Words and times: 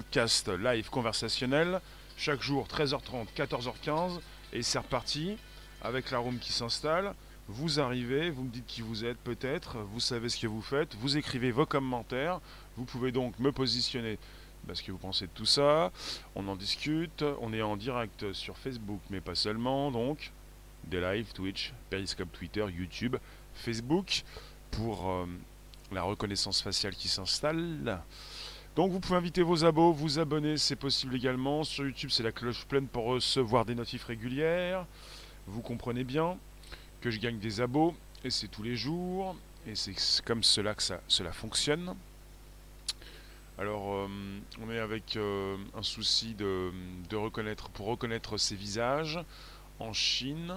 Podcast 0.00 0.48
live 0.48 0.88
conversationnel, 0.88 1.78
chaque 2.16 2.40
jour 2.40 2.66
13h30, 2.66 3.26
14h15, 3.36 4.18
et 4.54 4.62
c'est 4.62 4.78
reparti 4.78 5.36
avec 5.82 6.10
la 6.10 6.16
room 6.16 6.38
qui 6.38 6.54
s'installe. 6.54 7.12
Vous 7.48 7.80
arrivez, 7.80 8.30
vous 8.30 8.44
me 8.44 8.48
dites 8.48 8.64
qui 8.66 8.80
vous 8.80 9.04
êtes 9.04 9.18
peut-être, 9.18 9.76
vous 9.92 10.00
savez 10.00 10.30
ce 10.30 10.40
que 10.40 10.46
vous 10.46 10.62
faites, 10.62 10.94
vous 10.94 11.18
écrivez 11.18 11.50
vos 11.50 11.66
commentaires, 11.66 12.40
vous 12.78 12.86
pouvez 12.86 13.12
donc 13.12 13.38
me 13.38 13.52
positionner 13.52 14.18
parce 14.66 14.80
que 14.80 14.90
vous 14.90 14.96
pensez 14.96 15.26
de 15.26 15.32
tout 15.34 15.44
ça, 15.44 15.92
on 16.34 16.48
en 16.48 16.56
discute, 16.56 17.22
on 17.42 17.52
est 17.52 17.60
en 17.60 17.76
direct 17.76 18.32
sur 18.32 18.56
Facebook 18.56 19.02
mais 19.10 19.20
pas 19.20 19.34
seulement 19.34 19.90
donc, 19.90 20.32
des 20.84 21.02
lives, 21.02 21.34
Twitch, 21.34 21.74
Periscope, 21.90 22.32
Twitter, 22.32 22.64
YouTube, 22.74 23.16
Facebook 23.52 24.22
pour 24.70 25.10
euh, 25.10 25.26
la 25.92 26.02
reconnaissance 26.04 26.62
faciale 26.62 26.94
qui 26.94 27.08
s'installe. 27.08 28.00
Donc 28.76 28.92
vous 28.92 29.00
pouvez 29.00 29.16
inviter 29.16 29.42
vos 29.42 29.64
abos, 29.64 29.92
vous 29.92 30.20
abonner, 30.20 30.56
c'est 30.56 30.76
possible 30.76 31.16
également. 31.16 31.64
Sur 31.64 31.84
YouTube, 31.84 32.10
c'est 32.10 32.22
la 32.22 32.30
cloche 32.30 32.64
pleine 32.66 32.86
pour 32.86 33.04
recevoir 33.04 33.64
des 33.64 33.74
notifs 33.74 34.04
régulières. 34.04 34.86
Vous 35.48 35.60
comprenez 35.60 36.04
bien 36.04 36.38
que 37.00 37.10
je 37.10 37.18
gagne 37.18 37.38
des 37.38 37.60
abos, 37.60 37.94
et 38.22 38.30
c'est 38.30 38.46
tous 38.46 38.62
les 38.62 38.76
jours, 38.76 39.34
et 39.66 39.74
c'est 39.74 39.94
comme 40.24 40.44
cela 40.44 40.74
que 40.74 40.82
cela 41.08 41.32
fonctionne. 41.32 41.96
Alors, 43.58 43.92
euh, 43.92 44.08
on 44.62 44.70
est 44.70 44.78
avec 44.78 45.16
euh, 45.16 45.56
un 45.76 45.82
souci 45.82 46.36
pour 47.74 47.86
reconnaître 47.86 48.38
ces 48.38 48.54
visages 48.54 49.18
en 49.80 49.92
Chine. 49.92 50.54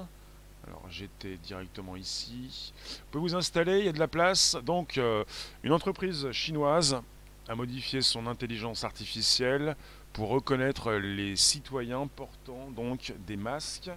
Alors, 0.67 0.83
j'étais 0.89 1.37
directement 1.37 1.95
ici. 1.95 2.71
Vous 2.85 3.05
pouvez 3.11 3.21
vous 3.23 3.35
installer, 3.35 3.79
il 3.79 3.85
y 3.85 3.89
a 3.89 3.91
de 3.91 3.99
la 3.99 4.07
place. 4.07 4.55
Donc, 4.63 4.97
euh, 4.97 5.25
une 5.63 5.73
entreprise 5.73 6.31
chinoise 6.31 7.01
a 7.47 7.55
modifié 7.55 8.01
son 8.01 8.27
intelligence 8.27 8.83
artificielle 8.83 9.75
pour 10.13 10.29
reconnaître 10.29 10.93
les 10.93 11.35
citoyens 11.35 12.07
portant 12.07 12.69
donc 12.71 13.13
des 13.27 13.37
masques. 13.37 13.91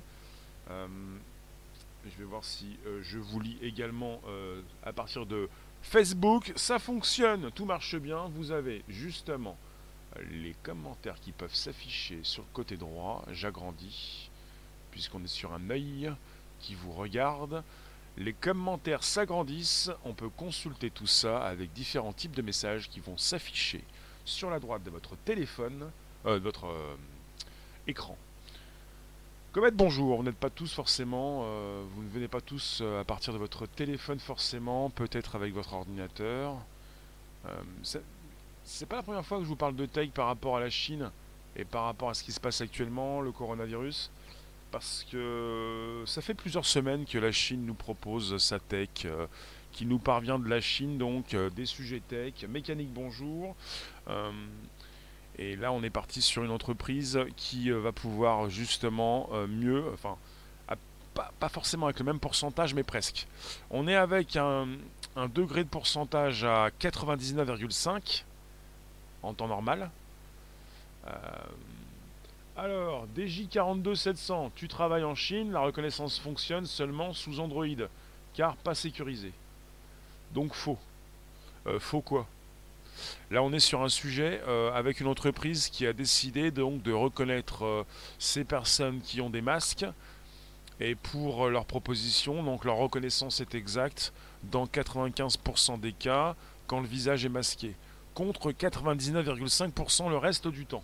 je 0.69 2.19
vais 2.19 2.24
voir 2.24 2.44
si 2.44 2.77
je 3.02 3.19
vous 3.19 3.41
lis 3.41 3.58
également 3.62 4.20
à 4.83 4.92
partir 4.92 5.27
de 5.27 5.48
Facebook, 5.83 6.52
ça 6.56 6.78
fonctionne, 6.78 7.50
tout 7.52 7.64
marche 7.64 7.97
bien. 7.97 8.28
Vous 8.34 8.50
avez 8.50 8.83
justement 8.89 9.56
les 10.30 10.55
commentaires 10.62 11.20
qui 11.20 11.33
peuvent 11.33 11.55
s'afficher 11.55 12.19
sur 12.22 12.42
le 12.42 12.48
côté 12.52 12.77
droit. 12.77 13.24
J'agrandis, 13.30 14.30
puisqu'on 14.91 15.22
est 15.22 15.28
sur 15.28 15.52
un 15.52 15.70
œil 15.70 16.12
qui 16.58 16.74
vous 16.74 16.92
regarde. 16.92 17.62
Les 18.19 18.33
commentaires 18.33 19.05
s'agrandissent. 19.05 19.91
On 20.05 20.14
peut 20.14 20.31
consulter 20.31 20.91
tout 20.91 21.06
ça 21.06 21.45
avec 21.45 21.72
différents 21.72 22.14
types 22.14 22.34
de 22.34 22.42
messages 22.42 22.89
qui 22.89 23.01
vont 23.01 23.18
s'afficher 23.18 23.85
sur 24.24 24.48
la 24.48 24.58
droite 24.58 24.83
de 24.83 24.91
votre 24.91 25.17
téléphone, 25.17 25.91
euh, 26.24 26.39
de 26.39 26.45
votre 26.45 26.67
euh, 26.67 26.95
écran. 27.86 28.17
Comet, 29.52 29.70
bonjour, 29.70 30.17
vous 30.18 30.23
n'êtes 30.23 30.36
pas 30.36 30.51
tous 30.51 30.73
forcément, 30.73 31.45
euh, 31.45 31.83
vous 31.95 32.02
ne 32.02 32.08
venez 32.08 32.29
pas 32.29 32.41
tous 32.41 32.80
euh, 32.83 33.01
à 33.01 33.05
partir 33.05 33.33
de 33.33 33.39
votre 33.39 33.67
téléphone 33.67 34.18
forcément, 34.18 34.91
peut-être 34.91 35.35
avec 35.35 35.55
votre 35.55 35.74
ordinateur. 35.74 36.57
C'est 38.64 38.86
pas 38.86 38.96
la 38.96 39.02
première 39.02 39.24
fois 39.24 39.39
que 39.39 39.45
je 39.45 39.48
vous 39.48 39.57
parle 39.57 39.77
de 39.77 39.86
tech 39.86 40.11
par 40.11 40.27
rapport 40.27 40.57
à 40.57 40.61
la 40.61 40.68
Chine 40.68 41.12
et 41.55 41.64
par 41.64 41.85
rapport 41.85 42.11
à 42.11 42.14
ce 42.14 42.24
qui 42.24 42.33
se 42.33 42.41
passe 42.41 42.61
actuellement, 42.61 43.20
le 43.20 43.30
coronavirus, 43.30 44.11
parce 44.71 45.07
que 45.11 46.03
ça 46.07 46.21
fait 46.21 46.35
plusieurs 46.35 46.67
semaines 46.67 47.05
que 47.05 47.19
la 47.19 47.33
Chine 47.33 47.65
nous 47.65 47.75
propose 47.75 48.37
sa 48.39 48.59
tech, 48.59 49.07
qui 49.73 49.87
nous 49.87 49.99
parvient 49.99 50.39
de 50.39 50.49
la 50.49 50.61
Chine, 50.61 50.99
donc 50.99 51.35
des 51.55 51.67
sujets 51.67 52.01
tech, 52.01 52.45
mécanique 52.49 52.93
bonjour. 52.93 53.57
Et 55.39 55.57
là, 55.57 55.71
on 55.73 55.83
est 55.83 55.91
parti 55.91 56.23
sur 56.23 56.45
une 56.45 56.51
entreprise 56.51 57.21
qui 57.37 57.71
euh, 57.71 57.79
va 57.79 57.93
pouvoir 57.93 58.49
justement 58.49 59.29
euh, 59.33 59.47
mieux, 59.47 59.85
enfin, 59.93 60.17
pas, 61.15 61.48
forcément 61.48 61.87
avec 61.87 61.98
le 61.98 62.05
même 62.05 62.21
pourcentage, 62.21 62.75
mais 62.75 62.83
presque. 62.83 63.27
On 63.71 63.89
est 63.89 63.95
avec 63.95 64.37
un, 64.37 64.67
degré 65.35 65.65
de 65.65 65.69
pourcentage 65.69 66.45
à 66.45 66.69
99,5 66.79 68.25
en 69.23 69.33
temps 69.33 69.48
normal. 69.48 69.91
Euh, 72.58 72.62
alors, 72.62 73.06
DJ42700, 73.17 74.50
tu 74.55 74.68
travailles 74.68 75.05
en 75.05 75.14
Chine, 75.14 75.52
la 75.52 75.61
reconnaissance 75.61 76.18
fonctionne 76.18 76.67
seulement 76.67 77.12
sous 77.12 77.40
Android, 77.40 77.67
car 78.34 78.56
pas 78.56 78.74
sécurisé. 78.74 79.33
Donc 80.33 80.55
faux. 80.55 80.78
faux 81.78 82.00
quoi? 82.00 82.27
Là, 83.30 83.42
on 83.42 83.52
est 83.52 83.61
sur 83.61 83.83
un 83.83 83.89
sujet 83.89 84.40
euh, 84.46 84.72
avec 84.72 85.00
une 85.00 85.06
entreprise 85.06 85.68
qui 85.68 85.86
a 85.86 85.92
décidé 85.92 86.50
donc 86.50 86.83
de 86.83 86.92
reconnaître 86.92 87.64
euh, 87.64 87.84
ces 88.18 88.44
personnes 88.44 89.00
qui 89.00 89.20
ont 89.20 89.30
des 89.30 89.42
masques. 89.42 89.86
Et 90.80 90.94
pour 90.94 91.46
euh, 91.46 91.50
leur 91.50 91.64
proposition, 91.64 92.42
donc 92.42 92.64
leur 92.64 92.77
reconnaissance 92.77 93.40
est 93.40 93.55
exacte 93.55 94.12
dans 94.44 94.67
95% 94.67 95.80
des 95.80 95.92
cas 95.92 96.36
quand 96.67 96.80
le 96.80 96.86
visage 96.86 97.24
est 97.24 97.30
masqué, 97.30 97.74
contre 98.14 98.50
99,5% 98.52 100.11
le 100.11 100.17
reste 100.17 100.48
du 100.48 100.67
temps. 100.67 100.83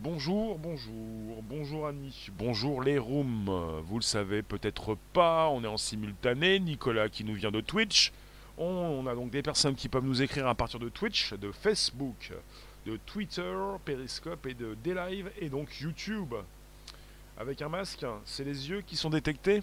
Bonjour, 0.00 0.58
bonjour, 0.58 1.40
bonjour 1.44 1.86
Annie, 1.86 2.26
bonjour 2.36 2.82
les 2.82 2.98
rooms. 2.98 3.48
Vous 3.84 3.96
le 3.96 4.02
savez 4.02 4.42
peut-être 4.42 4.98
pas, 5.12 5.48
on 5.48 5.62
est 5.62 5.68
en 5.68 5.76
simultané. 5.76 6.58
Nicolas 6.58 7.08
qui 7.08 7.22
nous 7.22 7.34
vient 7.34 7.52
de 7.52 7.60
Twitch, 7.60 8.12
on, 8.58 9.06
a 9.06 9.14
donc 9.14 9.30
des 9.30 9.40
personnes 9.40 9.76
qui 9.76 9.88
peuvent 9.88 10.04
nous 10.04 10.20
écrire 10.20 10.48
à 10.48 10.54
partir 10.56 10.80
de 10.80 10.88
Twitch, 10.88 11.32
de 11.34 11.52
Facebook, 11.52 12.32
de 12.86 12.98
Twitter, 13.06 13.54
Periscope 13.84 14.46
et 14.46 14.54
de 14.54 14.76
D-Live 14.82 15.30
et 15.38 15.48
donc 15.48 15.80
YouTube. 15.80 16.34
Avec 17.38 17.62
un 17.62 17.68
masque, 17.68 18.04
c'est 18.24 18.44
les 18.44 18.68
yeux 18.68 18.80
qui 18.80 18.96
sont 18.96 19.10
détectés 19.10 19.62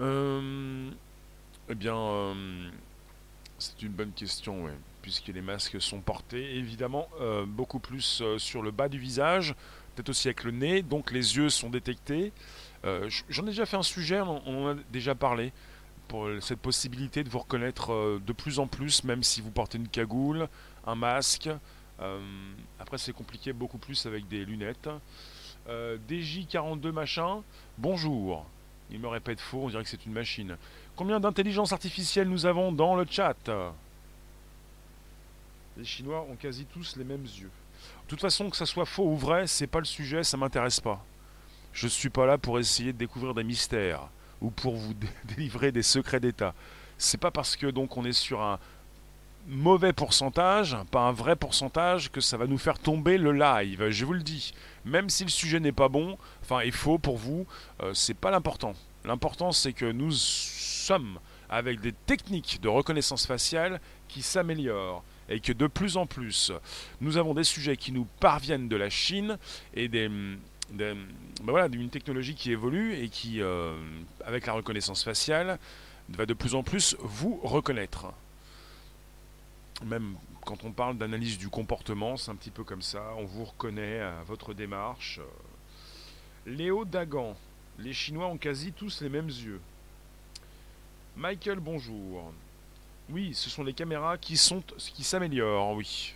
euh, 0.00 0.90
Eh 1.68 1.74
bien, 1.74 1.96
euh, 1.96 2.70
c'est 3.58 3.82
une 3.82 3.92
bonne 3.92 4.12
question, 4.12 4.68
puisque 5.04 5.28
les 5.28 5.42
masques 5.42 5.82
sont 5.82 6.00
portés 6.00 6.56
évidemment 6.56 7.08
euh, 7.20 7.44
beaucoup 7.46 7.78
plus 7.78 8.22
sur 8.38 8.62
le 8.62 8.70
bas 8.70 8.88
du 8.88 8.98
visage, 8.98 9.54
peut-être 9.94 10.08
aussi 10.08 10.28
avec 10.28 10.44
le 10.44 10.50
nez, 10.50 10.80
donc 10.80 11.12
les 11.12 11.36
yeux 11.36 11.50
sont 11.50 11.68
détectés. 11.68 12.32
J'en 13.30 13.44
ai 13.44 13.46
déjà 13.46 13.64
fait 13.64 13.76
un 13.76 13.82
sujet, 13.82 14.20
on 14.20 14.66
en 14.66 14.72
a 14.72 14.74
déjà 14.90 15.14
parlé 15.14 15.52
pour 16.08 16.28
cette 16.40 16.60
possibilité 16.60 17.24
de 17.24 17.28
vous 17.28 17.38
reconnaître 17.38 17.92
euh, 17.92 18.22
de 18.24 18.32
plus 18.32 18.58
en 18.58 18.66
plus, 18.66 19.04
même 19.04 19.22
si 19.22 19.40
vous 19.40 19.50
portez 19.50 19.78
une 19.78 19.88
cagoule, 19.88 20.48
un 20.86 20.94
masque. 20.94 21.48
Euh, 22.00 22.20
après, 22.78 22.98
c'est 22.98 23.12
compliqué 23.12 23.52
beaucoup 23.52 23.78
plus 23.78 24.06
avec 24.06 24.28
des 24.28 24.44
lunettes. 24.44 24.88
Euh, 25.68 25.96
DJ42 26.08 26.92
machin, 26.92 27.42
bonjour. 27.78 28.46
Il 28.90 29.00
me 29.00 29.08
répète 29.08 29.40
faux, 29.40 29.62
on 29.64 29.68
dirait 29.68 29.82
que 29.82 29.88
c'est 29.88 30.04
une 30.04 30.12
machine. 30.12 30.56
Combien 30.94 31.20
d'intelligence 31.20 31.72
artificielle 31.72 32.28
nous 32.28 32.46
avons 32.46 32.70
dans 32.70 32.94
le 32.94 33.06
chat? 33.08 33.50
Les 35.76 35.84
Chinois 35.84 36.24
ont 36.30 36.36
quasi 36.36 36.66
tous 36.66 36.96
les 36.96 37.04
mêmes 37.04 37.24
yeux. 37.24 37.50
De 38.04 38.08
toute 38.08 38.20
façon, 38.20 38.48
que 38.48 38.56
ça 38.56 38.66
soit 38.66 38.86
faux 38.86 39.06
ou 39.06 39.16
vrai, 39.16 39.46
c'est 39.46 39.66
pas 39.66 39.80
le 39.80 39.84
sujet, 39.84 40.22
ça 40.22 40.36
m'intéresse 40.36 40.78
pas. 40.78 41.04
Je 41.72 41.88
suis 41.88 42.10
pas 42.10 42.26
là 42.26 42.38
pour 42.38 42.60
essayer 42.60 42.92
de 42.92 42.98
découvrir 42.98 43.34
des 43.34 43.42
mystères 43.42 44.08
ou 44.40 44.50
pour 44.50 44.76
vous 44.76 44.94
délivrer 45.24 45.72
des 45.72 45.82
secrets 45.82 46.20
d'État. 46.20 46.54
C'est 46.96 47.18
pas 47.18 47.32
parce 47.32 47.56
que 47.56 47.66
donc 47.66 47.96
on 47.96 48.04
est 48.04 48.12
sur 48.12 48.40
un 48.40 48.60
mauvais 49.48 49.92
pourcentage, 49.92 50.76
pas 50.92 51.00
un 51.00 51.12
vrai 51.12 51.34
pourcentage, 51.34 52.10
que 52.10 52.20
ça 52.20 52.36
va 52.36 52.46
nous 52.46 52.56
faire 52.56 52.78
tomber 52.78 53.18
le 53.18 53.32
live. 53.32 53.90
Je 53.90 54.04
vous 54.04 54.12
le 54.12 54.22
dis, 54.22 54.54
même 54.84 55.10
si 55.10 55.24
le 55.24 55.30
sujet 55.30 55.58
n'est 55.58 55.72
pas 55.72 55.88
bon, 55.88 56.16
enfin 56.42 56.60
est 56.60 56.70
faux 56.70 56.98
pour 56.98 57.16
vous, 57.16 57.46
euh, 57.82 57.92
c'est 57.94 58.14
pas 58.14 58.30
l'important. 58.30 58.74
L'important 59.04 59.50
c'est 59.50 59.72
que 59.72 59.90
nous 59.90 60.12
sommes 60.12 61.18
avec 61.48 61.80
des 61.80 61.92
techniques 61.92 62.60
de 62.62 62.68
reconnaissance 62.68 63.26
faciale 63.26 63.80
qui 64.06 64.22
s'améliorent 64.22 65.02
et 65.28 65.40
que 65.40 65.52
de 65.52 65.66
plus 65.66 65.96
en 65.96 66.06
plus 66.06 66.52
nous 67.00 67.16
avons 67.16 67.34
des 67.34 67.44
sujets 67.44 67.76
qui 67.76 67.92
nous 67.92 68.06
parviennent 68.20 68.68
de 68.68 68.76
la 68.76 68.90
Chine 68.90 69.38
et 69.74 69.88
des, 69.88 70.08
ben 70.70 70.96
voilà, 71.42 71.68
d'une 71.68 71.90
technologie 71.90 72.34
qui 72.34 72.50
évolue 72.50 72.94
et 72.94 73.08
qui, 73.08 73.40
euh, 73.40 73.74
avec 74.24 74.46
la 74.46 74.54
reconnaissance 74.54 75.04
faciale, 75.04 75.58
va 76.08 76.26
de 76.26 76.34
plus 76.34 76.54
en 76.54 76.62
plus 76.62 76.96
vous 77.00 77.40
reconnaître. 77.42 78.06
Même 79.84 80.14
quand 80.44 80.64
on 80.64 80.72
parle 80.72 80.98
d'analyse 80.98 81.38
du 81.38 81.48
comportement, 81.48 82.16
c'est 82.16 82.30
un 82.30 82.36
petit 82.36 82.50
peu 82.50 82.64
comme 82.64 82.82
ça, 82.82 83.14
on 83.18 83.24
vous 83.24 83.44
reconnaît 83.44 84.00
à 84.00 84.22
votre 84.26 84.54
démarche. 84.54 85.20
Léo 86.46 86.84
Dagan, 86.84 87.36
les 87.78 87.92
Chinois 87.92 88.26
ont 88.26 88.36
quasi 88.36 88.72
tous 88.72 89.00
les 89.00 89.08
mêmes 89.08 89.28
yeux. 89.28 89.60
Michael, 91.16 91.60
bonjour. 91.60 92.32
Oui, 93.10 93.34
ce 93.34 93.50
sont 93.50 93.62
les 93.62 93.74
caméras 93.74 94.16
qui 94.16 94.36
sont 94.36 94.62
qui 94.78 95.04
s'améliorent, 95.04 95.72
oui. 95.72 96.14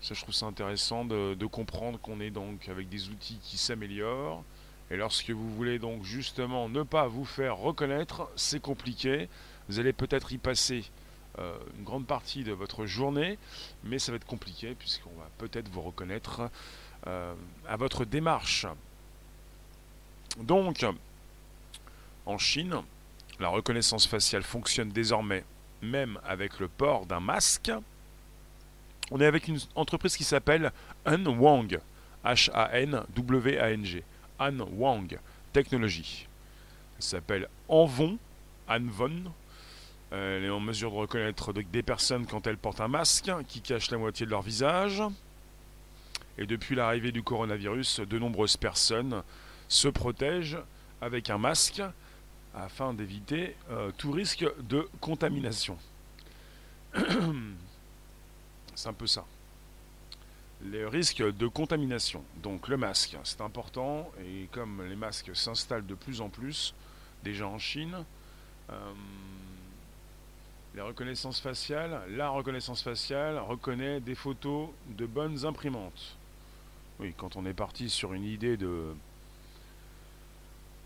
Ça, 0.00 0.14
je 0.14 0.22
trouve 0.22 0.34
ça 0.34 0.46
intéressant 0.46 1.04
de, 1.04 1.46
comprendre 1.46 1.98
qu'on 2.00 2.20
est 2.20 2.30
donc 2.30 2.68
avec 2.68 2.88
des 2.88 3.08
outils 3.10 3.38
qui 3.42 3.58
s'améliorent. 3.58 4.42
Et 4.90 4.96
lorsque 4.96 5.30
vous 5.30 5.54
voulez 5.54 5.78
donc 5.78 6.02
justement 6.02 6.68
ne 6.68 6.82
pas 6.82 7.06
vous 7.06 7.24
faire 7.24 7.56
reconnaître, 7.56 8.28
c'est 8.34 8.60
compliqué. 8.60 9.28
Vous 9.68 9.78
allez 9.78 9.92
peut-être 9.92 10.32
y 10.32 10.38
passer 10.38 10.84
une 11.38 11.84
grande 11.84 12.06
partie 12.06 12.42
de 12.42 12.52
votre 12.52 12.84
journée, 12.84 13.38
mais 13.84 13.98
ça 13.98 14.12
va 14.12 14.16
être 14.16 14.26
compliqué 14.26 14.74
puisqu'on 14.74 15.16
va 15.18 15.30
peut-être 15.38 15.68
vous 15.68 15.82
reconnaître 15.82 16.50
à 17.06 17.76
votre 17.76 18.04
démarche. 18.04 18.66
Donc, 20.38 20.84
en 22.26 22.38
Chine, 22.38 22.82
la 23.38 23.48
reconnaissance 23.48 24.06
faciale 24.06 24.42
fonctionne 24.42 24.90
désormais 24.90 25.44
même 25.82 26.18
avec 26.24 26.58
le 26.60 26.68
port 26.68 27.06
d'un 27.06 27.20
masque. 27.20 27.72
On 29.10 29.20
est 29.20 29.26
avec 29.26 29.48
une 29.48 29.58
entreprise 29.74 30.16
qui 30.16 30.24
s'appelle 30.24 30.72
Han 31.04 31.26
Wang, 31.26 31.78
H-A-N-W-A-N-G, 32.24 34.04
Han 34.38 34.58
Wang 34.76 35.18
Technology. 35.52 36.26
Elle 36.96 37.02
s'appelle 37.02 37.48
Anvon, 37.68 38.18
Anvon. 38.68 39.32
Elle 40.10 40.44
est 40.44 40.50
en 40.50 40.60
mesure 40.60 40.90
de 40.90 40.96
reconnaître 40.96 41.52
des 41.52 41.82
personnes 41.82 42.26
quand 42.26 42.46
elles 42.46 42.58
portent 42.58 42.80
un 42.80 42.88
masque 42.88 43.30
qui 43.48 43.60
cache 43.60 43.90
la 43.90 43.98
moitié 43.98 44.26
de 44.26 44.30
leur 44.30 44.42
visage. 44.42 45.02
Et 46.38 46.46
depuis 46.46 46.74
l'arrivée 46.74 47.12
du 47.12 47.22
coronavirus, 47.22 48.00
de 48.00 48.18
nombreuses 48.18 48.56
personnes 48.56 49.22
se 49.68 49.88
protègent 49.88 50.58
avec 51.00 51.28
un 51.30 51.38
masque 51.38 51.82
afin 52.54 52.94
d'éviter 52.94 53.56
euh, 53.70 53.90
tout 53.96 54.12
risque 54.12 54.46
de 54.60 54.88
contamination. 55.00 55.78
c'est 58.74 58.88
un 58.88 58.92
peu 58.92 59.06
ça. 59.06 59.24
Les 60.64 60.84
risques 60.86 61.22
de 61.22 61.46
contamination. 61.48 62.22
Donc 62.42 62.68
le 62.68 62.76
masque, 62.76 63.16
c'est 63.24 63.40
important. 63.40 64.10
Et 64.24 64.48
comme 64.52 64.82
les 64.86 64.96
masques 64.96 65.34
s'installent 65.34 65.86
de 65.86 65.94
plus 65.94 66.20
en 66.20 66.28
plus, 66.28 66.74
déjà 67.24 67.46
en 67.46 67.58
Chine, 67.58 68.04
euh, 68.70 68.92
les 70.74 70.82
reconnaissances 70.82 71.40
faciales, 71.40 72.00
la 72.10 72.28
reconnaissance 72.30 72.82
faciale 72.82 73.38
reconnaît 73.38 74.00
des 74.00 74.14
photos 74.14 74.68
de 74.88 75.06
bonnes 75.06 75.44
imprimantes. 75.44 76.16
Oui, 77.00 77.14
quand 77.16 77.36
on 77.36 77.44
est 77.44 77.54
parti 77.54 77.90
sur 77.90 78.12
une 78.12 78.24
idée 78.24 78.56
de 78.56 78.94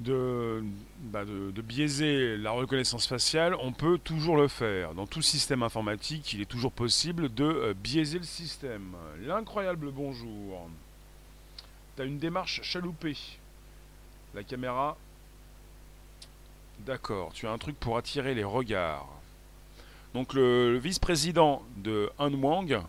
bah, 0.00 1.24
de, 1.24 1.62
biaiser 1.62 2.36
la 2.36 2.50
reconnaissance 2.50 3.06
faciale, 3.06 3.56
on 3.60 3.72
peut 3.72 3.98
toujours 3.98 4.36
le 4.36 4.48
faire. 4.48 4.94
Dans 4.94 5.06
tout 5.06 5.22
système 5.22 5.62
informatique, 5.62 6.34
il 6.34 6.42
est 6.42 6.46
toujours 6.46 6.72
possible 6.72 7.32
de 7.32 7.44
euh, 7.44 7.74
biaiser 7.74 8.18
le 8.18 8.24
système. 8.24 8.94
L'incroyable 9.22 9.90
bonjour. 9.90 10.68
Tu 11.96 12.02
as 12.02 12.04
une 12.04 12.18
démarche 12.18 12.60
chaloupée. 12.62 13.16
La 14.34 14.42
caméra. 14.42 14.98
D'accord, 16.80 17.32
tu 17.32 17.46
as 17.46 17.50
un 17.50 17.58
truc 17.58 17.80
pour 17.80 17.96
attirer 17.96 18.34
les 18.34 18.44
regards. 18.44 19.08
Donc 20.12 20.34
le, 20.34 20.76
vice-président 20.76 21.62
de 21.76 22.10
Han 22.18 22.34
Wang 22.34 22.82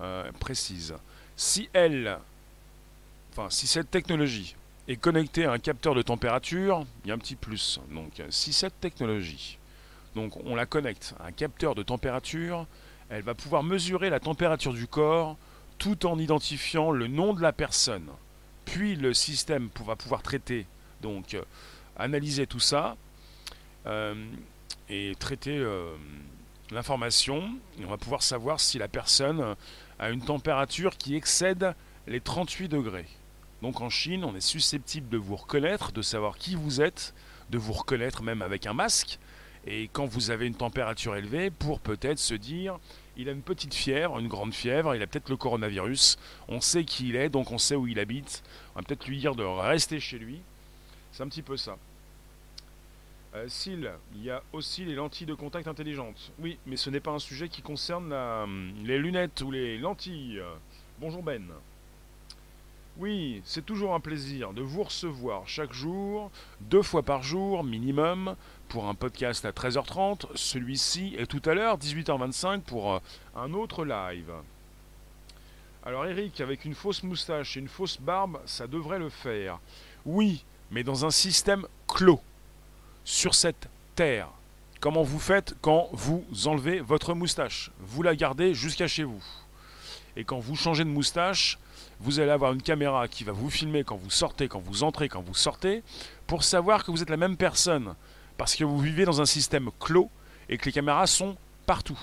euh, 0.00 0.30
précise, 0.38 0.94
si 1.36 1.68
elle, 1.72 2.18
enfin 3.32 3.50
si 3.50 3.66
cette 3.66 3.90
technologie 3.90 4.54
est 4.88 4.96
connecté 4.96 5.44
à 5.44 5.52
un 5.52 5.58
capteur 5.58 5.94
de 5.94 6.02
température, 6.02 6.84
il 7.04 7.08
y 7.08 7.10
a 7.10 7.14
un 7.14 7.18
petit 7.18 7.36
plus. 7.36 7.80
Donc 7.90 8.22
si 8.30 8.52
cette 8.52 8.80
technologie, 8.80 9.58
donc 10.14 10.36
on 10.44 10.54
la 10.54 10.66
connecte 10.66 11.14
à 11.20 11.26
un 11.26 11.32
capteur 11.32 11.74
de 11.74 11.82
température, 11.82 12.66
elle 13.08 13.22
va 13.22 13.34
pouvoir 13.34 13.62
mesurer 13.62 14.10
la 14.10 14.20
température 14.20 14.72
du 14.72 14.86
corps 14.86 15.36
tout 15.78 16.06
en 16.06 16.18
identifiant 16.18 16.90
le 16.90 17.06
nom 17.06 17.34
de 17.34 17.42
la 17.42 17.52
personne. 17.52 18.08
Puis 18.64 18.96
le 18.96 19.14
système 19.14 19.68
va 19.84 19.96
pouvoir 19.96 20.22
traiter, 20.22 20.66
donc 21.02 21.34
euh, 21.34 21.42
analyser 21.96 22.46
tout 22.46 22.60
ça 22.60 22.96
euh, 23.86 24.14
et 24.88 25.14
traiter 25.18 25.56
euh, 25.56 25.94
l'information. 26.70 27.50
On 27.82 27.86
va 27.86 27.96
pouvoir 27.96 28.22
savoir 28.22 28.60
si 28.60 28.78
la 28.78 28.88
personne 28.88 29.54
a 29.98 30.10
une 30.10 30.24
température 30.24 30.96
qui 30.96 31.14
excède 31.14 31.74
les 32.06 32.20
38 32.20 32.68
degrés. 32.68 33.06
Donc 33.62 33.80
en 33.80 33.90
Chine, 33.90 34.24
on 34.24 34.34
est 34.36 34.40
susceptible 34.40 35.08
de 35.08 35.16
vous 35.16 35.36
reconnaître, 35.36 35.92
de 35.92 36.02
savoir 36.02 36.36
qui 36.36 36.54
vous 36.54 36.80
êtes, 36.80 37.14
de 37.50 37.58
vous 37.58 37.72
reconnaître 37.72 38.22
même 38.22 38.42
avec 38.42 38.66
un 38.66 38.74
masque. 38.74 39.18
Et 39.66 39.88
quand 39.92 40.06
vous 40.06 40.30
avez 40.30 40.46
une 40.46 40.54
température 40.54 41.16
élevée, 41.16 41.50
pour 41.50 41.80
peut-être 41.80 42.18
se 42.18 42.34
dire, 42.34 42.78
il 43.16 43.28
a 43.28 43.32
une 43.32 43.42
petite 43.42 43.74
fièvre, 43.74 44.18
une 44.18 44.28
grande 44.28 44.54
fièvre, 44.54 44.94
il 44.94 45.02
a 45.02 45.06
peut-être 45.06 45.28
le 45.30 45.36
coronavirus, 45.36 46.18
on 46.48 46.60
sait 46.60 46.84
qui 46.84 47.08
il 47.08 47.16
est, 47.16 47.28
donc 47.28 47.50
on 47.50 47.58
sait 47.58 47.74
où 47.74 47.86
il 47.86 47.98
habite, 47.98 48.42
on 48.74 48.80
va 48.80 48.84
peut-être 48.84 49.06
lui 49.06 49.18
dire 49.18 49.34
de 49.34 49.42
rester 49.42 49.98
chez 49.98 50.18
lui. 50.18 50.40
C'est 51.12 51.22
un 51.22 51.28
petit 51.28 51.42
peu 51.42 51.56
ça. 51.56 51.78
Euh, 53.34 53.46
S'il, 53.48 53.90
il 54.14 54.22
y 54.22 54.30
a 54.30 54.42
aussi 54.52 54.84
les 54.84 54.94
lentilles 54.94 55.26
de 55.26 55.34
contact 55.34 55.66
intelligentes. 55.66 56.30
Oui, 56.38 56.58
mais 56.66 56.76
ce 56.76 56.90
n'est 56.90 57.00
pas 57.00 57.10
un 57.10 57.18
sujet 57.18 57.48
qui 57.48 57.62
concerne 57.62 58.14
les 58.84 58.98
lunettes 58.98 59.40
ou 59.40 59.50
les 59.50 59.78
lentilles. 59.78 60.42
Bonjour 61.00 61.22
Ben. 61.22 61.42
Oui, 62.98 63.42
c'est 63.44 63.66
toujours 63.66 63.94
un 63.94 64.00
plaisir 64.00 64.54
de 64.54 64.62
vous 64.62 64.82
recevoir 64.82 65.46
chaque 65.46 65.74
jour, 65.74 66.30
deux 66.62 66.80
fois 66.80 67.02
par 67.02 67.22
jour 67.22 67.62
minimum, 67.62 68.36
pour 68.68 68.86
un 68.88 68.94
podcast 68.94 69.44
à 69.44 69.50
13h30, 69.50 70.28
celui-ci, 70.34 71.14
et 71.18 71.26
tout 71.26 71.42
à 71.44 71.52
l'heure, 71.52 71.76
18h25, 71.76 72.62
pour 72.62 72.94
euh, 72.94 72.98
un 73.36 73.52
autre 73.52 73.84
live. 73.84 74.32
Alors 75.84 76.06
Eric, 76.06 76.40
avec 76.40 76.64
une 76.64 76.74
fausse 76.74 77.02
moustache 77.02 77.58
et 77.58 77.60
une 77.60 77.68
fausse 77.68 78.00
barbe, 78.00 78.40
ça 78.46 78.66
devrait 78.66 78.98
le 78.98 79.10
faire. 79.10 79.58
Oui, 80.06 80.42
mais 80.70 80.82
dans 80.82 81.04
un 81.04 81.10
système 81.10 81.66
clos, 81.86 82.22
sur 83.04 83.34
cette 83.34 83.68
terre. 83.94 84.28
Comment 84.80 85.02
vous 85.02 85.20
faites 85.20 85.54
quand 85.60 85.90
vous 85.92 86.24
enlevez 86.46 86.80
votre 86.80 87.12
moustache? 87.12 87.70
Vous 87.78 88.02
la 88.02 88.16
gardez 88.16 88.54
jusqu'à 88.54 88.88
chez 88.88 89.04
vous. 89.04 89.22
Et 90.16 90.24
quand 90.24 90.38
vous 90.38 90.56
changez 90.56 90.84
de 90.84 90.88
moustache, 90.88 91.58
vous 92.00 92.20
allez 92.20 92.30
avoir 92.30 92.52
une 92.52 92.62
caméra 92.62 93.08
qui 93.08 93.24
va 93.24 93.32
vous 93.32 93.50
filmer 93.50 93.84
quand 93.84 93.96
vous 93.96 94.10
sortez, 94.10 94.48
quand 94.48 94.60
vous 94.60 94.82
entrez, 94.82 95.08
quand 95.08 95.22
vous 95.22 95.34
sortez, 95.34 95.82
pour 96.26 96.44
savoir 96.44 96.84
que 96.84 96.90
vous 96.90 97.02
êtes 97.02 97.10
la 97.10 97.16
même 97.16 97.36
personne. 97.36 97.94
Parce 98.36 98.54
que 98.54 98.64
vous 98.64 98.78
vivez 98.78 99.04
dans 99.04 99.20
un 99.20 99.26
système 99.26 99.70
clos 99.80 100.10
et 100.48 100.58
que 100.58 100.66
les 100.66 100.72
caméras 100.72 101.06
sont 101.06 101.36
partout. 101.64 101.98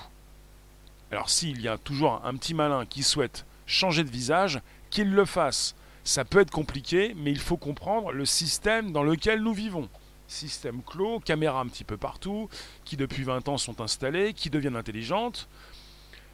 Alors 1.12 1.30
s'il 1.30 1.60
y 1.60 1.68
a 1.68 1.78
toujours 1.78 2.20
un 2.24 2.34
petit 2.34 2.54
malin 2.54 2.86
qui 2.86 3.02
souhaite 3.02 3.46
changer 3.66 4.02
de 4.04 4.10
visage, 4.10 4.60
qu'il 4.90 5.10
le 5.10 5.24
fasse. 5.24 5.74
Ça 6.02 6.24
peut 6.24 6.40
être 6.40 6.50
compliqué, 6.50 7.14
mais 7.16 7.30
il 7.30 7.38
faut 7.38 7.56
comprendre 7.56 8.12
le 8.12 8.26
système 8.26 8.92
dans 8.92 9.02
lequel 9.02 9.40
nous 9.40 9.54
vivons. 9.54 9.88
Système 10.26 10.82
clos, 10.82 11.20
caméras 11.20 11.60
un 11.60 11.66
petit 11.66 11.84
peu 11.84 11.96
partout, 11.96 12.48
qui 12.84 12.96
depuis 12.96 13.22
20 13.22 13.48
ans 13.48 13.58
sont 13.58 13.80
installées, 13.80 14.34
qui 14.34 14.50
deviennent 14.50 14.76
intelligentes. 14.76 15.48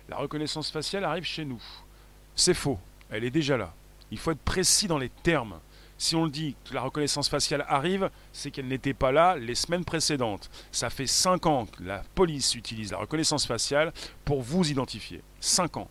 La 0.09 0.17
reconnaissance 0.17 0.71
faciale 0.71 1.05
arrive 1.05 1.25
chez 1.25 1.45
nous. 1.45 1.63
C'est 2.35 2.55
faux 2.55 2.79
elle 3.11 3.25
est 3.25 3.31
déjà 3.31 3.57
là. 3.57 3.73
Il 4.11 4.19
faut 4.19 4.31
être 4.31 4.41
précis 4.41 4.87
dans 4.87 4.99
les 4.99 5.09
termes. 5.09 5.59
Si 5.99 6.17
on 6.17 6.25
le 6.25 6.31
dit 6.31 6.57
que 6.65 6.75
la 6.75 6.81
reconnaissance 6.81 7.29
faciale 7.29 7.65
arrive, 7.69 8.11
c'est 8.33 8.51
qu'elle 8.51 8.69
n'était 8.69 8.95
pas 8.95 9.13
là 9.13 9.37
les 9.37 9.55
semaines 9.55 9.85
précédentes. 9.85 10.51
Ça 10.73 10.89
fait 10.89 11.07
5 11.07 11.47
ans 11.47 11.67
que 11.67 11.83
la 11.83 12.03
police 12.15 12.55
utilise 12.55 12.93
la 12.93 12.99
reconnaissance 12.99 13.47
faciale 13.47 13.93
pour 14.25 14.41
vous 14.41 14.71
identifier. 14.71 15.21
5 15.41 15.77
ans. 15.77 15.89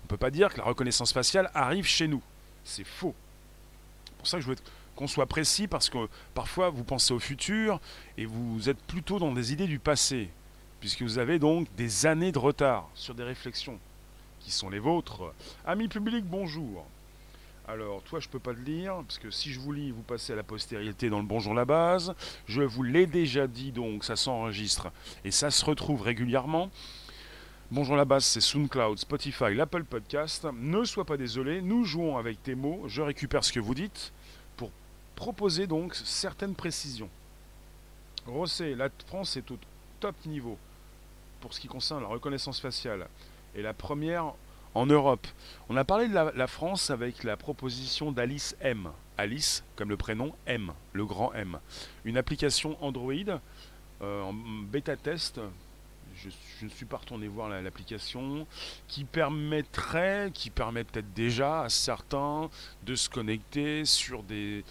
On 0.00 0.04
ne 0.04 0.08
peut 0.08 0.16
pas 0.16 0.30
dire 0.30 0.52
que 0.52 0.58
la 0.58 0.64
reconnaissance 0.64 1.12
faciale 1.12 1.50
arrive 1.54 1.86
chez 1.86 2.08
nous. 2.08 2.22
C'est 2.64 2.84
faux. 2.84 3.14
C'est 4.04 4.16
pour 4.16 4.26
ça 4.26 4.36
que 4.38 4.42
je 4.42 4.48
veux 4.48 4.56
qu'on 4.96 5.06
soit 5.06 5.26
précis 5.26 5.68
parce 5.68 5.88
que 5.88 6.08
parfois 6.34 6.70
vous 6.70 6.84
pensez 6.84 7.14
au 7.14 7.20
futur 7.20 7.80
et 8.18 8.26
vous 8.26 8.68
êtes 8.68 8.82
plutôt 8.82 9.18
dans 9.18 9.32
des 9.32 9.52
idées 9.52 9.66
du 9.66 9.78
passé, 9.78 10.28
puisque 10.80 11.02
vous 11.02 11.18
avez 11.18 11.38
donc 11.38 11.68
des 11.76 12.04
années 12.04 12.32
de 12.32 12.38
retard 12.38 12.88
sur 12.94 13.14
des 13.14 13.22
réflexions 13.24 13.78
qui 14.44 14.50
sont 14.50 14.70
les 14.70 14.78
vôtres. 14.78 15.32
Amis 15.64 15.88
publics, 15.88 16.24
bonjour. 16.24 16.84
Alors, 17.68 18.02
toi, 18.02 18.18
je 18.18 18.28
peux 18.28 18.40
pas 18.40 18.54
te 18.54 18.60
lire, 18.60 18.96
parce 19.06 19.18
que 19.18 19.30
si 19.30 19.52
je 19.52 19.60
vous 19.60 19.72
lis, 19.72 19.92
vous 19.92 20.02
passez 20.02 20.32
à 20.32 20.36
la 20.36 20.42
postérité 20.42 21.08
dans 21.08 21.20
le 21.20 21.24
Bonjour 21.24 21.54
la 21.54 21.64
base. 21.64 22.14
Je 22.46 22.62
vous 22.62 22.82
l'ai 22.82 23.06
déjà 23.06 23.46
dit, 23.46 23.70
donc 23.70 24.04
ça 24.04 24.16
s'enregistre 24.16 24.90
et 25.24 25.30
ça 25.30 25.50
se 25.50 25.64
retrouve 25.64 26.02
régulièrement. 26.02 26.70
Bonjour 27.70 27.96
la 27.96 28.04
base, 28.04 28.24
c'est 28.24 28.40
SoundCloud, 28.40 28.98
Spotify, 28.98 29.54
l'Apple 29.54 29.84
Podcast. 29.84 30.46
Ne 30.52 30.84
sois 30.84 31.04
pas 31.04 31.16
désolé, 31.16 31.62
nous 31.62 31.84
jouons 31.84 32.18
avec 32.18 32.42
tes 32.42 32.54
mots, 32.54 32.82
je 32.86 33.00
récupère 33.00 33.44
ce 33.44 33.52
que 33.52 33.60
vous 33.60 33.74
dites 33.74 34.12
pour 34.56 34.70
proposer 35.14 35.66
donc 35.66 35.94
certaines 35.94 36.54
précisions. 36.54 37.08
Rosset, 38.26 38.74
la 38.74 38.88
France 39.06 39.36
est 39.36 39.50
au 39.50 39.58
top 40.00 40.14
niveau 40.26 40.58
pour 41.40 41.54
ce 41.54 41.60
qui 41.60 41.68
concerne 41.68 42.02
la 42.02 42.08
reconnaissance 42.08 42.60
faciale 42.60 43.08
et 43.54 43.62
la 43.62 43.74
première 43.74 44.34
en 44.74 44.86
Europe. 44.86 45.26
On 45.68 45.76
a 45.76 45.84
parlé 45.84 46.08
de 46.08 46.14
la, 46.14 46.46
France 46.46 46.90
avec 46.90 47.24
la 47.24 47.36
proposition 47.36 48.12
d'Alice 48.12 48.56
M. 48.60 48.90
Alice, 49.18 49.64
comme 49.76 49.90
le 49.90 49.96
prénom 49.96 50.34
M, 50.46 50.72
le 50.92 51.04
grand 51.04 51.32
M. 51.34 51.58
Une 52.04 52.16
application 52.16 52.82
Android 52.82 53.12
euh, 54.02 54.22
en 54.22 54.32
bêta 54.32 54.96
test. 54.96 55.40
Je, 56.16 56.28
ne 56.64 56.70
suis 56.70 56.84
pas 56.84 56.98
retourné 56.98 57.26
voir 57.26 57.48
l'application 57.48 58.46
qui 58.86 59.04
permettrait, 59.04 60.30
qui 60.32 60.50
permet 60.50 60.84
peut-être 60.84 61.12
déjà 61.14 61.62
à 61.62 61.68
certains 61.68 62.50
de 62.84 62.94
se 62.94 63.08
connecter 63.08 63.84
sur 63.84 64.22
des 64.22 64.62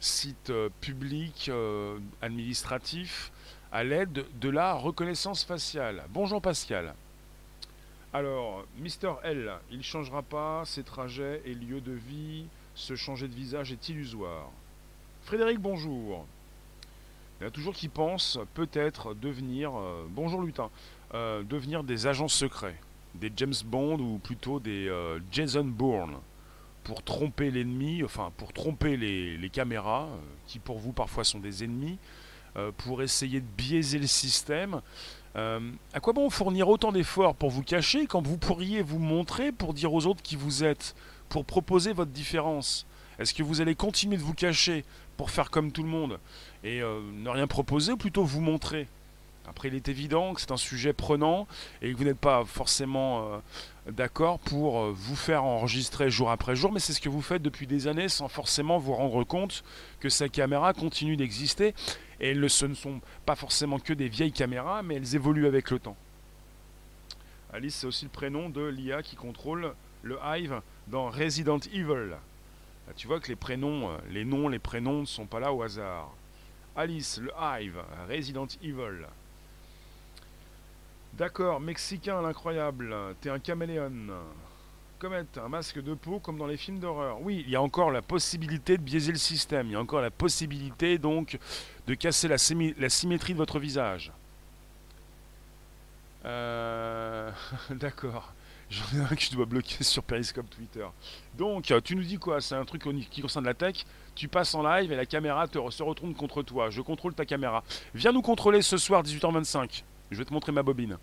sites 0.00 0.50
euh, 0.50 0.68
publics 0.80 1.48
euh, 1.48 1.98
administratifs 2.22 3.32
à 3.72 3.84
l'aide 3.84 4.24
de 4.40 4.48
la 4.48 4.74
reconnaissance 4.74 5.44
faciale. 5.44 6.04
Bonjour 6.10 6.40
Pascal. 6.40 6.94
Alors, 8.14 8.64
Mister 8.78 9.12
L, 9.22 9.52
il 9.70 9.82
changera 9.82 10.22
pas 10.22 10.62
ses 10.64 10.82
trajets 10.82 11.42
et 11.44 11.52
lieux 11.52 11.82
de 11.82 11.92
vie. 11.92 12.46
Se 12.74 12.96
changer 12.96 13.28
de 13.28 13.34
visage 13.34 13.70
est 13.70 13.88
illusoire. 13.90 14.48
Frédéric, 15.24 15.58
bonjour. 15.58 16.24
Il 17.38 17.42
y 17.42 17.44
en 17.44 17.48
a 17.48 17.50
toujours 17.50 17.74
qui 17.74 17.88
pensent 17.88 18.38
peut-être 18.54 19.12
devenir, 19.12 19.76
euh, 19.76 20.06
bonjour 20.08 20.40
lutin, 20.40 20.70
euh, 21.12 21.42
devenir 21.42 21.84
des 21.84 22.06
agents 22.06 22.28
secrets, 22.28 22.80
des 23.14 23.30
James 23.36 23.52
Bond 23.66 23.98
ou 23.98 24.16
plutôt 24.16 24.58
des 24.58 24.88
euh, 24.88 25.20
Jason 25.30 25.64
Bourne, 25.64 26.16
pour 26.84 27.02
tromper 27.02 27.50
l'ennemi, 27.50 28.02
enfin 28.02 28.32
pour 28.38 28.54
tromper 28.54 28.96
les 28.96 29.50
caméras, 29.50 30.08
qui 30.46 30.58
pour 30.58 30.78
vous 30.78 30.92
parfois 30.92 31.24
sont 31.24 31.40
des 31.40 31.62
ennemis, 31.62 31.98
pour 32.78 33.02
essayer 33.02 33.40
de 33.40 33.46
biaiser 33.58 33.98
le 33.98 34.06
système 34.06 34.80
euh, 35.36 35.60
à 35.92 36.00
quoi 36.00 36.12
bon 36.12 36.30
fournir 36.30 36.68
autant 36.68 36.92
d'efforts 36.92 37.34
pour 37.34 37.50
vous 37.50 37.62
cacher 37.62 38.06
quand 38.06 38.26
vous 38.26 38.38
pourriez 38.38 38.82
vous 38.82 38.98
montrer 38.98 39.52
pour 39.52 39.74
dire 39.74 39.92
aux 39.92 40.06
autres 40.06 40.22
qui 40.22 40.36
vous 40.36 40.64
êtes, 40.64 40.94
pour 41.28 41.44
proposer 41.44 41.92
votre 41.92 42.10
différence? 42.10 42.86
Est-ce 43.18 43.34
que 43.34 43.42
vous 43.42 43.60
allez 43.60 43.74
continuer 43.74 44.16
de 44.16 44.22
vous 44.22 44.34
cacher 44.34 44.84
pour 45.16 45.30
faire 45.30 45.50
comme 45.50 45.72
tout 45.72 45.82
le 45.82 45.88
monde 45.88 46.18
et 46.64 46.80
euh, 46.80 47.00
ne 47.12 47.28
rien 47.28 47.46
proposer 47.46 47.96
plutôt 47.96 48.24
vous 48.24 48.40
montrer? 48.40 48.88
Après, 49.48 49.68
il 49.68 49.74
est 49.74 49.88
évident 49.88 50.34
que 50.34 50.40
c'est 50.40 50.52
un 50.52 50.56
sujet 50.56 50.92
prenant 50.92 51.46
et 51.80 51.92
que 51.92 51.96
vous 51.96 52.04
n'êtes 52.04 52.18
pas 52.18 52.44
forcément 52.44 53.32
euh, 53.32 53.38
d'accord 53.92 54.38
pour 54.38 54.92
vous 54.92 55.16
faire 55.16 55.44
enregistrer 55.44 56.10
jour 56.10 56.30
après 56.30 56.54
jour, 56.54 56.72
mais 56.72 56.80
c'est 56.80 56.92
ce 56.92 57.00
que 57.00 57.08
vous 57.08 57.22
faites 57.22 57.42
depuis 57.42 57.66
des 57.66 57.86
années 57.86 58.08
sans 58.08 58.28
forcément 58.28 58.78
vous 58.78 58.94
rendre 58.94 59.24
compte 59.24 59.64
que 60.00 60.08
sa 60.08 60.28
caméra 60.28 60.72
continue 60.74 61.16
d'exister 61.16 61.74
et 62.20 62.34
ce 62.48 62.66
ne 62.66 62.74
sont 62.74 63.00
pas 63.24 63.36
forcément 63.36 63.78
que 63.78 63.92
des 63.92 64.08
vieilles 64.08 64.32
caméras, 64.32 64.82
mais 64.82 64.96
elles 64.96 65.14
évoluent 65.14 65.46
avec 65.46 65.70
le 65.70 65.78
temps. 65.78 65.96
Alice, 67.52 67.76
c'est 67.76 67.86
aussi 67.86 68.04
le 68.04 68.10
prénom 68.10 68.50
de 68.50 68.62
l'IA 68.62 69.02
qui 69.02 69.16
contrôle 69.16 69.74
le 70.02 70.18
Hive 70.22 70.60
dans 70.88 71.08
Resident 71.08 71.58
Evil. 71.72 72.16
tu 72.96 73.06
vois 73.06 73.20
que 73.20 73.28
les 73.28 73.36
prénoms, 73.36 73.90
euh, 73.90 73.96
les 74.10 74.24
noms, 74.24 74.48
les 74.48 74.58
prénoms 74.58 75.00
ne 75.00 75.06
sont 75.06 75.26
pas 75.26 75.40
là 75.40 75.52
au 75.52 75.62
hasard. 75.62 76.12
Alice, 76.76 77.18
le 77.18 77.32
Hive, 77.40 77.80
Resident 78.08 78.46
Evil. 78.62 79.06
D'accord, 81.18 81.58
Mexicain, 81.58 82.22
l'incroyable, 82.22 82.94
t'es 83.20 83.28
un 83.28 83.40
caméléon. 83.40 83.90
Comet, 85.00 85.26
un 85.36 85.48
masque 85.48 85.82
de 85.82 85.94
peau 85.94 86.20
comme 86.20 86.38
dans 86.38 86.46
les 86.46 86.56
films 86.56 86.78
d'horreur. 86.78 87.20
Oui, 87.20 87.42
il 87.44 87.50
y 87.50 87.56
a 87.56 87.62
encore 87.62 87.90
la 87.90 88.02
possibilité 88.02 88.76
de 88.78 88.82
biaiser 88.82 89.10
le 89.10 89.18
système. 89.18 89.66
Il 89.66 89.72
y 89.72 89.74
a 89.74 89.80
encore 89.80 90.00
la 90.00 90.12
possibilité 90.12 90.96
donc 90.96 91.36
de 91.88 91.94
casser 91.94 92.28
la, 92.28 92.36
la 92.78 92.88
symétrie 92.88 93.32
de 93.32 93.38
votre 93.38 93.58
visage. 93.58 94.12
Euh... 96.24 97.32
D'accord. 97.70 98.32
J'en 98.70 98.84
ai 98.96 99.00
un 99.00 99.08
que 99.08 99.20
je 99.20 99.32
dois 99.32 99.46
bloquer 99.46 99.82
sur 99.82 100.04
Periscope 100.04 100.48
Twitter. 100.50 100.86
Donc, 101.36 101.72
tu 101.82 101.96
nous 101.96 102.04
dis 102.04 102.18
quoi? 102.18 102.40
C'est 102.40 102.54
un 102.54 102.64
truc 102.64 102.84
qui 103.10 103.22
concerne 103.22 103.44
la 103.44 103.54
tech. 103.54 103.86
Tu 104.14 104.28
passes 104.28 104.54
en 104.54 104.62
live 104.62 104.92
et 104.92 104.96
la 104.96 105.06
caméra 105.06 105.48
te, 105.48 105.58
se 105.70 105.82
retourne 105.82 106.14
contre 106.14 106.44
toi. 106.44 106.70
Je 106.70 106.80
contrôle 106.80 107.14
ta 107.14 107.24
caméra. 107.24 107.64
Viens 107.92 108.12
nous 108.12 108.22
contrôler 108.22 108.62
ce 108.62 108.76
soir, 108.76 109.02
18h25. 109.02 109.82
Je 110.10 110.18
vais 110.18 110.24
te 110.24 110.32
montrer 110.32 110.52
ma 110.52 110.62
bobine. 110.62 110.98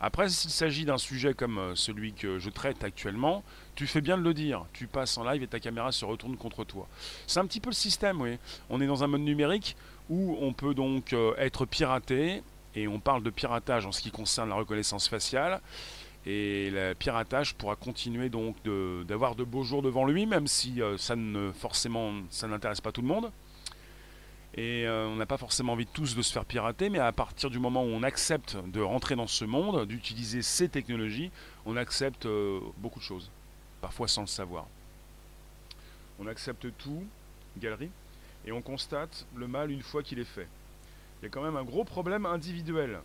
Après, 0.00 0.28
s'il 0.28 0.50
s'agit 0.50 0.84
d'un 0.84 0.98
sujet 0.98 1.32
comme 1.32 1.58
euh, 1.58 1.74
celui 1.74 2.12
que 2.12 2.38
je 2.38 2.50
traite 2.50 2.84
actuellement, 2.84 3.42
tu 3.74 3.86
fais 3.86 4.02
bien 4.02 4.18
de 4.18 4.22
le 4.22 4.34
dire. 4.34 4.66
Tu 4.72 4.86
passes 4.86 5.16
en 5.16 5.24
live 5.24 5.42
et 5.42 5.46
ta 5.46 5.58
caméra 5.58 5.90
se 5.90 6.04
retourne 6.04 6.36
contre 6.36 6.64
toi. 6.64 6.86
C'est 7.26 7.40
un 7.40 7.46
petit 7.46 7.60
peu 7.60 7.70
le 7.70 7.74
système, 7.74 8.20
oui. 8.20 8.38
On 8.68 8.80
est 8.80 8.86
dans 8.86 9.04
un 9.04 9.06
mode 9.06 9.22
numérique 9.22 9.76
où 10.10 10.36
on 10.40 10.52
peut 10.52 10.74
donc 10.74 11.12
euh, 11.12 11.34
être 11.38 11.64
piraté, 11.64 12.42
et 12.74 12.86
on 12.86 13.00
parle 13.00 13.22
de 13.22 13.30
piratage 13.30 13.86
en 13.86 13.92
ce 13.92 14.02
qui 14.02 14.10
concerne 14.10 14.50
la 14.50 14.54
reconnaissance 14.54 15.08
faciale. 15.08 15.60
Et 16.26 16.70
le 16.70 16.92
piratage 16.94 17.54
pourra 17.54 17.76
continuer 17.76 18.28
donc 18.28 18.56
d'avoir 19.06 19.34
de, 19.34 19.44
beaux 19.44 19.62
jours 19.62 19.80
devant 19.80 20.04
lui, 20.04 20.26
même 20.26 20.46
si 20.46 20.82
euh, 20.82 20.98
ça 20.98 21.16
ne 21.16 21.52
forcément 21.52 22.12
ça 22.30 22.48
n'intéresse 22.48 22.80
pas 22.80 22.92
tout 22.92 23.00
le 23.00 23.08
monde. 23.08 23.30
Et 24.56 24.86
euh, 24.86 25.06
on 25.06 25.16
n'a 25.16 25.26
pas 25.26 25.36
forcément 25.36 25.74
envie 25.74 25.86
tous 25.86 26.16
de 26.16 26.22
se 26.22 26.32
faire 26.32 26.46
pirater, 26.46 26.88
mais 26.88 26.98
à 26.98 27.12
partir 27.12 27.50
du 27.50 27.58
moment 27.58 27.82
où 27.84 27.88
on 27.88 28.02
accepte 28.02 28.56
de 28.68 28.80
rentrer 28.80 29.14
dans 29.14 29.26
ce 29.26 29.44
monde, 29.44 29.86
d'utiliser 29.86 30.40
ces 30.40 30.68
technologies, 30.68 31.30
on 31.66 31.76
accepte 31.76 32.24
euh, 32.24 32.60
beaucoup 32.78 32.98
de 32.98 33.04
choses, 33.04 33.30
parfois 33.82 34.08
sans 34.08 34.22
le 34.22 34.26
savoir. 34.26 34.66
On 36.18 36.26
accepte 36.26 36.66
tout, 36.78 37.04
galerie, 37.58 37.90
et 38.46 38.52
on 38.52 38.62
constate 38.62 39.26
le 39.34 39.46
mal 39.46 39.70
une 39.70 39.82
fois 39.82 40.02
qu'il 40.02 40.18
est 40.18 40.24
fait. 40.24 40.48
Il 41.20 41.24
y 41.24 41.26
a 41.26 41.28
quand 41.28 41.42
même 41.42 41.56
un 41.56 41.64
gros 41.64 41.84
problème 41.84 42.24
individuel. 42.24 43.00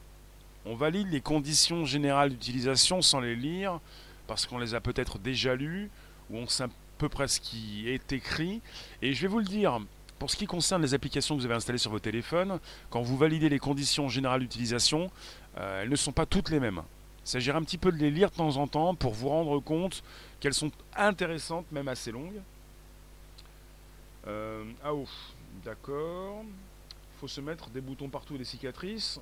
On 0.65 0.75
valide 0.75 1.09
les 1.09 1.21
conditions 1.21 1.83
générales 1.83 2.29
d'utilisation 2.29 3.01
sans 3.01 3.19
les 3.19 3.35
lire, 3.35 3.81
parce 4.25 4.45
qu'on 4.45 4.57
les 4.57 4.73
a 4.73 4.79
peut-être 4.79 5.19
déjà 5.19 5.55
lues, 5.55 5.89
ou 6.29 6.37
on 6.37 6.47
sait 6.47 6.63
à 6.63 6.69
peu 6.97 7.09
près 7.09 7.27
ce 7.27 7.41
qui 7.41 7.89
est 7.89 8.13
écrit. 8.13 8.61
Et 9.01 9.13
je 9.13 9.23
vais 9.23 9.27
vous 9.27 9.39
le 9.39 9.45
dire, 9.45 9.81
pour 10.21 10.29
ce 10.29 10.37
qui 10.37 10.45
concerne 10.45 10.83
les 10.83 10.93
applications 10.93 11.35
que 11.35 11.39
vous 11.39 11.47
avez 11.47 11.55
installées 11.55 11.79
sur 11.79 11.89
vos 11.89 11.97
téléphones, 11.97 12.59
quand 12.91 13.01
vous 13.01 13.17
validez 13.17 13.49
les 13.49 13.57
conditions 13.57 14.07
générales 14.07 14.41
d'utilisation, 14.41 15.09
euh, 15.57 15.81
elles 15.81 15.89
ne 15.89 15.95
sont 15.95 16.11
pas 16.11 16.27
toutes 16.27 16.51
les 16.51 16.59
mêmes. 16.59 16.83
Il 17.25 17.27
s'agirait 17.27 17.57
un 17.57 17.63
petit 17.63 17.79
peu 17.79 17.91
de 17.91 17.97
les 17.97 18.11
lire 18.11 18.29
de 18.29 18.35
temps 18.35 18.57
en 18.57 18.67
temps 18.67 18.93
pour 18.93 19.13
vous 19.13 19.29
rendre 19.29 19.59
compte 19.59 20.03
qu'elles 20.39 20.53
sont 20.53 20.69
intéressantes, 20.95 21.65
même 21.71 21.87
assez 21.87 22.11
longues. 22.11 22.39
Euh, 24.27 24.63
ah 24.83 24.93
ouf, 24.93 25.09
d'accord. 25.65 26.43
Il 26.43 27.19
faut 27.19 27.27
se 27.27 27.41
mettre 27.41 27.71
des 27.71 27.81
boutons 27.81 28.09
partout 28.09 28.37
des 28.37 28.45
cicatrices. 28.45 29.19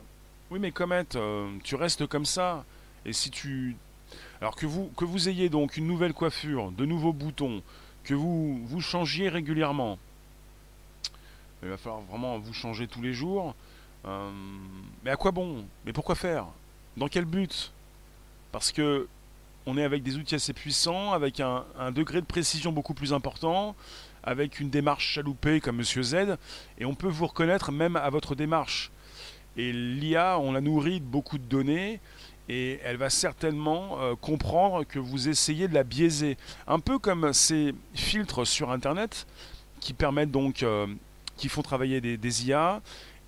Oui 0.51 0.59
mais 0.59 0.73
Comet, 0.73 1.15
euh, 1.15 1.49
tu 1.63 1.75
restes 1.75 2.07
comme 2.07 2.25
ça. 2.25 2.65
Et 3.05 3.13
si 3.13 3.31
tu... 3.31 3.77
Alors 4.41 4.57
que 4.57 4.65
vous, 4.65 4.91
que 4.97 5.05
vous 5.05 5.29
ayez 5.29 5.47
donc 5.47 5.77
une 5.77 5.87
nouvelle 5.87 6.13
coiffure, 6.13 6.73
de 6.73 6.85
nouveaux 6.85 7.13
boutons, 7.13 7.63
que 8.03 8.13
vous, 8.13 8.59
vous 8.65 8.81
changiez 8.81 9.29
régulièrement, 9.29 9.97
il 11.63 11.69
va 11.69 11.77
falloir 11.77 12.01
vraiment 12.01 12.39
vous 12.39 12.53
changer 12.53 12.87
tous 12.87 13.01
les 13.01 13.13
jours. 13.13 13.55
Euh, 14.05 14.29
mais 15.03 15.11
à 15.11 15.15
quoi 15.17 15.31
bon? 15.31 15.65
Mais 15.85 15.93
pourquoi 15.93 16.15
faire? 16.15 16.45
Dans 16.97 17.07
quel 17.07 17.25
but? 17.25 17.71
Parce 18.51 18.71
que 18.71 19.07
on 19.65 19.77
est 19.77 19.83
avec 19.83 20.03
des 20.03 20.15
outils 20.15 20.35
assez 20.35 20.53
puissants, 20.53 21.11
avec 21.11 21.39
un, 21.39 21.63
degré 21.91 22.21
de 22.21 22.25
précision 22.25 22.71
beaucoup 22.71 22.93
plus 22.93 23.13
important, 23.13 23.75
avec 24.23 24.59
une 24.59 24.69
démarche 24.69 25.05
chaloupée 25.05 25.59
comme 25.59 25.77
Monsieur 25.77 26.01
Z, 26.01 26.37
et 26.79 26.85
on 26.85 26.95
peut 26.95 27.07
vous 27.07 27.27
reconnaître 27.27 27.71
même 27.71 27.95
à 27.95 28.09
votre 28.09 28.35
démarche. 28.35 28.89
Et 29.57 29.71
l'IA, 29.71 30.39
on 30.39 30.53
la 30.53 30.61
nourrit 30.61 31.01
de 31.01 31.05
beaucoup 31.05 31.37
de 31.37 31.43
données, 31.43 31.99
et 32.47 32.79
elle 32.83 32.97
va 32.97 33.11
certainement 33.11 33.99
euh, 33.99 34.15
comprendre 34.15 34.85
que 34.85 34.97
vous 34.97 35.29
essayez 35.29 35.67
de 35.67 35.73
la 35.75 35.83
biaiser. 35.83 36.37
Un 36.65 36.79
peu 36.79 36.97
comme 36.97 37.31
ces 37.31 37.75
filtres 37.93 38.47
sur 38.47 38.71
Internet 38.71 39.27
qui 39.79 39.93
permettent 39.93 40.31
donc 40.31 40.63
euh, 40.63 40.87
qui 41.39 41.49
font 41.49 41.61
travailler 41.61 42.01
des, 42.01 42.47
IA 42.47 42.81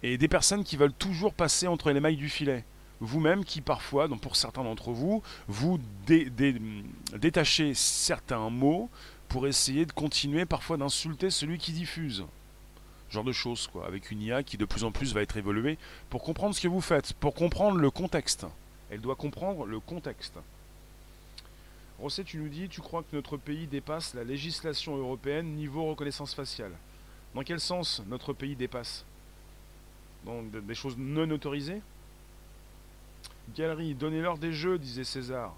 et 0.03 0.17
des 0.17 0.27
personnes 0.27 0.63
qui 0.63 0.77
veulent 0.77 0.93
toujours 0.93 1.33
passer 1.33 1.67
entre 1.67 1.91
les 1.91 1.99
mailles 1.99 2.17
du 2.17 2.29
filet. 2.29 2.63
Vous-même 2.99 3.43
qui 3.43 3.61
parfois, 3.61 4.07
donc 4.07 4.21
pour 4.21 4.35
certains 4.35 4.63
d'entre 4.63 4.91
vous, 4.91 5.23
vous 5.47 5.79
détachez 6.05 7.73
certains 7.73 8.49
mots 8.49 8.89
pour 9.27 9.47
essayer 9.47 9.85
de 9.85 9.91
continuer 9.91 10.45
parfois 10.45 10.77
d'insulter 10.77 11.31
celui 11.31 11.57
qui 11.57 11.71
diffuse. 11.71 12.25
genre 13.09 13.23
de 13.23 13.31
choses, 13.31 13.67
quoi, 13.67 13.87
avec 13.87 14.11
une 14.11 14.21
IA 14.21 14.43
qui 14.43 14.57
de 14.57 14.65
plus 14.65 14.83
en 14.83 14.91
plus 14.91 15.13
va 15.13 15.21
être 15.21 15.37
évoluée 15.37 15.77
pour 16.09 16.21
comprendre 16.21 16.53
ce 16.53 16.61
que 16.61 16.67
vous 16.67 16.81
faites, 16.81 17.13
pour 17.13 17.33
comprendre 17.33 17.77
le 17.77 17.89
contexte. 17.89 18.45
Elle 18.89 19.01
doit 19.01 19.15
comprendre 19.15 19.65
le 19.65 19.79
contexte. 19.79 20.37
Rosset, 21.99 22.23
tu 22.23 22.37
nous 22.37 22.49
dis, 22.49 22.67
tu 22.67 22.81
crois 22.81 23.03
que 23.03 23.15
notre 23.15 23.37
pays 23.37 23.67
dépasse 23.67 24.13
la 24.13 24.23
législation 24.23 24.97
européenne 24.97 25.55
niveau 25.55 25.85
reconnaissance 25.85 26.33
faciale 26.33 26.73
dans 27.35 27.43
quel 27.43 27.59
sens 27.59 28.01
notre 28.07 28.33
pays 28.33 28.55
dépasse 28.55 29.05
Dans 30.25 30.41
des 30.43 30.75
choses 30.75 30.97
non 30.97 31.29
autorisées 31.31 31.81
Galerie, 33.55 33.95
donnez-leur 33.95 34.37
des 34.37 34.53
jeux, 34.53 34.77
disait 34.77 35.03
César. 35.03 35.53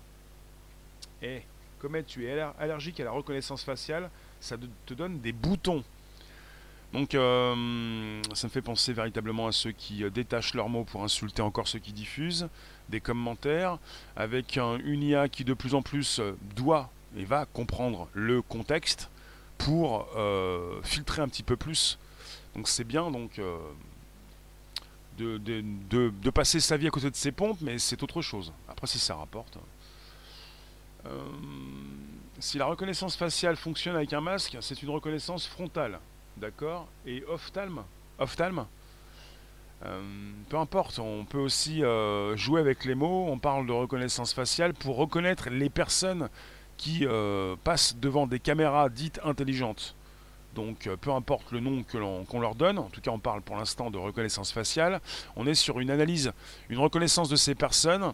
Eh, 1.21 1.41
Comet, 1.79 2.03
tu 2.03 2.25
es 2.25 2.39
allergique 2.59 2.99
à 2.99 3.03
la 3.03 3.11
reconnaissance 3.11 3.63
faciale, 3.63 4.09
ça 4.39 4.57
te 4.85 4.93
donne 4.93 5.19
des 5.19 5.31
boutons. 5.31 5.83
Donc 6.93 7.15
euh, 7.15 8.21
ça 8.33 8.47
me 8.47 8.51
fait 8.51 8.61
penser 8.61 8.93
véritablement 8.93 9.47
à 9.47 9.51
ceux 9.51 9.71
qui 9.71 10.03
euh, 10.03 10.11
détachent 10.11 10.53
leurs 10.53 10.69
mots 10.69 10.83
pour 10.83 11.03
insulter 11.03 11.41
encore 11.41 11.67
ceux 11.67 11.79
qui 11.79 11.91
diffusent, 11.91 12.47
des 12.89 13.01
commentaires, 13.01 13.79
avec 14.15 14.57
un, 14.57 14.77
une 14.77 15.01
IA 15.01 15.27
qui 15.27 15.43
de 15.43 15.55
plus 15.55 15.73
en 15.73 15.81
plus 15.81 16.19
euh, 16.19 16.37
doit 16.55 16.91
et 17.17 17.25
va 17.25 17.45
comprendre 17.45 18.07
le 18.13 18.43
contexte, 18.43 19.09
pour 19.57 20.07
euh, 20.15 20.81
filtrer 20.83 21.21
un 21.21 21.27
petit 21.27 21.43
peu 21.43 21.55
plus. 21.55 21.97
Donc 22.55 22.67
c'est 22.67 22.83
bien 22.83 23.09
donc 23.09 23.39
euh, 23.39 23.57
de, 25.17 25.37
de, 25.37 26.29
passer 26.29 26.59
sa 26.59 26.77
vie 26.77 26.87
à 26.87 26.89
côté 26.89 27.09
de 27.09 27.15
ses 27.15 27.31
pompes, 27.31 27.59
mais 27.61 27.79
c'est 27.79 28.01
autre 28.03 28.21
chose. 28.21 28.53
Après 28.67 28.87
si 28.87 28.99
ça 28.99 29.15
rapporte. 29.15 29.57
Euh, 31.05 31.19
si 32.39 32.57
la 32.57 32.65
reconnaissance 32.65 33.15
faciale 33.15 33.55
fonctionne 33.55 33.95
avec 33.95 34.13
un 34.13 34.21
masque, 34.21 34.57
c'est 34.61 34.81
une 34.83 34.89
reconnaissance 34.89 35.47
frontale. 35.47 35.99
D'accord 36.37 36.87
Et 37.05 37.23
Ophtalme 37.27 37.83
peu 40.47 40.57
importe, 40.57 40.99
on 40.99 41.25
peut 41.25 41.39
aussi 41.39 41.83
jouer 42.35 42.61
avec 42.61 42.85
les 42.85 42.95
mots, 42.95 43.25
on 43.27 43.37
parle 43.37 43.67
de 43.67 43.73
reconnaissance 43.73 44.33
faciale 44.33 44.73
pour 44.73 44.95
reconnaître 44.95 45.49
les 45.49 45.69
personnes 45.69 46.29
qui 46.77 47.05
passent 47.63 47.95
devant 47.97 48.27
des 48.27 48.39
caméras 48.39 48.89
dites 48.89 49.19
intelligentes. 49.23 49.95
Donc 50.55 50.89
peu 51.01 51.11
importe 51.11 51.51
le 51.51 51.59
nom 51.59 51.83
qu'on 51.83 52.39
leur 52.39 52.55
donne, 52.55 52.77
en 52.77 52.89
tout 52.89 53.01
cas 53.01 53.11
on 53.11 53.19
parle 53.19 53.41
pour 53.41 53.55
l'instant 53.55 53.89
de 53.89 53.97
reconnaissance 53.97 54.51
faciale, 54.51 55.01
on 55.35 55.47
est 55.47 55.55
sur 55.55 55.79
une 55.79 55.89
analyse, 55.89 56.31
une 56.69 56.77
reconnaissance 56.77 57.29
de 57.29 57.35
ces 57.35 57.55
personnes, 57.55 58.13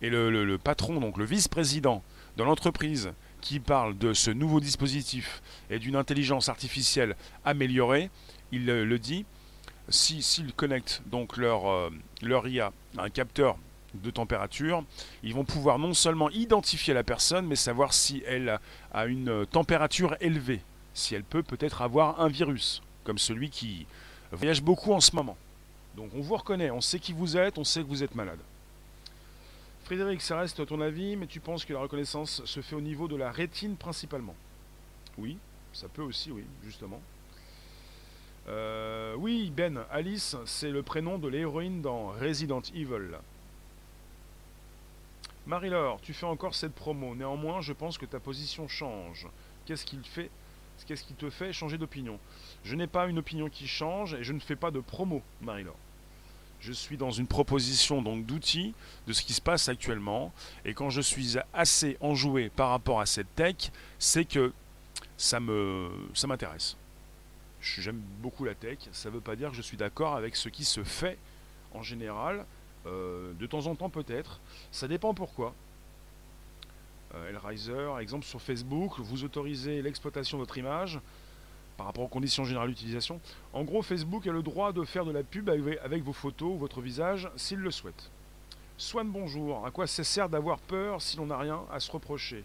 et 0.00 0.10
le, 0.10 0.58
patron, 0.58 1.00
donc 1.00 1.16
le 1.16 1.24
vice-président 1.24 2.02
de 2.36 2.42
l'entreprise 2.42 3.12
qui 3.40 3.60
parle 3.60 3.96
de 3.96 4.12
ce 4.12 4.30
nouveau 4.30 4.60
dispositif 4.60 5.42
et 5.70 5.78
d'une 5.78 5.96
intelligence 5.96 6.48
artificielle 6.48 7.16
améliorée, 7.44 8.10
il 8.52 8.66
le 8.66 8.98
dit, 8.98 9.24
s'ils 9.88 10.22
si, 10.22 10.44
connectent 10.56 11.02
donc 11.06 11.36
leur, 11.36 11.68
euh, 11.68 11.90
leur 12.22 12.48
IA 12.48 12.72
à 12.96 13.04
un 13.04 13.10
capteur 13.10 13.56
de 14.02 14.10
température, 14.10 14.84
ils 15.22 15.34
vont 15.34 15.44
pouvoir 15.44 15.78
non 15.78 15.94
seulement 15.94 16.30
identifier 16.30 16.94
la 16.94 17.04
personne, 17.04 17.46
mais 17.46 17.56
savoir 17.56 17.92
si 17.92 18.22
elle 18.26 18.58
a 18.92 19.06
une 19.06 19.46
température 19.46 20.16
élevée, 20.20 20.60
si 20.94 21.14
elle 21.14 21.24
peut 21.24 21.42
peut-être 21.42 21.82
avoir 21.82 22.20
un 22.20 22.28
virus, 22.28 22.82
comme 23.04 23.18
celui 23.18 23.50
qui 23.50 23.86
voyage 24.32 24.62
beaucoup 24.62 24.92
en 24.92 25.00
ce 25.00 25.14
moment. 25.14 25.36
Donc 25.96 26.10
on 26.14 26.20
vous 26.20 26.36
reconnaît, 26.36 26.70
on 26.70 26.80
sait 26.80 26.98
qui 26.98 27.12
vous 27.12 27.36
êtes, 27.36 27.58
on 27.58 27.64
sait 27.64 27.82
que 27.82 27.88
vous 27.88 28.02
êtes 28.02 28.14
malade. 28.14 28.40
Frédéric, 29.84 30.22
ça 30.22 30.40
reste 30.40 30.64
ton 30.66 30.80
avis, 30.80 31.14
mais 31.14 31.26
tu 31.26 31.40
penses 31.40 31.64
que 31.64 31.72
la 31.72 31.80
reconnaissance 31.80 32.44
se 32.44 32.60
fait 32.60 32.74
au 32.74 32.80
niveau 32.80 33.06
de 33.06 33.16
la 33.16 33.30
rétine 33.30 33.76
principalement? 33.76 34.34
Oui, 35.18 35.36
ça 35.72 35.88
peut 35.88 36.02
aussi, 36.02 36.30
oui, 36.32 36.44
justement. 36.64 37.00
Euh, 38.48 39.14
oui, 39.16 39.52
Ben, 39.54 39.84
Alice, 39.90 40.36
c'est 40.46 40.70
le 40.70 40.82
prénom 40.82 41.18
de 41.18 41.28
l'héroïne 41.28 41.82
dans 41.82 42.08
Resident 42.08 42.62
Evil. 42.74 43.10
Marie-Laure, 45.46 46.00
tu 46.00 46.14
fais 46.14 46.26
encore 46.26 46.54
cette 46.54 46.74
promo. 46.74 47.14
Néanmoins, 47.14 47.60
je 47.60 47.72
pense 47.72 47.98
que 47.98 48.06
ta 48.06 48.20
position 48.20 48.66
change. 48.68 49.26
Qu'est-ce 49.66 49.84
qu'il 49.84 50.02
fait? 50.04 50.30
Qu'est-ce 50.86 51.04
qui 51.04 51.14
te 51.14 51.30
fait 51.30 51.52
changer 51.52 51.78
d'opinion? 51.78 52.18
Je 52.64 52.74
n'ai 52.74 52.86
pas 52.86 53.06
une 53.06 53.18
opinion 53.18 53.48
qui 53.48 53.68
change 53.68 54.14
et 54.14 54.24
je 54.24 54.32
ne 54.32 54.40
fais 54.40 54.56
pas 54.56 54.70
de 54.70 54.80
promo, 54.80 55.22
Marie-Laure 55.40 55.76
je 56.64 56.72
suis 56.72 56.96
dans 56.96 57.10
une 57.10 57.26
proposition 57.26 58.00
donc 58.00 58.24
d'outils 58.24 58.74
de 59.06 59.12
ce 59.12 59.22
qui 59.22 59.34
se 59.34 59.40
passe 59.40 59.68
actuellement. 59.68 60.32
Et 60.64 60.72
quand 60.72 60.88
je 60.88 61.02
suis 61.02 61.36
assez 61.52 61.98
enjoué 62.00 62.48
par 62.48 62.70
rapport 62.70 63.00
à 63.00 63.06
cette 63.06 63.32
tech, 63.34 63.70
c'est 63.98 64.24
que 64.24 64.52
ça 65.18 65.40
me 65.40 65.90
ça 66.14 66.26
m'intéresse. 66.26 66.76
J'aime 67.60 68.00
beaucoup 68.20 68.44
la 68.44 68.54
tech. 68.54 68.78
Ça 68.92 69.10
ne 69.10 69.14
veut 69.14 69.20
pas 69.20 69.36
dire 69.36 69.50
que 69.50 69.56
je 69.56 69.62
suis 69.62 69.76
d'accord 69.76 70.16
avec 70.16 70.36
ce 70.36 70.48
qui 70.48 70.64
se 70.64 70.82
fait 70.84 71.18
en 71.74 71.82
général. 71.82 72.46
Euh, 72.86 73.32
de 73.34 73.46
temps 73.46 73.66
en 73.66 73.74
temps 73.74 73.90
peut-être. 73.90 74.40
Ça 74.70 74.88
dépend 74.88 75.14
pourquoi. 75.14 75.54
Euh, 77.14 77.30
Elriser, 77.30 77.88
exemple 78.00 78.24
sur 78.24 78.40
Facebook, 78.40 78.98
vous 78.98 79.24
autorisez 79.24 79.82
l'exploitation 79.82 80.38
de 80.38 80.42
votre 80.42 80.58
image 80.58 81.00
par 81.76 81.86
rapport 81.86 82.04
aux 82.04 82.08
conditions 82.08 82.44
générales 82.44 82.68
d'utilisation. 82.68 83.20
En 83.52 83.64
gros, 83.64 83.82
Facebook 83.82 84.26
a 84.26 84.32
le 84.32 84.42
droit 84.42 84.72
de 84.72 84.84
faire 84.84 85.04
de 85.04 85.12
la 85.12 85.22
pub 85.22 85.48
avec 85.48 86.02
vos 86.02 86.12
photos 86.12 86.54
ou 86.54 86.58
votre 86.58 86.80
visage 86.80 87.28
s'il 87.36 87.58
le 87.58 87.70
souhaite. 87.70 88.10
Swan, 88.76 89.08
bonjour. 89.08 89.64
À 89.64 89.70
quoi 89.70 89.86
ça 89.86 90.04
sert 90.04 90.28
d'avoir 90.28 90.58
peur 90.58 91.00
si 91.00 91.16
l'on 91.16 91.26
n'a 91.26 91.38
rien 91.38 91.62
à 91.72 91.80
se 91.80 91.90
reprocher? 91.90 92.44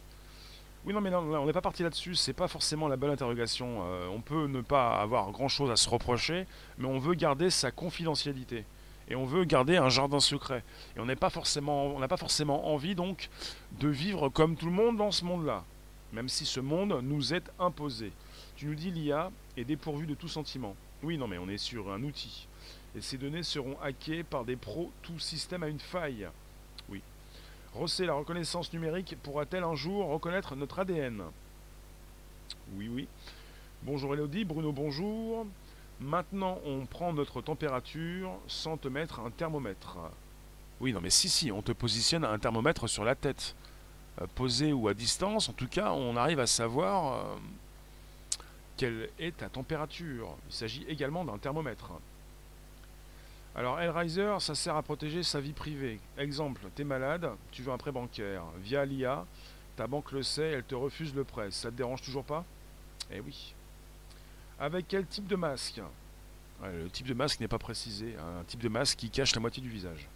Oui, 0.86 0.94
non, 0.94 1.02
mais 1.02 1.14
on 1.14 1.46
n'est 1.46 1.54
pas 1.54 1.62
parti 1.62 1.84
là-dessus. 1.84 2.16
C'est 2.16 2.34
pas 2.34 2.48
forcément 2.48 2.88
la 2.88 2.96
bonne 2.96 3.12
interrogation. 3.12 3.84
Euh, 3.84 4.08
on 4.08 4.22
peut 4.22 4.48
ne 4.48 4.62
pas 4.62 5.00
avoir 5.00 5.32
grand-chose 5.32 5.70
à 5.70 5.76
se 5.76 5.90
reprocher, 5.90 6.48
mais 6.78 6.88
on 6.88 7.00
veut 7.00 7.16
garder 7.16 7.50
sa 7.50 7.72
confidentialité 7.72 8.64
et 9.10 9.16
on 9.16 9.26
veut 9.26 9.44
garder 9.44 9.78
un 9.78 9.90
jardin 9.90 10.20
secret. 10.20 10.64
Et 10.96 11.00
on 11.00 11.06
n'a 11.06 11.16
pas 11.16 11.30
forcément, 11.30 12.00
pas 12.08 12.18
forcément 12.18 12.74
envie 12.74 12.96
donc 12.96 13.30
de 13.80 13.88
vivre 13.88 14.30
comme 14.30 14.56
tout 14.56 14.68
le 14.68 14.72
monde 14.72 14.98
dans 14.98 15.12
ce 15.12 15.26
monde-là, 15.26 15.64
même 16.14 16.30
si 16.30 16.46
ce 16.46 16.60
monde 16.60 17.00
nous 17.02 17.34
est 17.34 17.50
imposé. 17.60 18.12
Tu 18.56 18.66
nous 18.66 18.76
dis 18.76 18.92
l'IA 18.92 19.32
est 19.58 19.64
dépourvue 19.64 20.06
de 20.06 20.16
tout 20.16 20.28
sentiment. 20.28 20.76
Oui, 21.02 21.18
non, 21.18 21.28
mais 21.28 21.38
on 21.38 21.50
est 21.50 21.58
sur 21.58 21.92
un 21.92 22.04
outil. 22.04 22.48
Et 22.96 23.02
ces 23.02 23.18
données 23.18 23.44
seront 23.44 23.78
hackées 23.82 24.24
par 24.24 24.46
des 24.46 24.56
pros. 24.56 24.92
Tout 25.02 25.20
système 25.20 25.64
a 25.64 25.68
une 25.68 25.80
faille. 25.80 26.28
Oui. 26.90 27.02
Rosset, 27.74 28.06
la 28.06 28.14
reconnaissance 28.14 28.74
numérique 28.74 29.16
pourra-t-elle 29.22 29.64
un 29.64 29.76
jour 29.76 30.08
reconnaître 30.08 30.56
notre 30.56 30.80
ADN 30.80 31.24
Oui, 32.74 32.90
oui. 32.92 33.08
Bonjour 33.84 34.14
Elodie, 34.14 34.44
Bruno, 34.44 34.74
bonjour. 34.74 35.46
Maintenant, 36.00 36.60
on 36.66 36.86
prend 36.86 37.12
notre 37.12 37.42
température 37.42 38.32
sans 38.48 38.78
te 38.78 38.88
mettre 38.88 39.20
un 39.20 39.32
thermomètre. 39.32 39.98
Oui, 40.80 40.94
non, 40.94 41.02
mais 41.02 41.10
si, 41.10 41.28
si, 41.28 41.52
on 41.52 41.62
te 41.62 41.74
positionne 41.74 42.24
un 42.24 42.40
thermomètre 42.40 42.88
sur 42.88 43.04
la 43.04 43.16
tête. 43.16 43.56
Euh, 44.22 44.28
posé 44.36 44.72
ou 44.72 44.88
à 44.88 44.94
distance, 44.94 45.50
en 45.50 45.54
tout 45.54 45.68
cas, 45.68 45.92
on 45.92 46.16
arrive 46.16 46.40
à 46.40 46.48
savoir 46.48 47.14
euh, 47.14 47.36
quelle 48.78 49.10
est 49.20 49.38
ta 49.38 49.50
température 49.50 50.36
Il 50.50 50.54
s'agit 50.54 50.86
également 50.88 51.26
d'un 51.26 51.38
thermomètre. 51.38 51.92
Alors, 53.56 53.82
Hellraiser, 53.82 54.38
ça 54.40 54.56
sert 54.56 54.78
à 54.78 54.84
protéger 54.84 55.22
sa 55.22 55.42
vie 55.42 55.52
privée. 55.52 56.00
Exemple, 56.18 56.62
tu 56.76 56.84
es 56.84 56.86
malade, 56.86 57.30
tu 57.52 57.62
veux 57.62 57.74
un 57.74 57.78
prêt 57.78 57.92
bancaire. 57.92 58.44
Via 58.60 58.86
l'IA, 58.86 59.26
ta 59.76 59.86
banque 59.86 60.14
le 60.14 60.24
sait, 60.24 60.52
elle 60.52 60.64
te 60.64 60.76
refuse 60.76 61.14
le 61.14 61.26
prêt. 61.26 61.52
Ça 61.52 61.70
te 61.72 61.76
dérange 61.76 62.02
toujours 62.02 62.24
pas? 62.24 62.46
Eh 63.12 63.20
oui. 63.20 63.54
Avec 64.60 64.88
quel 64.90 65.06
type 65.06 65.28
de 65.28 65.38
masque 65.38 65.82
Le 66.62 66.90
type 66.90 67.08
de 67.08 67.14
masque 67.14 67.40
n'est 67.40 67.48
pas 67.48 67.58
précisé. 67.58 68.16
Un 68.18 68.44
type 68.44 68.62
de 68.62 68.70
masque 68.70 68.98
qui 68.98 69.10
cache 69.10 69.34
la 69.34 69.42
moitié 69.42 69.64
du 69.64 69.70
visage. 69.70 70.08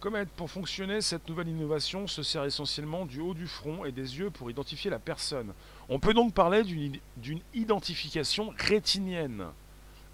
Comet, 0.00 0.26
pour 0.26 0.50
fonctionner, 0.50 1.00
cette 1.00 1.28
nouvelle 1.28 1.48
innovation 1.48 2.06
se 2.06 2.22
sert 2.22 2.44
essentiellement 2.44 3.06
du 3.06 3.20
haut 3.20 3.34
du 3.34 3.46
front 3.46 3.84
et 3.84 3.92
des 3.92 4.18
yeux 4.18 4.30
pour 4.30 4.50
identifier 4.50 4.90
la 4.90 4.98
personne. 4.98 5.52
On 5.88 5.98
peut 5.98 6.14
donc 6.14 6.34
parler 6.34 6.62
d'une 6.62 7.40
identification 7.54 8.52
rétinienne. 8.58 9.46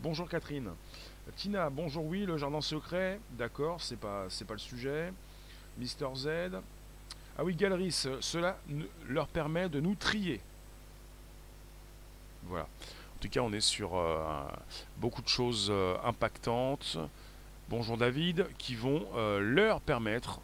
Bonjour 0.03 0.29
Catherine. 0.29 0.71
Tina, 1.37 1.71
bonjour 1.71 2.05
oui, 2.05 2.25
le 2.25 2.37
jardin 2.37 2.61
secret, 2.61 3.21
d'accord, 3.33 3.81
c'est 3.81 3.99
pas, 3.99 4.27
pas 4.47 4.55
le 4.55 4.59
sujet. 4.59 5.13
Mister 5.79 6.09
Z. 6.15 6.29
Ah 7.39 7.45
oui, 7.45 7.55
Galeries, 7.55 7.93
cela 8.21 8.59
leur 9.09 9.29
permet 9.29 9.69
de 9.69 9.81
nous 9.81 9.95
trier. 9.95 10.41
Voilà. 12.45 12.67
En 13.21 13.23
tout 13.23 13.29
cas, 13.29 13.41
on 13.43 13.53
est 13.53 13.61
sur 13.61 13.99
euh, 13.99 14.19
beaucoup 14.97 15.21
de 15.21 15.29
choses 15.29 15.69
euh, 15.71 15.95
impactantes. 16.05 16.97
Bonjour 17.69 17.99
David, 17.99 18.47
qui 18.57 18.75
vont 18.75 19.07
euh, 19.15 19.41
leur 19.41 19.83
permettre 19.83 20.41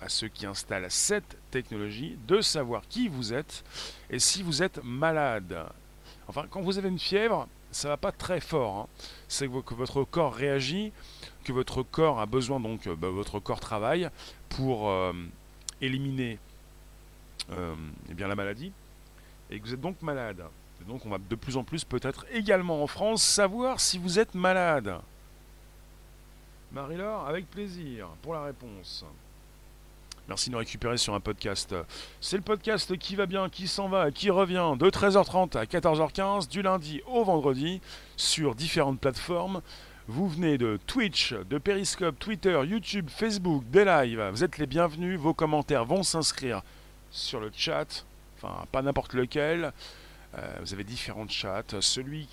à 0.00 0.08
ceux 0.08 0.26
qui 0.26 0.44
installent 0.44 0.90
cette 0.90 1.38
technologie 1.52 2.18
de 2.26 2.40
savoir 2.40 2.82
qui 2.88 3.06
vous 3.06 3.32
êtes 3.32 3.62
et 4.10 4.18
si 4.18 4.42
vous 4.42 4.64
êtes 4.64 4.82
malade. 4.82 5.56
Enfin, 6.26 6.46
quand 6.50 6.62
vous 6.62 6.78
avez 6.78 6.88
une 6.88 6.98
fièvre, 6.98 7.46
ça 7.70 7.90
va 7.90 7.96
pas 7.96 8.10
très 8.10 8.40
fort. 8.40 8.74
Hein. 8.74 8.86
C'est 9.28 9.46
que 9.46 9.74
votre 9.74 10.02
corps 10.02 10.34
réagit, 10.34 10.92
que 11.44 11.52
votre 11.52 11.84
corps 11.84 12.18
a 12.18 12.26
besoin, 12.26 12.58
donc 12.58 12.88
bah, 12.88 13.08
votre 13.08 13.38
corps 13.38 13.60
travaille 13.60 14.10
pour 14.48 14.92
éliminer 15.80 16.40
eh 17.48 18.14
la 18.18 18.34
maladie 18.34 18.72
et 19.48 19.60
que 19.60 19.64
vous 19.64 19.74
êtes 19.74 19.80
donc 19.80 20.02
malade. 20.02 20.42
Donc 20.84 21.04
on 21.04 21.10
va 21.10 21.18
de 21.18 21.34
plus 21.34 21.56
en 21.56 21.64
plus 21.64 21.84
peut-être 21.84 22.26
également 22.32 22.82
en 22.82 22.86
France 22.86 23.22
savoir 23.22 23.80
si 23.80 23.98
vous 23.98 24.18
êtes 24.18 24.34
malade. 24.34 25.00
Marie-Laure, 26.72 27.26
avec 27.26 27.50
plaisir 27.50 28.08
pour 28.22 28.34
la 28.34 28.44
réponse. 28.44 29.04
Merci 30.28 30.50
de 30.50 30.54
nous 30.54 30.58
récupérer 30.58 30.96
sur 30.96 31.14
un 31.14 31.20
podcast. 31.20 31.74
C'est 32.20 32.36
le 32.36 32.42
podcast 32.42 32.98
qui 32.98 33.14
va 33.14 33.26
bien, 33.26 33.48
qui 33.48 33.68
s'en 33.68 33.88
va, 33.88 34.10
qui 34.10 34.28
revient 34.28 34.74
de 34.76 34.90
13h30 34.90 35.56
à 35.56 35.64
14h15 35.64 36.48
du 36.48 36.62
lundi 36.62 37.00
au 37.06 37.22
vendredi 37.22 37.80
sur 38.16 38.56
différentes 38.56 39.00
plateformes. 39.00 39.62
Vous 40.08 40.28
venez 40.28 40.58
de 40.58 40.80
Twitch, 40.86 41.32
de 41.32 41.58
Periscope, 41.58 42.18
Twitter, 42.18 42.60
YouTube, 42.66 43.08
Facebook, 43.08 43.62
des 43.70 43.84
lives. 43.84 44.22
Vous 44.32 44.42
êtes 44.42 44.58
les 44.58 44.66
bienvenus. 44.66 45.18
Vos 45.18 45.34
commentaires 45.34 45.84
vont 45.84 46.02
s'inscrire 46.02 46.62
sur 47.12 47.38
le 47.38 47.50
chat. 47.54 48.04
Enfin, 48.36 48.66
pas 48.72 48.82
n'importe 48.82 49.14
lequel. 49.14 49.72
Euh, 50.34 50.56
vous 50.60 50.74
avez 50.74 50.84
différents 50.84 51.28
chats. 51.28 51.64
Celui 51.80 52.26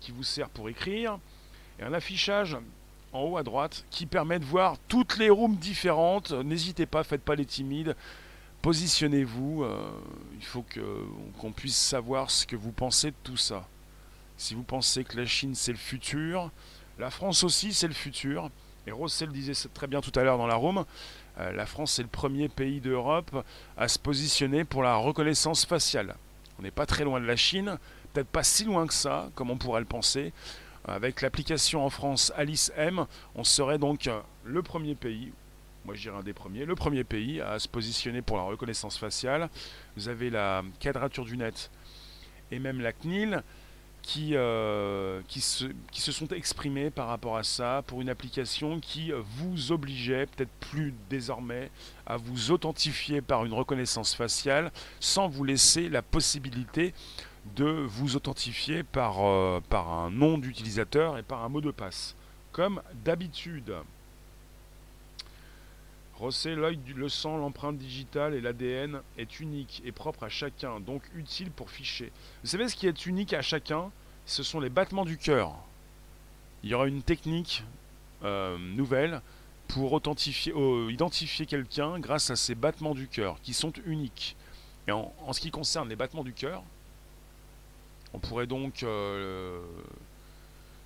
qui 0.00 0.12
vous 0.12 0.22
sert 0.22 0.48
pour 0.50 0.68
écrire. 0.68 1.18
Et 1.78 1.82
un 1.82 1.92
affichage 1.92 2.56
en 3.12 3.22
haut 3.22 3.36
à 3.36 3.42
droite 3.42 3.84
qui 3.90 4.06
permet 4.06 4.38
de 4.38 4.44
voir 4.44 4.76
toutes 4.88 5.18
les 5.18 5.30
rooms 5.30 5.56
différentes. 5.56 6.32
N'hésitez 6.32 6.86
pas, 6.86 7.02
faites 7.04 7.22
pas 7.22 7.34
les 7.34 7.46
timides. 7.46 7.96
Positionnez-vous. 8.62 9.64
Euh, 9.64 9.90
il 10.34 10.44
faut 10.44 10.64
qu'on 11.38 11.52
puisse 11.52 11.78
savoir 11.78 12.30
ce 12.30 12.46
que 12.46 12.56
vous 12.56 12.72
pensez 12.72 13.10
de 13.10 13.16
tout 13.24 13.36
ça. 13.36 13.66
Si 14.36 14.54
vous 14.54 14.62
pensez 14.62 15.04
que 15.04 15.16
la 15.16 15.26
Chine 15.26 15.54
c'est 15.54 15.72
le 15.72 15.78
futur, 15.78 16.50
la 16.98 17.10
France 17.10 17.44
aussi 17.44 17.72
c'est 17.72 17.88
le 17.88 17.94
futur. 17.94 18.50
Et 18.86 18.92
Rossel 18.92 19.30
disait 19.30 19.52
très 19.74 19.86
bien 19.86 20.00
tout 20.00 20.12
à 20.18 20.22
l'heure 20.22 20.38
dans 20.38 20.46
la 20.46 20.54
room. 20.54 20.84
Euh, 21.38 21.52
la 21.52 21.66
France 21.66 21.98
est 21.98 22.02
le 22.02 22.08
premier 22.08 22.48
pays 22.48 22.80
d'Europe 22.80 23.44
à 23.76 23.88
se 23.88 23.98
positionner 23.98 24.64
pour 24.64 24.82
la 24.82 24.96
reconnaissance 24.96 25.64
faciale. 25.66 26.16
On 26.60 26.62
n'est 26.62 26.70
pas 26.70 26.84
très 26.84 27.04
loin 27.04 27.22
de 27.22 27.24
la 27.24 27.36
Chine, 27.36 27.78
peut-être 28.12 28.28
pas 28.28 28.42
si 28.42 28.64
loin 28.64 28.86
que 28.86 28.92
ça, 28.92 29.30
comme 29.34 29.48
on 29.48 29.56
pourrait 29.56 29.80
le 29.80 29.86
penser. 29.86 30.30
Avec 30.84 31.22
l'application 31.22 31.82
en 31.82 31.88
France 31.88 32.34
Alice 32.36 32.70
M, 32.76 33.06
on 33.34 33.44
serait 33.44 33.78
donc 33.78 34.10
le 34.44 34.62
premier 34.62 34.94
pays, 34.94 35.32
moi 35.86 35.94
je 35.94 36.02
dirais 36.02 36.18
un 36.18 36.22
des 36.22 36.34
premiers, 36.34 36.66
le 36.66 36.74
premier 36.74 37.02
pays 37.02 37.40
à 37.40 37.58
se 37.58 37.66
positionner 37.66 38.20
pour 38.20 38.36
la 38.36 38.42
reconnaissance 38.42 38.98
faciale. 38.98 39.48
Vous 39.96 40.10
avez 40.10 40.28
la 40.28 40.62
quadrature 40.80 41.24
du 41.24 41.38
net 41.38 41.70
et 42.50 42.58
même 42.58 42.82
la 42.82 42.92
CNIL 42.92 43.42
qui, 44.02 44.30
euh, 44.34 45.20
qui, 45.28 45.40
se, 45.40 45.66
qui 45.92 46.00
se 46.00 46.12
sont 46.12 46.28
exprimés 46.28 46.90
par 46.90 47.08
rapport 47.08 47.36
à 47.36 47.42
ça 47.42 47.82
pour 47.86 48.00
une 48.00 48.08
application 48.08 48.80
qui 48.80 49.12
vous 49.12 49.72
obligeait, 49.72 50.26
peut-être 50.26 50.52
plus 50.60 50.94
désormais, 51.08 51.70
à 52.06 52.16
vous 52.16 52.50
authentifier 52.50 53.20
par 53.20 53.44
une 53.44 53.52
reconnaissance 53.52 54.14
faciale 54.14 54.72
sans 55.00 55.28
vous 55.28 55.44
laisser 55.44 55.88
la 55.88 56.02
possibilité 56.02 56.92
de 57.56 57.64
vous 57.64 58.16
authentifier 58.16 58.82
par, 58.82 59.24
euh, 59.24 59.60
par 59.68 59.92
un 59.92 60.10
nom 60.10 60.38
d'utilisateur 60.38 61.18
et 61.18 61.22
par 61.22 61.44
un 61.44 61.48
mot 61.48 61.60
de 61.60 61.70
passe, 61.70 62.16
comme 62.52 62.82
d'habitude. 63.04 63.74
Rosset, 66.20 66.54
l'œil, 66.54 66.78
le 66.94 67.08
sang, 67.08 67.38
l'empreinte 67.38 67.78
digitale 67.78 68.34
et 68.34 68.42
l'ADN 68.42 69.00
est 69.16 69.40
unique 69.40 69.80
et 69.86 69.92
propre 69.92 70.24
à 70.24 70.28
chacun, 70.28 70.78
donc 70.78 71.02
utile 71.14 71.50
pour 71.50 71.70
ficher. 71.70 72.12
Vous 72.42 72.50
savez 72.50 72.68
ce 72.68 72.76
qui 72.76 72.86
est 72.86 73.06
unique 73.06 73.32
à 73.32 73.40
chacun? 73.40 73.90
Ce 74.26 74.42
sont 74.42 74.60
les 74.60 74.68
battements 74.68 75.06
du 75.06 75.16
cœur. 75.16 75.54
Il 76.62 76.68
y 76.68 76.74
aura 76.74 76.86
une 76.86 77.02
technique 77.02 77.64
euh, 78.22 78.58
nouvelle 78.58 79.22
pour 79.66 79.94
authentifier, 79.94 80.52
identifier 80.90 81.46
quelqu'un 81.46 81.98
grâce 81.98 82.28
à 82.28 82.36
ces 82.36 82.54
battements 82.54 82.94
du 82.94 83.08
cœur 83.08 83.40
qui 83.40 83.54
sont 83.54 83.72
uniques. 83.86 84.36
Et 84.88 84.92
en, 84.92 85.14
en 85.26 85.32
ce 85.32 85.40
qui 85.40 85.50
concerne 85.50 85.88
les 85.88 85.96
battements 85.96 86.24
du 86.24 86.34
cœur, 86.34 86.62
on 88.12 88.18
pourrait 88.18 88.46
donc 88.46 88.82
euh, 88.82 89.62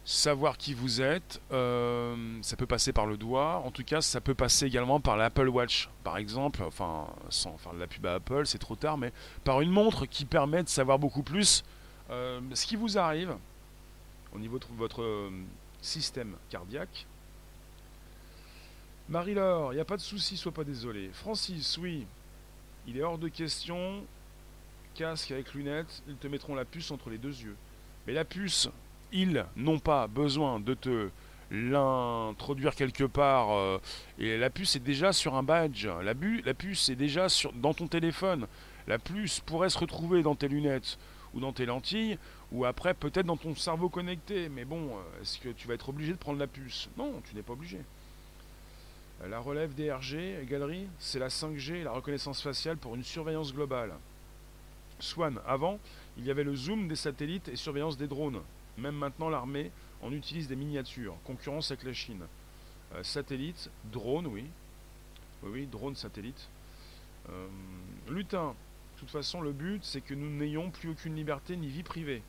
savoir 0.05 0.59
qui 0.59 0.75
vous 0.75 1.01
êtes. 1.01 1.41
Euh, 1.53 2.39
ça 2.43 2.57
peut 2.57 2.67
passer 2.67 2.93
par 2.93 3.07
le 3.07 3.17
doigt. 3.17 3.63
En 3.65 3.71
tout 3.71 3.85
cas, 3.85 4.01
ça 4.01 4.21
peut 4.21 4.35
passer 4.35 4.67
également 4.67 5.01
par 5.01 5.17
l'Apple 5.17 5.49
Watch, 5.49 5.89
par 6.03 6.19
exemple. 6.19 6.63
Enfin, 6.63 7.07
sans 7.31 7.57
faire 7.59 7.75
de 7.75 7.79
la 7.79 7.87
pub 7.87 8.05
à 8.07 8.15
Apple, 8.15 8.47
c'est 8.47 8.59
trop 8.59 8.77
tard, 8.77 8.99
mais 8.99 9.13
par 9.45 9.61
une 9.61 9.71
montre 9.71 10.07
qui 10.07 10.25
permet 10.25 10.63
de 10.63 10.69
savoir 10.69 10.99
beaucoup 10.99 11.23
plus 11.23 11.65
euh, 12.11 12.41
ce 12.53 12.67
qui 12.67 12.77
vous 12.77 12.99
arrive 12.99 13.37
au 14.35 14.39
niveau 14.39 14.59
de 14.59 14.65
votre 14.77 15.31
système 15.81 16.35
cardiaque. 16.51 17.07
Marie-Laure, 19.09 19.73
il 19.73 19.77
n'y 19.77 19.83
a 19.83 19.85
pas 19.85 19.97
de 19.97 20.03
souci, 20.03 20.37
sois 20.37 20.53
pas 20.53 20.65
désolé. 20.65 21.11
Francis, 21.13 21.77
oui, 21.79 22.07
il 22.87 22.97
est 22.97 23.03
hors 23.03 23.19
de 23.19 23.29
question 23.29 24.03
casque 24.95 25.31
avec 25.33 25.53
lunettes, 25.55 26.03
ils 26.09 26.17
te 26.17 26.27
mettront 26.27 26.55
la 26.55 26.65
puce 26.65 26.91
entre 26.91 27.11
les 27.11 27.19
deux 27.19 27.37
yeux. 27.43 27.57
Mais 28.07 28.13
la 28.13 28.25
puce, 28.25 28.69
ils 29.15 29.47
n'ont 29.57 29.79
pas 29.79 30.09
besoin 30.09 30.61
de 30.61 30.75
te 30.75 31.09
l'introduire 31.51 32.75
quelque 32.75 33.05
part. 33.05 33.53
Euh, 33.53 33.79
et 34.19 34.37
la 34.37 34.51
puce 34.51 34.77
est 34.77 34.81
déjà 34.81 35.13
sur 35.13 35.37
un 35.37 35.43
badge. 35.43 35.89
La, 36.03 36.15
puce 36.55 36.89
est 36.89 36.97
déjà 36.97 37.29
sur, 37.29 37.53
dans 37.53 37.73
ton 37.73 37.87
téléphone. 37.87 38.47
La 38.89 38.99
puce 38.99 39.41
pourrait 39.41 39.71
se 39.71 39.79
retrouver 39.79 40.23
dans 40.23 40.35
tes 40.35 40.49
lunettes 40.49 40.99
ou 41.33 41.41
dans 41.41 41.53
tes 41.53 41.67
lentilles, 41.67 42.19
ou 42.53 42.65
après 42.65 42.95
peut-être 42.95 43.27
dans 43.27 43.37
ton 43.37 43.57
cerveau 43.57 43.89
connecté. 43.89 44.49
Mais 44.49 44.65
bon, 44.65 44.91
euh, 44.91 45.23
est-ce 45.23 45.39
que 45.39 45.49
tu 45.49 45.69
vas 45.69 45.75
être 45.75 45.89
obligé 45.89 46.13
de 46.13 46.19
prendre 46.19 46.39
la 46.39 46.47
puce? 46.47 46.89
Non, 46.99 47.15
tu 47.29 47.35
n'es 47.35 47.43
pas 47.43 47.53
obligé. 47.55 47.79
La 49.29 49.39
relève 49.39 49.75
DRG, 49.75 50.45
galerie, 50.47 50.87
c'est 50.99 51.21
la 51.21 51.29
5G 51.29 51.85
la 51.85 51.93
reconnaissance 51.93 52.43
faciale 52.43 52.77
pour 52.77 52.95
une 52.97 53.05
surveillance 53.05 53.55
globale. 53.55 53.93
Swan. 54.99 55.39
Avant, 55.47 55.79
il 56.19 56.25
y 56.25 56.31
avait 56.31 56.45
le 56.45 56.55
zoom 56.55 56.89
des 56.89 56.97
satellites 56.97 57.49
et 57.49 57.57
surveillance 57.57 57.97
des 57.97 58.07
drones. 58.07 58.41
Même 58.79 58.97
maintenant, 58.97 59.29
l'armée 59.29 59.71
en 60.03 60.13
utilise 60.13 60.49
des 60.49 60.57
miniatures. 60.57 61.17
Concurrence 61.25 61.71
avec 61.71 61.85
la 61.85 61.93
Chine. 61.93 62.23
Euh, 62.95 63.03
satellite, 63.03 63.71
drone, 63.93 64.27
oui. 64.27 64.45
Oui, 65.43 65.51
oui, 65.53 65.67
drone, 65.67 65.97
satellite. 65.97 66.49
Euh, 67.31 67.47
lutin. 68.09 68.55
De 68.95 69.01
toute 69.01 69.11
façon, 69.11 69.41
le 69.41 69.53
but, 69.53 69.85
c'est 69.85 70.01
que 70.01 70.15
nous 70.15 70.31
n'ayons 70.31 70.71
plus 70.71 70.91
aucune 70.91 71.15
liberté 71.17 71.57
ni 71.57 71.69
vie 71.69 71.83
privée. 71.83 72.23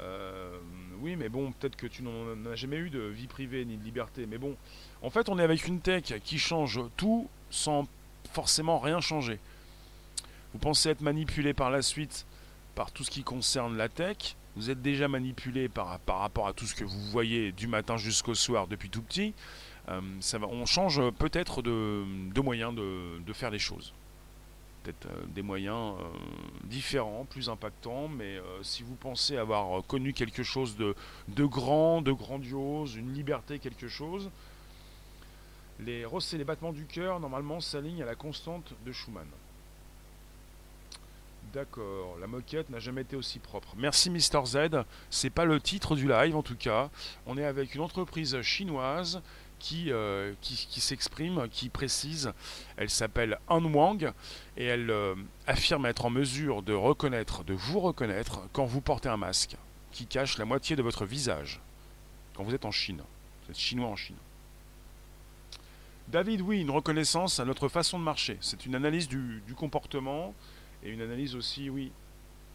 Euh, 0.00 0.58
oui, 1.00 1.16
mais 1.16 1.28
bon, 1.28 1.52
peut-être 1.52 1.76
que 1.76 1.86
tu 1.86 2.02
n'en 2.02 2.44
as 2.50 2.56
jamais 2.56 2.76
eu 2.76 2.90
de 2.90 3.00
vie 3.00 3.26
privée 3.26 3.64
ni 3.64 3.76
de 3.76 3.84
liberté. 3.84 4.26
Mais 4.26 4.38
bon, 4.38 4.56
en 5.02 5.10
fait, 5.10 5.28
on 5.28 5.38
est 5.38 5.42
avec 5.42 5.66
une 5.66 5.80
tech 5.80 6.14
qui 6.24 6.38
change 6.38 6.80
tout 6.96 7.28
sans 7.50 7.86
forcément 8.32 8.78
rien 8.78 9.00
changer. 9.00 9.38
Vous 10.52 10.58
pensez 10.58 10.90
être 10.90 11.00
manipulé 11.00 11.54
par 11.54 11.70
la 11.70 11.82
suite 11.82 12.26
par 12.74 12.90
tout 12.90 13.04
ce 13.04 13.10
qui 13.10 13.22
concerne 13.22 13.76
la 13.76 13.88
tech. 13.88 14.36
Vous 14.54 14.68
êtes 14.68 14.82
déjà 14.82 15.08
manipulé 15.08 15.68
par, 15.68 15.98
par 16.00 16.18
rapport 16.18 16.46
à 16.46 16.52
tout 16.52 16.66
ce 16.66 16.74
que 16.74 16.84
vous 16.84 17.00
voyez 17.10 17.52
du 17.52 17.66
matin 17.66 17.96
jusqu'au 17.96 18.34
soir 18.34 18.66
depuis 18.66 18.90
tout 18.90 19.02
petit. 19.02 19.32
Euh, 19.88 20.00
ça 20.20 20.38
va, 20.38 20.46
on 20.46 20.66
change 20.66 21.00
peut-être 21.12 21.62
de, 21.62 22.04
de 22.32 22.40
moyens 22.40 22.74
de, 22.74 23.18
de, 23.24 23.32
faire 23.32 23.50
les 23.50 23.58
choses. 23.58 23.94
Peut-être 24.82 25.06
euh, 25.06 25.24
des 25.28 25.42
moyens 25.42 25.94
euh, 25.98 26.04
différents, 26.64 27.24
plus 27.24 27.48
impactants, 27.48 28.08
mais 28.08 28.40
si 28.62 28.82
vous 28.82 28.94
pensez 28.94 29.38
avoir 29.38 29.84
connu 29.86 30.12
quelque 30.12 30.42
chose 30.42 30.76
de, 30.76 30.94
de 31.28 31.44
grand, 31.44 32.02
de 32.02 32.12
grandiose, 32.12 32.94
une 32.96 33.14
liberté, 33.14 33.58
quelque 33.58 33.88
chose, 33.88 34.30
les 35.80 36.04
les 36.34 36.44
battements 36.44 36.72
du 36.72 36.84
cœur, 36.84 37.18
normalement, 37.20 37.60
s'alignent 37.60 38.02
à 38.02 38.06
la 38.06 38.14
constante 38.14 38.74
de 38.84 38.92
Schumann. 38.92 39.26
D'accord, 41.52 42.16
la 42.18 42.26
moquette 42.26 42.70
n'a 42.70 42.78
jamais 42.78 43.02
été 43.02 43.14
aussi 43.14 43.38
propre. 43.38 43.74
Merci 43.76 44.08
Mister 44.08 44.40
Z, 44.46 44.58
c'est 45.10 45.28
pas 45.28 45.44
le 45.44 45.60
titre 45.60 45.94
du 45.96 46.08
live 46.08 46.34
en 46.34 46.42
tout 46.42 46.56
cas. 46.56 46.88
On 47.26 47.36
est 47.36 47.44
avec 47.44 47.74
une 47.74 47.82
entreprise 47.82 48.40
chinoise 48.40 49.20
qui, 49.58 49.92
euh, 49.92 50.32
s'exprime, 50.40 51.46
qui 51.50 51.68
précise. 51.68 52.32
Elle 52.78 52.88
s'appelle 52.88 53.38
Han 53.48 53.64
Wang 53.64 54.12
et 54.56 54.64
elle 54.64 54.90
euh, 54.90 55.14
affirme 55.46 55.84
être 55.84 56.06
en 56.06 56.10
mesure 56.10 56.62
de 56.62 56.72
reconnaître, 56.72 57.44
de 57.44 57.52
vous 57.52 57.80
reconnaître 57.80 58.40
quand 58.54 58.64
vous 58.64 58.80
portez 58.80 59.10
un 59.10 59.18
masque 59.18 59.56
qui 59.92 60.06
cache 60.06 60.38
la 60.38 60.46
moitié 60.46 60.74
de 60.74 60.82
votre 60.82 61.04
visage. 61.04 61.60
Quand 62.34 62.44
vous 62.44 62.54
êtes 62.54 62.64
en 62.64 62.70
Chine. 62.70 63.02
Vous 63.44 63.50
êtes 63.50 63.58
chinois 63.58 63.88
en 63.88 63.96
Chine. 63.96 64.16
David, 66.08 66.40
oui, 66.40 66.62
une 66.62 66.70
reconnaissance 66.70 67.40
à 67.40 67.44
notre 67.44 67.68
façon 67.68 67.98
de 67.98 68.04
marcher. 68.04 68.38
C'est 68.40 68.64
une 68.64 68.74
analyse 68.74 69.06
du 69.06 69.54
comportement 69.54 70.34
et 70.84 70.90
une 70.90 71.00
analyse 71.00 71.34
aussi, 71.36 71.70
oui, 71.70 71.92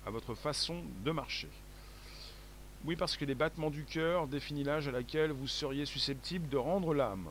à 0.05 0.09
votre 0.09 0.35
façon 0.35 0.81
de 1.03 1.11
marcher. 1.11 1.49
Oui, 2.85 2.95
parce 2.95 3.17
que 3.17 3.25
les 3.25 3.35
battements 3.35 3.69
du 3.69 3.83
cœur 3.83 4.27
définissent 4.27 4.65
l'âge 4.65 4.87
à 4.87 4.91
laquelle 4.91 5.31
vous 5.31 5.47
seriez 5.47 5.85
susceptible 5.85 6.47
de 6.49 6.57
rendre 6.57 6.93
l'âme. 6.93 7.27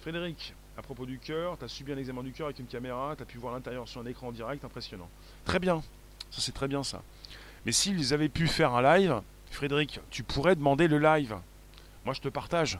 Frédéric, 0.00 0.54
à 0.76 0.82
propos 0.82 1.06
du 1.06 1.18
cœur, 1.18 1.58
tu 1.58 1.64
as 1.64 1.68
subi 1.68 1.92
un 1.92 1.98
examen 1.98 2.22
du 2.22 2.32
cœur 2.32 2.46
avec 2.46 2.58
une 2.58 2.66
caméra, 2.66 3.14
tu 3.16 3.22
as 3.22 3.26
pu 3.26 3.38
voir 3.38 3.52
l'intérieur 3.52 3.88
sur 3.88 4.00
un 4.00 4.06
écran 4.06 4.28
en 4.28 4.32
direct, 4.32 4.64
impressionnant. 4.64 5.08
Très 5.44 5.58
bien, 5.58 5.82
ça 6.30 6.40
c'est 6.40 6.52
très 6.52 6.68
bien 6.68 6.82
ça. 6.82 7.02
Mais 7.64 7.72
s'ils 7.72 8.14
avaient 8.14 8.28
pu 8.28 8.46
faire 8.46 8.74
un 8.74 8.82
live, 8.82 9.20
Frédéric, 9.50 10.00
tu 10.10 10.22
pourrais 10.22 10.54
demander 10.54 10.88
le 10.88 10.98
live. 10.98 11.36
Moi 12.04 12.14
je 12.14 12.20
te 12.20 12.28
partage. 12.28 12.78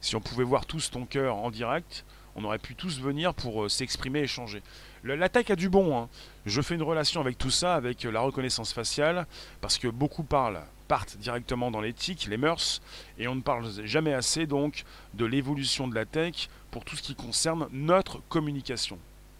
Si 0.00 0.16
on 0.16 0.20
pouvait 0.20 0.44
voir 0.44 0.66
tous 0.66 0.90
ton 0.90 1.06
cœur 1.06 1.36
en 1.36 1.50
direct, 1.50 2.04
on 2.34 2.44
aurait 2.44 2.58
pu 2.58 2.74
tous 2.74 3.00
venir 3.00 3.34
pour 3.34 3.64
euh, 3.64 3.68
s'exprimer, 3.68 4.20
échanger. 4.20 4.62
L'attaque 5.04 5.50
a 5.50 5.56
du 5.56 5.68
bon. 5.68 5.98
Hein. 5.98 6.08
Je 6.46 6.60
fais 6.62 6.76
une 6.76 6.82
relation 6.82 7.20
avec 7.20 7.36
tout 7.36 7.50
ça, 7.50 7.74
avec 7.74 8.04
la 8.04 8.20
reconnaissance 8.20 8.72
faciale, 8.72 9.26
parce 9.60 9.78
que 9.78 9.88
beaucoup 9.88 10.22
parlent, 10.22 10.62
partent 10.86 11.16
directement 11.16 11.70
dans 11.70 11.80
l'éthique, 11.80 12.26
les 12.30 12.36
mœurs, 12.36 12.80
et 13.18 13.26
on 13.26 13.34
ne 13.34 13.40
parle 13.40 13.68
jamais 13.84 14.14
assez 14.14 14.46
donc 14.46 14.84
de 15.14 15.24
l'évolution 15.24 15.88
de 15.88 15.94
la 15.94 16.04
tech 16.04 16.48
pour 16.70 16.84
tout 16.84 16.96
ce 16.96 17.02
qui 17.02 17.16
concerne 17.16 17.68
notre 17.72 18.20
communication, 18.28 18.98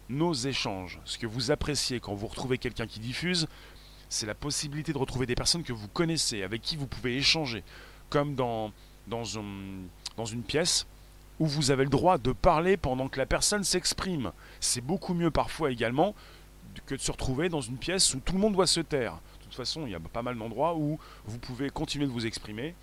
nos 0.09 0.33
échanges. 0.33 0.99
Ce 1.05 1.17
que 1.17 1.27
vous 1.27 1.51
appréciez 1.51 2.01
quand 2.01 2.13
vous 2.13 2.27
retrouvez 2.27 2.57
quelqu'un 2.57 2.87
qui 2.87 2.99
diffuse, 2.99 3.47
c'est 4.09 4.25
la 4.25 4.35
possibilité 4.35 4.91
de 4.91 4.97
retrouver 4.97 5.25
des 5.25 5.35
personnes 5.35 5.63
que 5.63 5.73
vous 5.73 5.87
connaissez, 5.87 6.43
avec 6.43 6.61
qui 6.61 6.75
vous 6.75 6.87
pouvez 6.87 7.15
échanger, 7.15 7.63
comme 8.09 8.35
dans, 8.35 8.71
dans 9.07 9.23
une 9.23 10.43
pièce 10.45 10.85
où 11.39 11.47
vous 11.47 11.71
avez 11.71 11.83
le 11.83 11.89
droit 11.89 12.17
de 12.17 12.31
parler 12.31 12.77
pendant 12.77 13.07
que 13.09 13.19
la 13.19 13.25
personne 13.25 13.63
s'exprime. 13.63 14.31
C'est 14.59 14.81
beaucoup 14.81 15.13
mieux 15.13 15.31
parfois 15.31 15.71
également 15.71 16.15
que 16.85 16.95
de 16.95 17.01
se 17.01 17.11
retrouver 17.11 17.49
dans 17.49 17.61
une 17.61 17.77
pièce 17.77 18.13
où 18.13 18.19
tout 18.19 18.33
le 18.33 18.39
monde 18.39 18.53
doit 18.53 18.67
se 18.67 18.79
taire. 18.79 19.13
De 19.39 19.43
toute 19.43 19.55
façon, 19.55 19.85
il 19.85 19.91
y 19.91 19.95
a 19.95 19.99
pas 19.99 20.21
mal 20.21 20.37
d'endroits 20.37 20.75
où 20.75 20.99
vous 21.25 21.37
pouvez 21.37 21.69
continuer 21.69 22.05
de 22.05 22.11
vous 22.11 22.25
exprimer 22.25 22.75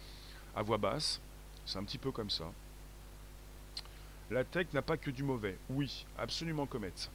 à 0.55 0.63
voix 0.63 0.79
basse. 0.79 1.21
C'est 1.67 1.79
un 1.79 1.85
petit 1.85 1.99
peu 1.99 2.11
comme 2.11 2.31
ça. 2.31 2.45
La 4.31 4.45
tech 4.45 4.69
n'a 4.73 4.83
pas 4.83 4.97
que 4.97 5.11
du 5.11 5.23
mauvais. 5.23 5.57
Oui, 5.71 6.07
absolument 6.19 6.67
comète. 6.67 7.11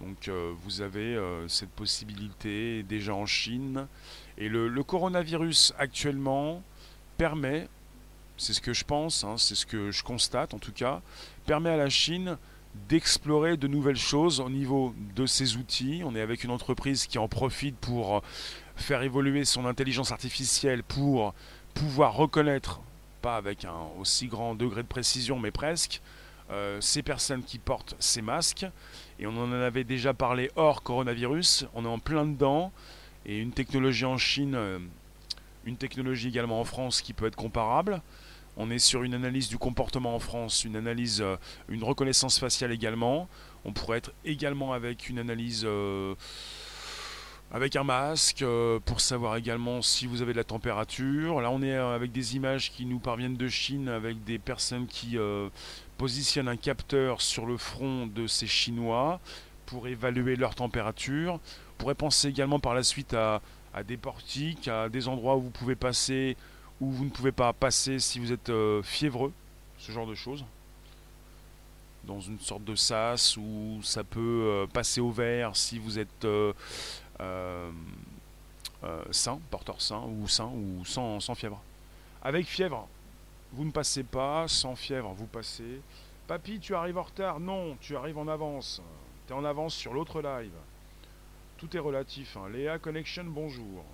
Donc 0.00 0.28
euh, 0.28 0.54
vous 0.62 0.80
avez 0.80 1.16
euh, 1.16 1.48
cette 1.48 1.70
possibilité 1.70 2.82
déjà 2.82 3.14
en 3.14 3.26
Chine. 3.26 3.86
Et 4.38 4.48
le 4.48 4.82
coronavirus 4.82 5.74
actuellement 5.78 6.62
permet 7.18 7.68
c'est 8.38 8.54
ce 8.54 8.60
que 8.60 8.72
je 8.72 8.84
pense, 8.84 9.24
hein, 9.24 9.34
c'est 9.36 9.54
ce 9.54 9.66
que 9.66 9.90
je 9.90 10.02
constate 10.02 10.54
en 10.54 10.58
tout 10.58 10.72
cas, 10.72 11.02
permet 11.46 11.70
à 11.70 11.76
la 11.76 11.90
Chine 11.90 12.38
d'explorer 12.88 13.56
de 13.56 13.66
nouvelles 13.66 13.98
choses 13.98 14.40
au 14.40 14.48
niveau 14.48 14.94
de 15.14 15.26
ses 15.26 15.56
outils. 15.56 16.02
On 16.04 16.14
est 16.14 16.20
avec 16.20 16.44
une 16.44 16.50
entreprise 16.50 17.06
qui 17.06 17.18
en 17.18 17.28
profite 17.28 17.76
pour 17.76 18.22
faire 18.76 19.02
évoluer 19.02 19.44
son 19.44 19.66
intelligence 19.66 20.12
artificielle 20.12 20.82
pour 20.82 21.34
pouvoir 21.74 22.14
reconnaître, 22.14 22.80
pas 23.20 23.36
avec 23.36 23.64
un 23.64 23.88
aussi 23.98 24.28
grand 24.28 24.54
degré 24.54 24.82
de 24.82 24.88
précision, 24.88 25.38
mais 25.38 25.50
presque, 25.50 26.00
euh, 26.50 26.80
ces 26.80 27.02
personnes 27.02 27.42
qui 27.42 27.58
portent 27.58 27.94
ces 27.98 28.22
masques. 28.22 28.66
Et 29.18 29.26
on 29.26 29.36
en 29.36 29.52
avait 29.52 29.84
déjà 29.84 30.14
parlé 30.14 30.50
hors 30.56 30.82
coronavirus, 30.82 31.66
on 31.74 31.84
est 31.84 31.88
en 31.88 31.98
plein 31.98 32.24
dedans, 32.24 32.72
et 33.26 33.38
une 33.38 33.52
technologie 33.52 34.04
en 34.04 34.16
Chine, 34.16 34.54
euh, 34.54 34.78
une 35.64 35.76
technologie 35.76 36.28
également 36.28 36.60
en 36.60 36.64
France 36.64 37.02
qui 37.02 37.12
peut 37.12 37.26
être 37.26 37.36
comparable. 37.36 38.00
On 38.58 38.70
est 38.70 38.78
sur 38.78 39.04
une 39.04 39.14
analyse 39.14 39.48
du 39.48 39.56
comportement 39.56 40.14
en 40.14 40.18
France, 40.18 40.64
une 40.64 40.76
analyse, 40.76 41.22
euh, 41.22 41.36
une 41.68 41.82
reconnaissance 41.82 42.38
faciale 42.38 42.72
également. 42.72 43.28
On 43.64 43.72
pourrait 43.72 43.98
être 43.98 44.12
également 44.24 44.74
avec 44.74 45.08
une 45.08 45.18
analyse 45.18 45.66
avec 47.50 47.76
un 47.76 47.84
masque 47.84 48.44
pour 48.84 49.00
savoir 49.00 49.36
également 49.36 49.80
si 49.80 50.06
vous 50.06 50.20
avez 50.20 50.32
de 50.32 50.38
la 50.38 50.44
température. 50.44 51.40
Là, 51.40 51.50
on 51.50 51.62
est 51.62 51.74
avec 51.74 52.12
des 52.12 52.36
images 52.36 52.70
qui 52.70 52.84
nous 52.84 52.98
parviennent 52.98 53.36
de 53.36 53.48
Chine 53.48 53.88
avec 53.88 54.22
des 54.24 54.38
personnes 54.38 54.86
qui 54.86 55.16
positionne 55.96 56.48
un 56.48 56.56
capteur 56.56 57.20
sur 57.20 57.46
le 57.46 57.56
front 57.56 58.06
de 58.06 58.26
ces 58.26 58.46
Chinois 58.46 59.20
pour 59.68 59.86
évaluer 59.86 60.36
leur 60.36 60.54
température. 60.54 61.34
On 61.34 61.76
pourrait 61.78 61.94
penser 61.94 62.28
également 62.28 62.58
par 62.58 62.74
la 62.74 62.82
suite 62.82 63.14
à, 63.14 63.40
des 63.86 63.96
portiques, 63.96 64.66
à 64.68 64.88
des 64.88 65.08
endroits 65.08 65.36
où 65.36 65.42
vous 65.42 65.50
pouvez 65.50 65.76
passer, 65.76 66.36
où 66.80 66.90
vous 66.90 67.04
ne 67.04 67.10
pouvez 67.10 67.32
pas 67.32 67.52
passer 67.52 67.98
si 67.98 68.18
vous 68.18 68.32
êtes 68.32 68.50
euh, 68.50 68.82
fiévreux, 68.82 69.32
ce 69.78 69.92
genre 69.92 70.06
de 70.06 70.14
choses. 70.14 70.44
Dans 72.04 72.20
une 72.20 72.38
sorte 72.38 72.64
de 72.64 72.74
sas 72.74 73.36
où 73.36 73.80
ça 73.82 74.04
peut 74.04 74.20
euh, 74.20 74.66
passer 74.66 75.00
au 75.00 75.10
vert 75.10 75.56
si 75.56 75.78
vous 75.78 75.98
êtes 75.98 76.24
euh, 76.24 76.52
sain, 79.10 79.40
porteur 79.50 79.80
sain 79.80 80.02
ou 80.02 80.28
sain 80.28 80.46
ou 80.46 80.84
sans, 80.84 81.20
sans 81.20 81.34
fièvre. 81.34 81.60
Avec 82.22 82.46
fièvre, 82.46 82.88
vous 83.52 83.64
ne 83.64 83.70
passez 83.70 84.04
pas, 84.04 84.46
sans 84.48 84.76
fièvre, 84.76 85.12
vous 85.16 85.26
passez. 85.26 85.80
Papy, 86.26 86.60
tu 86.60 86.74
arrives 86.74 86.98
en 86.98 87.02
retard 87.02 87.40
Non, 87.40 87.76
tu 87.80 87.96
arrives 87.96 88.18
en 88.18 88.28
avance. 88.28 88.80
Tu 89.26 89.32
es 89.32 89.36
en 89.36 89.44
avance 89.44 89.74
sur 89.74 89.92
l'autre 89.92 90.22
live. 90.22 90.52
Tout 91.56 91.76
est 91.76 91.80
relatif. 91.80 92.36
Hein. 92.36 92.48
Léa 92.50 92.78
Connection, 92.78 93.24
bonjour. 93.24 93.84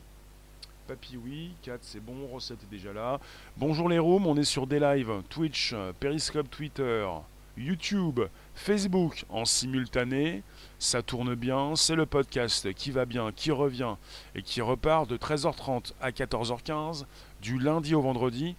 Papy, 0.86 1.16
oui. 1.16 1.54
Kat, 1.62 1.78
c'est 1.80 2.00
bon. 2.00 2.26
Recette 2.30 2.62
est 2.62 2.70
déjà 2.70 2.92
là. 2.92 3.18
Bonjour 3.56 3.88
les 3.88 3.98
rooms, 3.98 4.26
on 4.26 4.36
est 4.36 4.44
sur 4.44 4.66
des 4.66 4.78
lives 4.78 5.22
Twitch, 5.30 5.74
Periscope, 5.98 6.50
Twitter, 6.50 7.08
YouTube, 7.56 8.20
Facebook 8.54 9.24
en 9.30 9.46
simultané. 9.46 10.42
Ça 10.78 11.00
tourne 11.00 11.34
bien. 11.34 11.74
C'est 11.74 11.94
le 11.94 12.04
podcast 12.04 12.70
qui 12.74 12.90
va 12.90 13.06
bien, 13.06 13.32
qui 13.32 13.50
revient 13.50 13.94
et 14.34 14.42
qui 14.42 14.60
repart 14.60 15.08
de 15.08 15.16
13h30 15.16 15.92
à 16.02 16.10
14h15 16.10 17.04
du 17.40 17.58
lundi 17.58 17.94
au 17.94 18.02
vendredi 18.02 18.54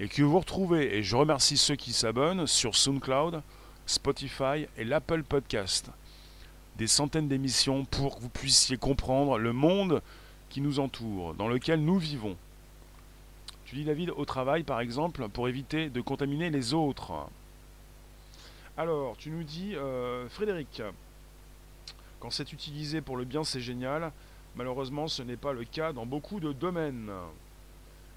et 0.00 0.08
que 0.08 0.22
vous 0.22 0.40
retrouvez, 0.40 0.96
et 0.96 1.02
je 1.04 1.14
remercie 1.14 1.56
ceux 1.56 1.76
qui 1.76 1.92
s'abonnent, 1.92 2.46
sur 2.48 2.74
SoundCloud, 2.74 3.42
Spotify 3.86 4.66
et 4.76 4.84
l'Apple 4.84 5.22
Podcast. 5.22 5.90
Des 6.76 6.88
centaines 6.88 7.28
d'émissions 7.28 7.84
pour 7.84 8.16
que 8.16 8.22
vous 8.22 8.28
puissiez 8.28 8.76
comprendre 8.76 9.38
le 9.38 9.52
monde 9.52 10.02
qui 10.48 10.60
nous 10.60 10.80
entoure, 10.80 11.34
dans 11.34 11.48
lequel 11.48 11.80
nous 11.80 11.98
vivons. 11.98 12.36
Tu 13.64 13.76
dis 13.76 13.84
David 13.84 14.10
au 14.10 14.24
travail 14.24 14.62
par 14.62 14.80
exemple 14.80 15.28
pour 15.28 15.48
éviter 15.48 15.90
de 15.90 16.00
contaminer 16.00 16.50
les 16.50 16.72
autres. 16.74 17.12
Alors, 18.76 19.16
tu 19.18 19.30
nous 19.30 19.42
dis 19.42 19.74
euh, 19.74 20.28
Frédéric, 20.28 20.82
quand 22.20 22.30
c'est 22.30 22.52
utilisé 22.52 23.00
pour 23.00 23.16
le 23.16 23.24
bien 23.24 23.44
c'est 23.44 23.60
génial, 23.60 24.12
malheureusement 24.56 25.08
ce 25.08 25.22
n'est 25.22 25.36
pas 25.36 25.52
le 25.52 25.64
cas 25.64 25.92
dans 25.92 26.06
beaucoup 26.06 26.40
de 26.40 26.52
domaines. 26.52 27.10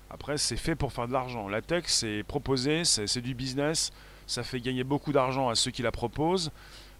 Après, 0.10 0.38
c'est 0.38 0.58
fait 0.58 0.76
pour 0.76 0.91
faire 0.91 1.08
de 1.08 1.13
l'argent. 1.13 1.48
La 1.48 1.62
tech, 1.62 1.86
c'est 1.88 2.24
proposé, 2.24 2.84
c'est 2.84 3.22
du 3.22 3.34
business, 3.34 3.94
ça 4.28 4.44
fait 4.44 4.60
gagner 4.60 4.84
beaucoup 4.84 5.13
d'argent 5.13 5.48
à 5.50 5.56
ceux 5.56 5.72
qui 5.72 5.82
la 5.82 5.91
proposent. 5.91 6.52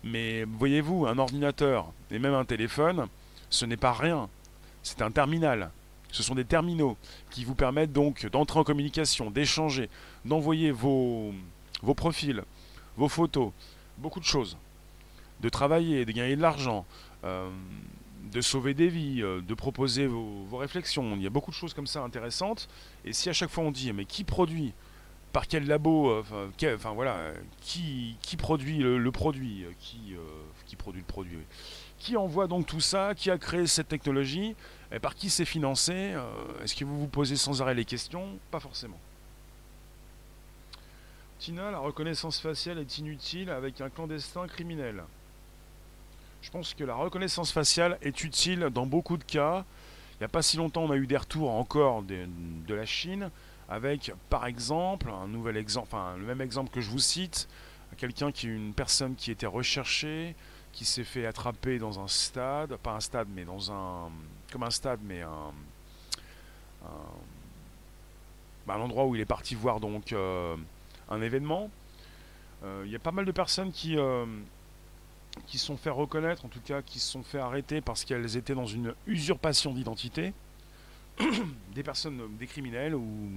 Mais 0.04 0.46
voyez-vous, 0.46 1.06
un 1.06 1.18
ordinateur 1.18 1.92
et 2.10 2.20
même 2.20 2.34
un 2.34 2.46
téléphone, 2.46 3.08
ce 3.50 3.66
n'est 3.66 3.78
pas 3.78 3.92
rien. 3.94 4.30
C'est 4.84 5.02
un 5.02 5.12
terminal. 5.12 5.72
Ce 6.12 6.24
sont 6.24 6.36
des 6.36 6.46
terminaux 6.46 6.98
qui 7.30 7.46
vous 7.46 7.56
permettent 7.56 7.94
donc 7.94 8.26
d'entrer 8.28 8.60
en 8.60 8.64
communication, 8.64 9.32
d'échanger, 9.32 9.90
d'envoyer 10.26 10.72
vos, 10.72 11.34
vos 11.82 11.94
profils, 11.94 12.44
vos 12.98 13.08
photos, 13.08 13.52
beaucoup 13.98 14.20
de 14.20 14.26
choses, 14.26 14.58
de 15.40 15.50
travailler, 15.50 16.06
de 16.06 16.12
gagner 16.12 16.36
de 16.36 16.42
l'argent. 16.42 16.86
Euh, 17.24 17.50
de 18.32 18.40
sauver 18.40 18.74
des 18.74 18.88
vies, 18.88 19.22
euh, 19.22 19.42
de 19.42 19.54
proposer 19.54 20.08
vos, 20.08 20.56
réflexions. 20.56 21.16
Il 21.16 21.22
y 21.22 21.28
a 21.28 21.30
beaucoup 21.30 21.52
de 21.52 21.56
choses 21.56 21.74
comme 21.74 21.88
ça 21.88 22.02
intéressantes. 22.02 22.70
Et 23.04 23.12
si 23.12 23.30
à 23.30 23.34
chaque 23.34 23.50
fois 23.50 23.64
on 23.64 23.72
dit, 23.72 23.92
mais 23.92 24.06
qui 24.06 24.24
produit? 24.24 24.74
Par 25.34 25.48
quel 25.48 25.66
labo 25.66 26.10
euh, 26.10 26.50
enfin, 26.76 26.92
voilà, 26.92 27.18
qui, 27.62 28.16
qui 28.22 28.38
produit 28.38 28.80
le, 28.80 29.12
produit 29.12 29.66
qui, 29.80 30.16
qui 30.66 30.76
produit 30.76 31.02
le 31.02 31.08
produit? 31.08 31.40
Qui 32.02 32.18
envoie 32.18 32.48
donc 32.48 32.66
tout 32.66 32.80
ça 32.80 33.14
Qui 33.14 33.30
a 33.30 33.38
créé 33.38 33.68
cette 33.68 33.88
technologie 33.88 34.56
et 34.92 34.98
Par 34.98 35.14
qui 35.14 35.30
c'est 35.30 35.46
financé 35.46 36.16
Est-ce 36.64 36.74
que 36.74 36.84
vous 36.84 37.00
vous 37.00 37.08
posez 37.08 37.36
sans 37.36 37.62
arrêt 37.62 37.76
les 37.76 37.86
questions 37.86 38.40
Pas 38.50 38.60
forcément. 38.60 38.98
Tina, 41.38 41.70
la 41.70 41.78
reconnaissance 41.78 42.40
faciale 42.40 42.80
est 42.80 42.98
inutile 42.98 43.52
avec 43.52 43.82
un 43.82 43.90
clandestin 43.90 44.48
criminel. 44.48 45.04
Je 46.42 46.50
pense 46.50 46.74
que 46.74 46.84
la 46.84 46.96
reconnaissance 46.96 47.52
faciale 47.52 48.00
est 48.02 48.24
utile 48.24 48.70
dans 48.74 48.88
beaucoup 48.88 49.18
de 49.18 49.24
cas. 49.24 49.64
Il 50.14 50.18
n'y 50.22 50.26
a 50.26 50.28
pas 50.28 50.42
si 50.42 50.58
longtemps, 50.58 50.84
on 50.84 50.92
a 50.92 50.96
eu 50.96 51.06
des 51.06 51.18
retours 51.18 51.52
encore 51.52 52.02
de, 52.02 52.74
la 52.74 52.86
Chine 52.88 53.30
avec, 53.70 54.12
par 54.30 54.48
exemple, 54.48 55.08
un 55.10 55.28
nouvel 55.28 55.56
exemple, 55.56 55.90
enfin 55.92 56.16
le 56.18 56.26
même 56.26 56.42
exemple 56.42 56.72
que 56.72 56.82
je 56.82 56.90
vous 56.90 57.00
cite, 57.00 57.48
quelqu'un 57.98 58.32
qui 58.32 58.48
est 58.48 58.52
une 58.52 58.74
personne 58.74 59.16
qui 59.16 59.30
était 59.30 59.46
recherchée, 59.46 60.36
qui 60.74 60.86
s'est 60.86 61.04
fait 61.04 61.26
attraper 61.26 61.80
dans 61.80 62.00
un 62.00 62.08
stade, 62.08 62.76
pas 62.78 62.94
un 62.94 63.00
stade, 63.00 63.28
mais 63.34 63.46
dans 63.46 63.72
un, 63.72 64.10
comme 64.52 64.64
un 64.64 64.72
stade, 64.72 65.00
mais 65.04 65.22
un, 65.22 65.54
bah, 68.66 68.76
un, 68.76 68.82
endroit 68.82 69.06
où 69.06 69.16
il 69.16 69.22
est 69.22 69.26
parti 69.26 69.56
voir 69.56 69.80
donc 69.80 70.14
euh, 70.14 70.56
un 71.10 71.22
événement. 71.22 71.70
Euh, 72.64 72.84
il 72.86 72.92
y 72.92 72.96
a 72.96 73.00
pas 73.00 73.12
mal 73.12 73.26
de 73.26 73.32
personnes 73.32 73.72
qui 73.72 73.98
euh, 73.98 74.26
qui 75.48 75.58
sont 75.58 75.78
fait 75.78 75.90
reconnaître, 75.90 76.46
en 76.46 76.50
tout 76.50 76.62
cas 76.62 76.82
qui 76.82 77.00
se 77.00 77.12
sont 77.12 77.24
fait 77.24 77.40
arrêter 77.40 77.82
parce 77.82 78.04
qu'elles 78.06 78.38
étaient 78.38 78.56
dans 78.56 78.66
une 78.66 78.94
usurpation 79.08 79.74
d'identité. 79.74 80.34
des 81.76 81.84
personnes, 81.84 82.22
des 82.38 82.48
criminels 82.48 82.96
ou 82.96 83.30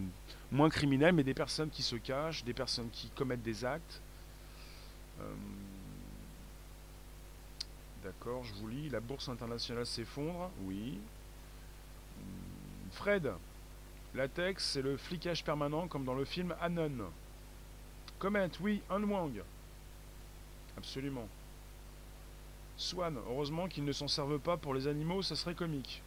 moins 0.53 0.69
criminels, 0.69 1.13
mais 1.13 1.25
des 1.25 1.35
personnes 1.35 1.71
qui 1.71 1.83
se 1.83 1.97
cachent, 1.97 2.45
des 2.45 2.55
personnes 2.55 2.89
qui 2.93 3.09
commettent 3.11 3.43
des 3.43 3.65
actes. 3.65 4.01
D'accord, 8.05 8.45
je 8.45 8.53
vous 8.55 8.69
lis. 8.69 8.91
La 8.91 9.01
bourse 9.01 9.31
internationale 9.31 9.87
s'effondre. 9.87 10.51
Oui. 10.65 10.99
Fred, 12.93 13.33
latex, 14.15 14.73
c'est 14.73 14.83
le 14.83 14.99
flicage 14.99 15.43
permanent 15.43 15.89
comme 15.89 16.05
dans 16.05 16.15
le 16.15 16.27
film 16.27 16.55
Anon. 16.61 17.11
Comment 18.19 18.49
oui, 18.61 18.83
Un 18.91 19.03
Wang. 19.03 19.43
Absolument. 20.77 21.27
Swan, 22.77 23.17
heureusement 23.29 23.69
qu'ils 23.69 23.85
ne 23.85 23.93
s'en 23.93 24.09
servent 24.09 24.39
pas 24.39 24.57
pour 24.57 24.75
les 24.75 24.87
animaux, 24.87 25.23
ça 25.23 25.35
serait 25.35 25.55
comique. 25.55 26.03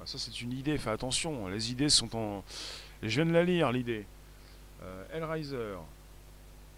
Ah, 0.00 0.06
ça 0.06 0.18
c'est 0.18 0.40
une 0.40 0.52
idée, 0.52 0.78
fais 0.78 0.90
attention, 0.90 1.48
les 1.48 1.70
idées 1.70 1.88
sont 1.88 2.16
en... 2.16 2.44
Je 3.02 3.08
viens 3.08 3.26
de 3.26 3.32
la 3.32 3.44
lire 3.44 3.70
l'idée. 3.70 4.06
Euh, 4.82 5.04
Hellraiser, 5.12 5.76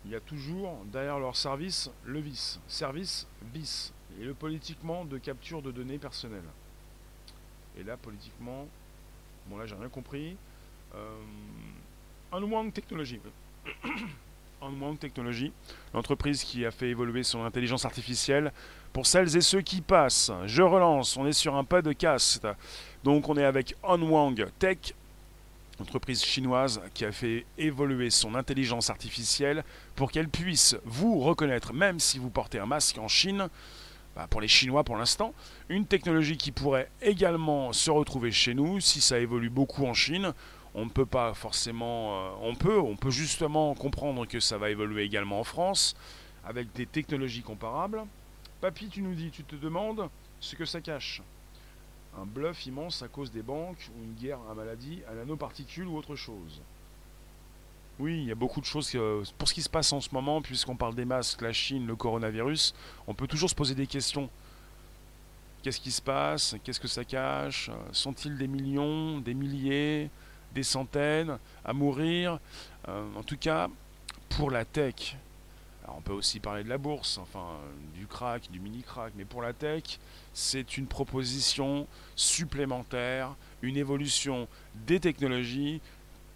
il 0.05 0.11
y 0.11 0.15
a 0.15 0.21
toujours 0.21 0.77
derrière 0.87 1.19
leur 1.19 1.37
service 1.37 1.91
le 2.05 2.21
vice. 2.21 2.61
Service 2.69 3.27
bis. 3.43 3.93
Et 4.21 4.25
le 4.25 4.35
politiquement 4.35 5.05
de 5.05 5.19
capture 5.19 5.63
de 5.63 5.71
données 5.71 5.99
personnelles. 5.99 6.49
Et 7.79 7.83
là, 7.83 7.97
politiquement, 7.97 8.67
bon 9.49 9.59
là 9.59 9.67
j'ai 9.67 9.75
rien 9.75 9.89
compris. 9.89 10.37
Euh, 10.95 11.19
Unwang 12.33 12.73
Technology. 12.73 13.21
Unwang 14.63 14.99
Technology, 14.99 15.53
l'entreprise 15.93 16.43
qui 16.43 16.65
a 16.65 16.71
fait 16.71 16.89
évoluer 16.89 17.23
son 17.23 17.45
intelligence 17.45 17.85
artificielle 17.85 18.53
pour 18.93 19.07
celles 19.07 19.37
et 19.37 19.43
ceux 19.43 19.61
qui 19.61 19.83
passent, 19.83 20.33
je 20.47 20.63
relance, 20.63 21.17
on 21.19 21.27
est 21.27 21.33
sur 21.33 21.55
un 21.55 21.65
pas 21.65 21.83
de 21.83 21.93
caste. 21.93 22.47
Donc 23.05 23.29
on 23.29 23.37
est 23.37 23.45
avec 23.45 23.75
Onwang 23.83 24.47
Tech, 24.59 24.95
entreprise 25.79 26.25
chinoise 26.25 26.81
qui 26.95 27.05
a 27.05 27.13
fait 27.13 27.45
évoluer 27.59 28.09
son 28.09 28.35
intelligence 28.35 28.89
artificielle 28.89 29.65
pour 29.95 30.11
qu'elle 30.11 30.29
puisse 30.29 30.77
vous 30.85 31.21
reconnaître, 31.21 31.75
même 31.75 32.01
si 32.01 32.19
vous 32.19 32.31
portez 32.31 32.59
un 32.59 32.67
masque 32.67 32.97
en 32.97 33.09
Chine, 33.09 33.49
bah, 34.17 34.27
pour 34.29 34.41
les 34.41 34.49
Chinois 34.49 34.83
pour 34.83 34.97
l'instant, 34.97 35.35
une 35.69 35.85
technologie 35.85 36.39
qui 36.39 36.51
pourrait 36.51 36.91
également 37.03 37.75
se 37.75 37.91
retrouver 37.91 38.33
chez 38.33 38.55
nous 38.55 38.81
si 38.81 39.03
ça 39.03 39.19
évolue 39.19 39.51
beaucoup 39.51 39.85
en 39.85 39.93
Chine. 39.93 40.33
On 40.75 40.87
ne 40.87 40.91
peut 40.91 41.07
pas 41.07 41.35
forcément, 41.35 42.19
euh, 42.19 42.31
on 42.41 42.55
peut, 42.55 42.79
on 42.79 42.97
peut 42.97 43.11
justement 43.11 43.75
comprendre 43.75 44.27
que 44.27 44.41
ça 44.41 44.57
va 44.57 44.71
évoluer 44.71 45.05
également 45.05 45.41
en 45.41 45.45
France 45.45 45.95
avec 46.45 46.73
des 46.73 46.87
technologies 46.87 47.43
comparables. 47.43 48.05
Papy, 48.63 48.89
tu 48.89 49.03
nous 49.03 49.15
dis, 49.15 49.31
tu 49.31 49.45
te 49.45 49.55
demandes 49.55 50.09
ce 50.41 50.57
que 50.57 50.65
ça 50.65 50.81
cache. 50.81 51.21
Un 52.19 52.25
bluff 52.25 52.65
immense 52.65 53.03
à 53.03 53.09
cause 53.09 53.31
des 53.31 53.43
banques 53.43 53.91
ou 53.95 54.03
une 54.03 54.15
guerre 54.15 54.39
à 54.51 54.55
maladie, 54.55 55.03
à 55.11 55.15
nanoparticules 55.15 55.87
ou 55.87 55.97
autre 55.97 56.17
chose. 56.17 56.63
Oui, 57.99 58.19
il 58.19 58.25
y 58.25 58.33
a 58.33 58.35
beaucoup 58.35 58.61
de 58.61 58.67
choses. 58.67 58.91
que- 58.91 59.23
pour 59.39 59.49
ce 59.49 59.55
qui 59.55 59.63
se 59.63 59.69
passe 59.71 59.93
en 59.93 60.01
ce 60.01 60.11
moment, 60.13 60.43
puisqu'on 60.43 60.77
parle 60.77 60.95
des 60.95 61.05
masques, 61.07 61.41
la 61.41 61.53
Chine, 61.53 61.87
le 61.87 61.97
coronavirus, 61.97 62.75
on 63.07 63.15
peut 63.15 63.27
toujours 63.27 63.49
se 63.49 63.55
poser 63.55 63.75
des 63.75 63.87
questions. 63.87 64.29
Qu'est-ce 65.63 65.81
qui 65.81 65.91
se 65.91 66.03
passe? 66.03 66.57
Qu'est-ce 66.63 66.79
que 66.79 66.89
ça 66.89 67.05
cache? 67.05 67.71
Sont-ils 67.93 68.37
des 68.37 68.47
millions, 68.49 69.19
des 69.21 69.35
milliers, 69.35 70.11
des 70.55 70.63
centaines 70.63 71.39
à 71.65 71.73
mourir? 71.73 72.39
Euh, 72.89 73.05
En 73.17 73.23
tout 73.23 73.37
cas, 73.39 73.69
pour 74.29 74.51
la 74.51 74.65
tech, 74.65 75.17
on 75.89 76.01
peut 76.03 76.13
aussi 76.13 76.39
parler 76.39 76.63
de 76.65 76.69
la 76.69 76.79
bourse, 76.79 77.19
enfin 77.19 77.47
du 77.95 78.07
crack, 78.07 78.51
du 78.51 78.61
mini-crack, 78.61 79.13
mais 79.17 79.25
pour 79.25 79.41
la 79.43 79.53
tech, 79.55 79.99
c'est 80.35 80.77
une 80.77 80.87
proposition 80.87 81.87
supplémentaire, 82.15 83.35
une 83.63 83.77
évolution 83.77 84.47
des 84.87 85.01
technologies, 85.01 85.81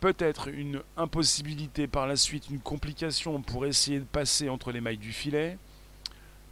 peut-être 0.01 0.49
une 0.49 0.83
impossibilité 0.97 1.87
par 1.87 2.07
la 2.07 2.17
suite, 2.17 2.49
une 2.51 2.61
complication 2.61 3.41
pour 3.43 3.67
essayer 3.67 3.99
de 3.99 4.05
passer 4.05 4.49
entre 4.49 4.73
les 4.73 4.81
mailles 4.81 4.97
du 4.97 5.13
filet, 5.13 5.59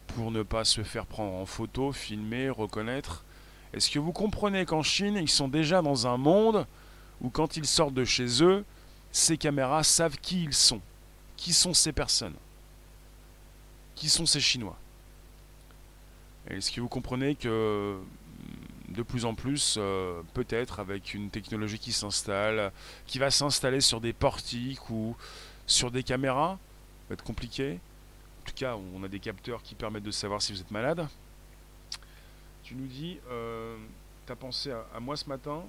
pour 0.07 0.31
ne 0.31 0.43
pas 0.43 0.63
se 0.63 0.83
faire 0.83 1.05
prendre 1.05 1.33
en 1.33 1.45
photo, 1.45 1.91
filmer, 1.91 2.49
reconnaître. 2.49 3.23
Est-ce 3.73 3.89
que 3.89 3.99
vous 3.99 4.11
comprenez 4.11 4.65
qu'en 4.65 4.83
Chine, 4.83 5.15
ils 5.15 5.29
sont 5.29 5.47
déjà 5.47 5.81
dans 5.81 6.07
un 6.07 6.17
monde 6.17 6.65
où 7.21 7.29
quand 7.29 7.57
ils 7.57 7.67
sortent 7.67 7.93
de 7.93 8.05
chez 8.05 8.43
eux, 8.43 8.63
ces 9.11 9.37
caméras 9.37 9.83
savent 9.83 10.17
qui 10.17 10.43
ils 10.43 10.53
sont, 10.53 10.81
qui 11.35 11.53
sont 11.53 11.73
ces 11.73 11.91
personnes, 11.91 12.35
qui 13.95 14.09
sont 14.09 14.25
ces 14.25 14.39
Chinois? 14.39 14.77
Est-ce 16.49 16.71
que 16.71 16.81
vous 16.81 16.87
comprenez 16.87 17.35
que 17.35 17.99
de 18.99 19.03
plus 19.03 19.23
en 19.23 19.33
plus, 19.33 19.77
euh, 19.77 20.21
peut-être 20.33 20.81
avec 20.81 21.13
une 21.13 21.29
technologie 21.29 21.79
qui 21.79 21.93
s'installe, 21.93 22.71
qui 23.07 23.17
va 23.17 23.31
s'installer 23.31 23.79
sur 23.79 24.01
des 24.01 24.11
portiques 24.11 24.89
ou 24.89 25.15
sur 25.65 25.89
des 25.89 26.03
caméras, 26.03 26.59
va 27.07 27.13
être 27.13 27.23
compliqué. 27.23 27.79
En 28.41 28.45
tout 28.45 28.55
cas, 28.55 28.75
on 28.93 29.01
a 29.03 29.07
des 29.07 29.21
capteurs 29.21 29.63
qui 29.63 29.73
permettent 29.73 30.03
de 30.03 30.11
savoir 30.11 30.41
si 30.41 30.51
vous 30.51 30.59
êtes 30.59 30.71
malade. 30.71 31.07
Tu 32.63 32.75
nous 32.75 32.87
dis, 32.87 33.19
euh, 33.31 33.77
t'as 34.25 34.35
pensé 34.35 34.71
à 34.71 34.99
moi 34.99 35.15
ce 35.15 35.29
matin 35.29 35.63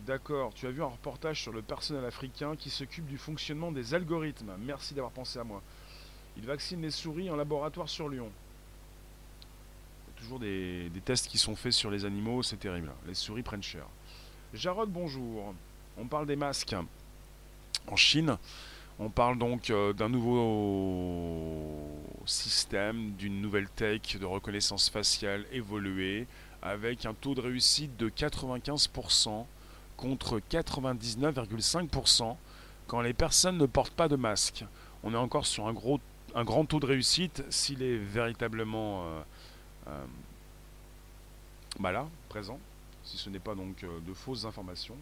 D'accord, 0.00 0.52
tu 0.54 0.66
as 0.66 0.70
vu 0.70 0.82
un 0.82 0.86
reportage 0.86 1.42
sur 1.42 1.52
le 1.52 1.62
personnel 1.62 2.04
africain 2.04 2.56
qui 2.56 2.68
s'occupe 2.68 3.06
du 3.06 3.18
fonctionnement 3.18 3.70
des 3.70 3.94
algorithmes. 3.94 4.52
Merci 4.60 4.94
d'avoir 4.94 5.12
pensé 5.12 5.38
à 5.38 5.44
moi. 5.44 5.62
Il 6.36 6.46
vaccine 6.46 6.80
les 6.82 6.90
souris 6.90 7.30
en 7.30 7.36
laboratoire 7.36 7.88
sur 7.88 8.08
Lyon. 8.08 8.30
Toujours 10.24 10.38
des, 10.38 10.90
tests 11.04 11.28
qui 11.28 11.36
sont 11.36 11.54
faits 11.54 11.72
sur 11.72 11.90
les 11.90 12.06
animaux, 12.06 12.42
c'est 12.42 12.56
terrible. 12.56 12.90
Les 13.06 13.12
souris 13.12 13.42
prennent 13.42 13.62
cher. 13.62 13.84
Jarod, 14.54 14.88
bonjour. 14.90 15.52
On 15.98 16.06
parle 16.06 16.26
des 16.26 16.34
masques 16.34 16.74
en 17.88 17.96
Chine. 17.96 18.38
On 18.98 19.10
parle 19.10 19.36
donc 19.36 19.68
euh, 19.68 19.92
d'un 19.92 20.08
nouveau 20.08 21.90
système, 22.24 23.10
d'une 23.16 23.42
nouvelle 23.42 23.68
tech 23.68 24.16
de 24.18 24.24
reconnaissance 24.24 24.88
faciale 24.88 25.44
évoluée 25.52 26.26
avec 26.62 27.04
un 27.04 27.12
taux 27.12 27.34
de 27.34 27.42
réussite 27.42 27.94
de 27.98 28.08
95% 28.08 29.44
contre 29.98 30.40
99,5% 30.50 32.34
quand 32.86 33.02
les 33.02 33.12
personnes 33.12 33.58
ne 33.58 33.66
portent 33.66 33.92
pas 33.92 34.08
de 34.08 34.16
masque. 34.16 34.64
On 35.02 35.12
est 35.12 35.18
encore 35.18 35.44
sur 35.44 35.66
un, 35.66 35.74
gros, 35.74 36.00
un 36.34 36.44
grand 36.44 36.64
taux 36.64 36.80
de 36.80 36.86
réussite 36.86 37.44
s'il 37.50 37.82
est 37.82 37.98
véritablement 37.98 39.04
euh, 39.04 39.20
bah 41.78 41.92
là, 41.92 42.06
présent, 42.28 42.58
si 43.02 43.16
ce 43.16 43.30
n'est 43.30 43.38
pas 43.38 43.54
donc 43.54 43.84
euh, 43.84 44.00
de 44.00 44.14
fausses 44.14 44.44
informations. 44.44 44.96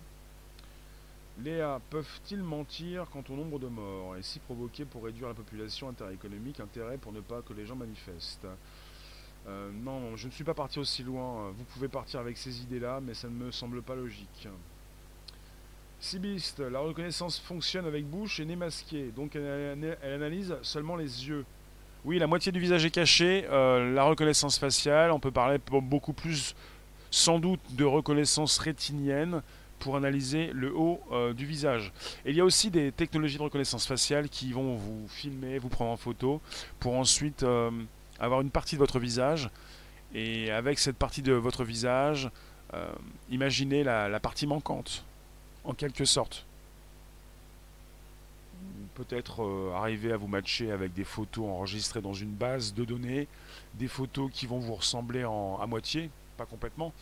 Léa, 1.38 1.80
peuvent-ils 1.90 2.42
mentir 2.42 3.08
quant 3.10 3.24
au 3.30 3.32
nombre 3.34 3.58
de 3.58 3.66
morts 3.66 4.16
et 4.16 4.22
si 4.22 4.38
provoquer 4.38 4.84
pour 4.84 5.04
réduire 5.04 5.28
la 5.28 5.34
population 5.34 5.88
interéconomique 5.88 6.60
intérêt 6.60 6.98
pour 6.98 7.12
ne 7.12 7.20
pas 7.20 7.40
que 7.42 7.54
les 7.54 7.66
gens 7.66 7.76
manifestent? 7.76 8.46
Euh, 9.46 9.70
Non, 9.72 10.16
je 10.16 10.26
ne 10.26 10.32
suis 10.32 10.44
pas 10.44 10.54
parti 10.54 10.78
aussi 10.78 11.02
loin. 11.02 11.50
Vous 11.50 11.64
pouvez 11.64 11.88
partir 11.88 12.20
avec 12.20 12.36
ces 12.36 12.62
idées-là, 12.62 13.00
mais 13.00 13.14
ça 13.14 13.28
ne 13.28 13.34
me 13.34 13.50
semble 13.50 13.82
pas 13.82 13.94
logique. 13.94 14.48
Sibiste, 16.00 16.60
la 16.60 16.80
reconnaissance 16.80 17.38
fonctionne 17.38 17.86
avec 17.86 18.04
bouche 18.04 18.40
et 18.40 18.44
nez 18.44 18.56
masqué, 18.56 19.12
donc 19.12 19.36
elle 19.36 19.96
analyse 20.02 20.56
seulement 20.62 20.96
les 20.96 21.28
yeux. 21.28 21.44
Oui, 22.04 22.18
la 22.18 22.26
moitié 22.26 22.50
du 22.50 22.58
visage 22.58 22.84
est 22.84 22.90
caché. 22.90 23.46
euh, 23.50 23.94
la 23.94 24.02
reconnaissance 24.02 24.58
faciale, 24.58 25.12
on 25.12 25.20
peut 25.20 25.30
parler 25.30 25.58
beaucoup 25.68 26.12
plus, 26.12 26.56
sans 27.12 27.38
doute, 27.38 27.60
de 27.70 27.84
reconnaissance 27.84 28.58
rétinienne 28.58 29.40
pour 29.78 29.96
analyser 29.96 30.50
le 30.52 30.74
haut 30.74 31.00
euh, 31.12 31.32
du 31.32 31.46
visage. 31.46 31.92
Il 32.26 32.34
y 32.34 32.40
a 32.40 32.44
aussi 32.44 32.70
des 32.70 32.90
technologies 32.90 33.38
de 33.38 33.42
reconnaissance 33.42 33.86
faciale 33.86 34.28
qui 34.28 34.52
vont 34.52 34.74
vous 34.74 35.06
filmer, 35.08 35.58
vous 35.58 35.68
prendre 35.68 35.92
en 35.92 35.96
photo, 35.96 36.40
pour 36.80 36.96
ensuite 36.96 37.44
euh, 37.44 37.70
avoir 38.18 38.40
une 38.40 38.50
partie 38.50 38.74
de 38.74 38.80
votre 38.80 38.98
visage. 38.98 39.48
Et 40.12 40.50
avec 40.50 40.80
cette 40.80 40.96
partie 40.96 41.22
de 41.22 41.32
votre 41.32 41.64
visage, 41.64 42.30
imaginez 43.30 43.82
la, 43.82 44.08
la 44.08 44.20
partie 44.20 44.46
manquante, 44.46 45.04
en 45.64 45.72
quelque 45.72 46.04
sorte. 46.04 46.44
Peut-être 48.94 49.42
euh, 49.42 49.72
arriver 49.74 50.12
à 50.12 50.16
vous 50.16 50.28
matcher 50.28 50.70
avec 50.70 50.92
des 50.92 51.04
photos 51.04 51.46
enregistrées 51.46 52.02
dans 52.02 52.12
une 52.12 52.32
base 52.32 52.74
de 52.74 52.84
données, 52.84 53.26
des 53.74 53.88
photos 53.88 54.30
qui 54.30 54.46
vont 54.46 54.58
vous 54.58 54.74
ressembler 54.74 55.24
en, 55.24 55.58
à 55.58 55.66
moitié, 55.66 56.10
pas 56.36 56.44
complètement, 56.44 56.92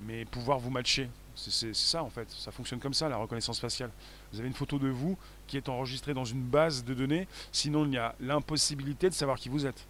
mais 0.00 0.24
pouvoir 0.24 0.58
vous 0.60 0.70
matcher. 0.70 1.08
C'est 1.34 1.74
ça 1.74 2.02
en 2.02 2.10
fait, 2.10 2.30
ça 2.30 2.52
fonctionne 2.52 2.80
comme 2.80 2.94
ça 2.94 3.08
la 3.08 3.16
reconnaissance 3.16 3.58
faciale. 3.58 3.90
Vous 4.32 4.38
avez 4.38 4.48
une 4.48 4.54
photo 4.54 4.78
de 4.78 4.88
vous 4.88 5.16
qui 5.46 5.56
est 5.56 5.68
enregistrée 5.68 6.14
dans 6.14 6.24
une 6.24 6.42
base 6.42 6.84
de 6.84 6.94
données, 6.94 7.26
sinon 7.50 7.84
il 7.84 7.94
y 7.94 7.98
a 7.98 8.14
l'impossibilité 8.20 9.08
de 9.08 9.14
savoir 9.14 9.38
qui 9.38 9.48
vous 9.48 9.66
êtes. 9.66 9.86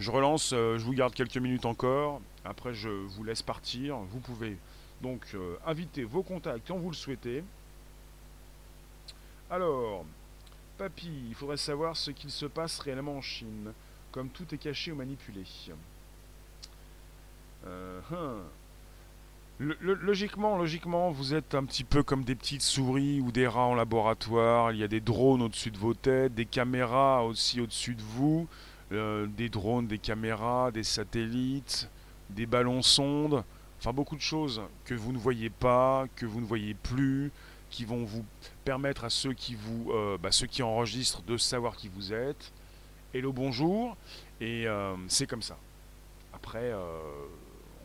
Je 0.00 0.10
relance, 0.10 0.52
euh, 0.52 0.78
je 0.78 0.84
vous 0.84 0.92
garde 0.92 1.14
quelques 1.14 1.36
minutes 1.36 1.66
encore, 1.66 2.20
après 2.44 2.74
je 2.74 2.88
vous 2.88 3.22
laisse 3.22 3.42
partir. 3.42 3.96
Vous 4.10 4.18
pouvez 4.18 4.56
donc 5.02 5.20
euh, 5.34 5.56
inviter 5.66 6.04
vos 6.04 6.22
contacts 6.22 6.66
quand 6.66 6.78
vous 6.78 6.90
le 6.90 6.96
souhaitez. 6.96 7.44
Alors, 9.50 10.04
papy, 10.78 11.10
il 11.28 11.34
faudrait 11.34 11.56
savoir 11.56 11.96
ce 11.96 12.10
qu'il 12.10 12.30
se 12.30 12.46
passe 12.46 12.78
réellement 12.78 13.16
en 13.16 13.22
Chine, 13.22 13.72
comme 14.10 14.28
tout 14.28 14.54
est 14.54 14.58
caché 14.58 14.92
ou 14.92 14.96
manipulé. 14.96 15.44
Euh, 17.66 18.00
hein. 18.12 18.36
Logiquement, 19.60 20.58
logiquement, 20.58 21.10
vous 21.10 21.32
êtes 21.32 21.54
un 21.54 21.64
petit 21.64 21.84
peu 21.84 22.02
comme 22.02 22.24
des 22.24 22.34
petites 22.34 22.62
souris 22.62 23.20
ou 23.20 23.30
des 23.30 23.46
rats 23.46 23.66
en 23.66 23.74
laboratoire. 23.74 24.72
Il 24.72 24.78
y 24.78 24.82
a 24.82 24.88
des 24.88 25.00
drones 25.00 25.42
au-dessus 25.42 25.70
de 25.70 25.78
vos 25.78 25.94
têtes, 25.94 26.34
des 26.34 26.44
caméras 26.44 27.22
aussi 27.24 27.60
au-dessus 27.60 27.94
de 27.94 28.02
vous, 28.02 28.48
euh, 28.90 29.26
des 29.26 29.48
drones, 29.48 29.86
des 29.86 29.98
caméras, 29.98 30.72
des 30.72 30.82
satellites, 30.82 31.88
des 32.30 32.46
ballons 32.46 32.82
sondes, 32.82 33.44
enfin 33.78 33.92
beaucoup 33.92 34.16
de 34.16 34.20
choses 34.20 34.60
que 34.84 34.94
vous 34.94 35.12
ne 35.12 35.18
voyez 35.18 35.50
pas, 35.50 36.06
que 36.16 36.26
vous 36.26 36.40
ne 36.40 36.46
voyez 36.46 36.74
plus, 36.74 37.30
qui 37.74 37.84
vont 37.84 38.04
vous 38.04 38.24
permettre 38.64 39.02
à 39.02 39.10
ceux 39.10 39.32
qui 39.32 39.56
vous, 39.56 39.90
euh, 39.90 40.16
bah, 40.16 40.30
ceux 40.30 40.46
qui 40.46 40.62
enregistrent 40.62 41.22
de 41.22 41.36
savoir 41.36 41.74
qui 41.74 41.88
vous 41.88 42.12
êtes. 42.12 42.52
Hello, 43.12 43.32
bonjour, 43.32 43.96
et 44.40 44.68
euh, 44.68 44.94
c'est 45.08 45.26
comme 45.26 45.42
ça. 45.42 45.56
Après, 46.32 46.70
euh, 46.70 47.00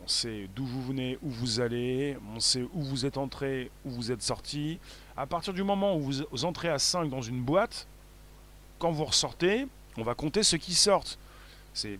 on 0.04 0.06
sait 0.06 0.48
d'où 0.54 0.64
vous 0.64 0.80
venez, 0.80 1.18
où 1.22 1.30
vous 1.30 1.58
allez, 1.58 2.16
on 2.36 2.38
sait 2.38 2.62
où 2.72 2.82
vous 2.82 3.04
êtes 3.04 3.18
entré, 3.18 3.68
où 3.84 3.90
vous 3.90 4.12
êtes 4.12 4.22
sorti. 4.22 4.78
À 5.16 5.26
partir 5.26 5.52
du 5.52 5.64
moment 5.64 5.96
où 5.96 6.00
vous, 6.00 6.44
entrez 6.44 6.68
à 6.68 6.78
5 6.78 7.10
dans 7.10 7.22
une 7.22 7.42
boîte, 7.42 7.88
quand 8.78 8.92
vous 8.92 9.04
ressortez, 9.04 9.66
on 9.96 10.04
va 10.04 10.14
compter 10.14 10.44
ceux 10.44 10.58
qui 10.58 10.74
sortent. 10.74 11.18
C'est 11.74 11.98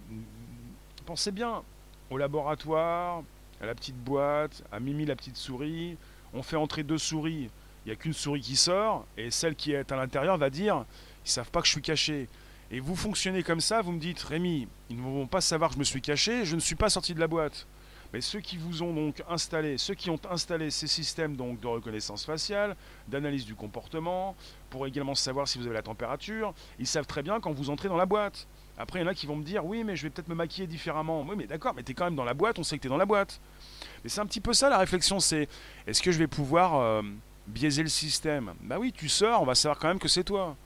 pensez 1.07 1.33
bien 1.33 1.65
au 2.09 2.19
laboratoire, 2.19 3.25
à 3.61 3.67
la 3.67 3.75
petite 3.75 3.99
boîte, 3.99 4.63
à 4.71 4.79
Mimi 4.79 5.07
la 5.07 5.17
petite 5.17 5.37
souris. 5.37 5.97
On 6.33 6.45
fait 6.45 6.57
entrer 6.57 6.85
deux 6.85 6.99
souris, 6.99 7.51
il 7.85 7.89
n'y 7.89 7.93
a 7.93 7.97
qu'une 7.97 8.13
souris 8.13 8.41
qui 8.41 8.57
sort, 8.57 9.07
et 9.17 9.31
celle 9.31 9.55
qui 9.55 9.73
est 9.73 9.91
à 9.91 9.97
l'intérieur 9.97 10.37
va 10.37 10.51
dire 10.51 10.85
ils 11.25 11.31
savent 11.31 11.51
pas 11.51 11.61
que 11.61 11.67
je 11.67 11.73
suis 11.73 11.83
caché. 11.83 12.29
Et 12.71 12.81
vous 12.81 12.95
fonctionnez 12.95 13.43
comme 13.43 13.61
ça, 13.61 13.83
vous 13.83 13.93
me 13.93 13.99
dites 13.99 14.23
Rémi, 14.23 14.69
ils 14.91 14.97
ne 14.97 15.03
vont 15.03 15.27
pas 15.27 15.41
savoir 15.41 15.71
que 15.71 15.75
je 15.75 15.81
me 15.81 15.85
suis 15.85 16.01
caché, 16.01 16.45
je 16.45 16.55
ne 16.55 16.61
suis 16.61 16.77
pas 16.77 16.89
sorti 16.89 17.15
de 17.15 17.21
la 17.21 17.27
boîte. 17.27 17.67
Mais 18.13 18.21
ceux 18.21 18.41
qui 18.41 18.57
vous 18.57 18.83
ont 18.83 18.93
donc 18.93 19.23
installé, 19.29 19.79
ceux 19.79 19.95
qui 19.95 20.11
ont 20.11 20.19
installé 20.31 20.71
ces 20.71 20.89
systèmes 20.89 21.37
de 21.37 21.67
reconnaissance 21.67 22.25
faciale, 22.25 22.77
d'analyse 23.07 23.45
du 23.45 23.55
comportement, 23.55 24.35
pour 24.69 24.87
également 24.87 25.15
savoir 25.15 25.47
si 25.47 25.59
vous 25.59 25.67
avez 25.67 25.75
la 25.75 25.83
température, 25.83 26.53
ils 26.79 26.87
savent 26.87 27.07
très 27.07 27.23
bien 27.23 27.41
quand 27.41 27.53
vous 27.53 27.71
entrez 27.71 27.89
dans 27.89 27.97
la 27.97 28.07
boîte. 28.07 28.49
Après, 28.79 28.99
il 28.99 29.03
y 29.03 29.05
en 29.05 29.09
a 29.09 29.15
qui 29.15 29.27
vont 29.27 29.37
me 29.37 29.45
dire 29.45 29.65
oui, 29.65 29.85
mais 29.85 29.95
je 29.95 30.05
vais 30.05 30.11
peut-être 30.11 30.29
me 30.29 30.35
maquiller 30.35 30.67
différemment. 30.67 31.25
Oui, 31.29 31.35
mais 31.37 31.47
d'accord, 31.47 31.75
mais 31.75 31.83
t'es 31.83 31.95
quand 31.95 32.05
même 32.05 32.17
dans 32.17 32.25
la 32.25 32.35
boîte, 32.35 32.59
on 32.59 32.65
sait 32.65 32.79
que 32.79 32.83
t'es 32.83 32.89
dans 32.89 32.97
la 32.97 33.07
boîte. 33.07 33.41
Mais 34.03 34.11
c'est 34.11 34.21
un 34.21 34.27
petit 34.27 34.41
peu 34.41 34.55
ça 34.55 34.69
la 34.71 34.79
réflexion, 34.79 35.21
c'est 35.21 35.49
est-ce 35.87 36.03
que 36.03 36.11
je 36.11 36.19
vais 36.19 36.27
pouvoir 36.27 36.77
euh, 36.77 37.03
biaiser 37.47 37.83
le 37.83 37.89
système 37.89 38.55
Bah 38.63 38.79
oui, 38.79 38.93
tu 38.93 39.09
sors, 39.09 39.43
on 39.43 39.47
va 39.47 39.55
savoir 39.55 39.79
quand 39.79 39.89
même 39.89 39.99
que 39.99 40.09
c'est 40.09 40.25
toi. 40.25 40.57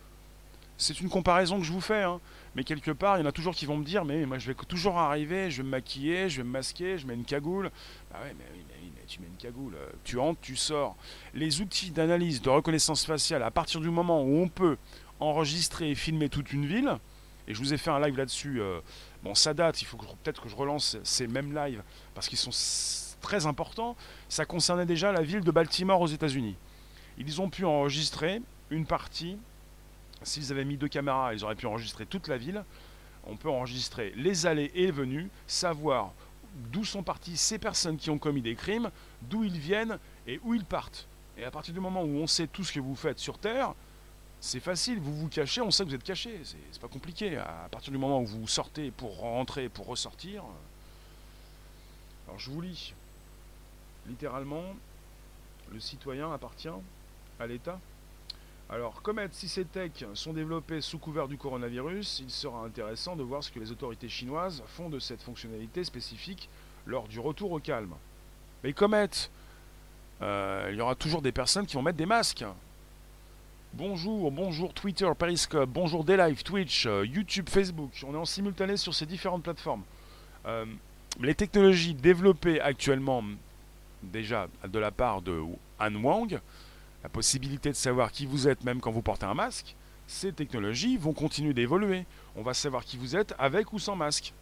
C'est 0.77 1.01
une 1.01 1.09
comparaison 1.09 1.59
que 1.59 1.65
je 1.65 1.73
vous 1.73 1.81
fais, 1.81 2.03
hein. 2.03 2.21
Mais 2.57 2.65
quelque 2.65 2.91
part, 2.91 3.17
il 3.17 3.21
y 3.21 3.25
en 3.25 3.29
a 3.29 3.33
toujours 3.33 3.55
qui 3.55 3.67
vont 3.67 3.77
me 3.77 3.85
dire 3.85 4.05
Mais 4.05 4.27
moi, 4.27 4.39
je 4.39 4.47
vais 4.47 4.55
toujours 4.55 4.99
arriver, 4.99 5.51
je 5.51 5.59
vais 5.59 5.63
me 5.63 5.71
maquiller, 5.71 6.29
je 6.29 6.39
vais 6.39 6.45
me 6.45 6.51
masquer, 6.51 6.99
je 6.99 7.07
mets 7.07 7.15
une 7.15 7.25
cagoule. 7.25 7.71
Bah 8.11 8.19
ouais, 8.23 8.35
mais, 8.39 8.45
tu 9.07 9.21
mets 9.21 9.27
une 9.27 9.37
cagoule. 9.37 9.75
Euh, 9.75 9.91
tu 10.03 10.19
entres, 10.19 10.41
tu 10.41 10.57
sors. 10.57 10.97
Les 11.35 11.61
outils 11.61 11.91
d'analyse, 11.91 12.41
de 12.41 12.49
reconnaissance 12.49 13.05
faciale, 13.05 13.43
à 13.43 13.51
partir 13.51 13.81
du 13.81 13.91
moment 13.91 14.23
où 14.23 14.39
on 14.39 14.49
peut 14.49 14.79
enregistrer 15.21 15.91
et 15.91 15.95
filmer 15.95 16.29
toute 16.29 16.53
une 16.53 16.67
ville, 16.67 16.99
et 17.47 17.55
je 17.55 17.59
vous 17.59 17.75
ai 17.75 17.77
fait 17.77 17.91
un 17.91 18.01
live 18.01 18.17
là-dessus. 18.17 18.61
Euh, 18.61 18.81
bon, 19.23 19.35
ça 19.35 19.53
date, 19.55 19.83
il 19.83 19.85
faut 19.85 19.99
peut-être 19.99 20.43
que 20.43 20.49
je 20.49 20.57
relance 20.57 20.97
ces 21.03 21.27
mêmes 21.27 21.55
lives 21.55 21.83
parce 22.15 22.29
qu'ils 22.29 22.39
sont 22.39 22.51
très 23.25 23.47
importants. 23.47 23.97
Ça 24.29 24.45
concernait 24.45 24.87
déjà 24.87 25.11
la 25.11 25.23
ville 25.23 25.41
de 25.41 25.51
Baltimore 25.51 26.01
aux 26.01 26.07
États-Unis. 26.07 26.57
Ils 27.19 27.41
ont 27.41 27.49
pu 27.49 27.65
enregistrer 27.65 28.43
une 28.71 28.87
partie. 28.87 29.39
S'ils 30.23 30.53
avaient 30.53 30.65
mis 30.65 30.77
deux 30.77 30.89
caméras, 30.89 31.35
ils 31.35 31.43
auraient 31.43 31.55
pu 31.55 31.67
enregistrer 31.67 32.07
toute 32.07 32.29
la 32.29 32.37
ville. 32.37 32.63
On 33.27 33.37
peut 33.37 33.49
enregistrer 33.49 34.13
les 34.17 34.47
allées 34.47 34.71
et 34.75 34.87
les 34.87 34.91
venues, 34.91 35.31
savoir 35.47 36.13
d'où 36.71 36.85
sont 36.85 37.03
parties 37.03 37.37
ces 37.37 37.59
personnes 37.59 37.97
qui 37.97 38.11
ont 38.11 38.19
commis 38.19 38.43
des 38.43 38.55
crimes, 38.55 38.91
d'où 39.23 39.43
ils 39.43 39.59
viennent 39.59 39.99
et 40.27 40.39
où 40.45 40.55
ils 40.55 40.65
partent. 40.65 41.09
Et 41.39 41.45
à 41.45 41.51
partir 41.51 41.75
du 41.75 41.81
moment 41.81 42.03
où 42.03 42.17
on 42.17 42.27
sait 42.27 42.47
tout 42.47 42.63
ce 42.63 42.73
que 42.73 42.81
vous 42.81 42.95
faites 42.95 43.19
sur 43.19 43.39
Terre, 43.39 43.75
c'est 44.39 44.61
facile, 44.61 45.01
vous 45.01 45.17
vous 45.17 45.29
cachez, 45.29 45.63
on 45.63 45.71
sait 45.71 45.85
que 45.85 45.89
vous 45.89 45.95
êtes 45.95 46.05
caché, 46.05 46.39
c'est 46.45 46.81
pas 46.81 46.89
compliqué. 46.89 47.39
À 47.39 47.69
partir 47.71 47.91
du 47.91 47.99
moment 47.99 48.21
où 48.21 48.27
vous 48.27 48.47
sortez 48.47 48.91
pour 48.91 49.19
rentrer, 49.19 49.71
pour 49.71 49.87
ressortir. 49.87 50.43
Euh, 50.43 52.29
alors 52.29 52.39
je 52.39 52.51
vous 52.51 52.61
lis. 52.61 52.93
Littéralement, 54.09 54.65
le 55.73 55.81
citoyen 55.81 56.33
appartient 56.33 56.69
à 57.41 57.47
l'État. 57.47 57.81
Alors, 58.71 59.03
Comet, 59.03 59.29
si 59.33 59.49
ces 59.49 59.65
techs 59.65 60.05
sont 60.15 60.33
développés 60.33 60.81
sous 60.81 60.99
couvert 60.99 61.29
du 61.29 61.37
coronavirus, 61.37 62.21
il 62.21 62.31
sera 62.31 62.65
intéressant 62.65 63.15
de 63.15 63.23
voir 63.23 63.43
ce 63.43 63.51
que 63.51 63.61
les 63.61 63.71
autorités 63.71 64.09
chinoises 64.09 64.63
font 64.67 64.89
de 64.89 64.99
cette 64.99 65.23
fonctionnalité 65.23 65.85
spécifique 65.85 66.49
lors 66.87 67.07
du 67.09 67.21
retour 67.21 67.53
au 67.53 67.61
calme. 67.61 67.95
Mais 68.63 68.73
Comet, 68.73 69.11
euh, 70.23 70.69
il 70.71 70.77
y 70.77 70.81
aura 70.81 70.95
toujours 70.95 71.21
des 71.21 71.33
personnes 71.33 71.67
qui 71.67 71.75
vont 71.75 71.83
mettre 71.83 71.99
des 71.99 72.07
masques. 72.07 72.45
Bonjour, 73.75 74.31
bonjour 74.31 74.73
Twitter, 74.73 75.11
Periscope, 75.19 75.69
bonjour 75.69 76.05
Daylife, 76.05 76.45
Twitch, 76.45 76.87
euh, 76.87 77.05
YouTube, 77.05 77.49
Facebook. 77.49 77.91
On 78.07 78.15
est 78.15 78.19
en 78.19 78.25
simultané 78.25 78.77
sur 78.77 78.95
ces 78.95 79.05
différentes 79.05 79.43
plateformes. 79.43 79.83
Euh, 80.47 80.65
les 81.21 81.35
technologies 81.35 81.95
développées 81.95 82.61
actuellement, 82.61 83.23
déjà 84.13 84.49
de 84.67 84.79
la 84.79 84.91
part 84.91 85.23
de 85.23 85.43
Han 85.79 85.95
Wang, 85.97 86.41
la 87.03 87.09
possibilité 87.09 87.71
de 87.71 87.75
savoir 87.75 88.13
qui 88.13 88.27
vous 88.27 88.49
êtes 88.49 88.65
même 88.65 88.81
quand 88.81 88.91
vous 88.91 89.03
portez 89.03 89.27
un 89.27 89.35
masque, 89.35 89.75
ces 90.07 90.33
technologies 90.33 90.97
vont 90.97 91.13
continuer 91.13 91.55
d'évoluer. 91.55 92.05
On 92.37 92.43
va 92.43 92.55
savoir 92.55 92.85
qui 92.85 92.97
vous 92.97 93.17
êtes 93.17 93.35
avec 93.39 93.73
ou 93.73 93.79
sans 93.79 93.97
masque. 93.97 94.33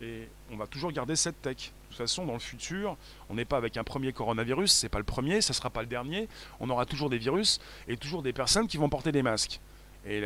Et 0.00 0.28
on 0.50 0.56
va 0.56 0.66
toujours 0.66 0.92
garder 0.92 1.16
cette 1.16 1.40
tech. 1.40 1.56
De 1.56 1.88
toute 1.88 1.98
façon, 1.98 2.26
dans 2.26 2.32
le 2.32 2.40
futur, 2.40 2.96
on 3.30 3.34
n'est 3.34 3.44
pas 3.44 3.56
avec 3.56 3.76
un 3.76 3.84
premier 3.84 4.12
coronavirus, 4.12 4.72
c'est 4.72 4.88
pas 4.88 4.98
le 4.98 5.04
premier, 5.04 5.40
ça 5.40 5.52
sera 5.52 5.70
pas 5.70 5.82
le 5.82 5.86
dernier. 5.86 6.28
On 6.58 6.68
aura 6.68 6.86
toujours 6.86 7.08
des 7.08 7.18
virus 7.18 7.60
et 7.86 7.96
toujours 7.96 8.22
des 8.22 8.32
personnes 8.32 8.66
qui 8.66 8.76
vont 8.76 8.88
porter 8.88 9.12
des 9.12 9.22
masques. 9.22 9.60
Et 10.04 10.22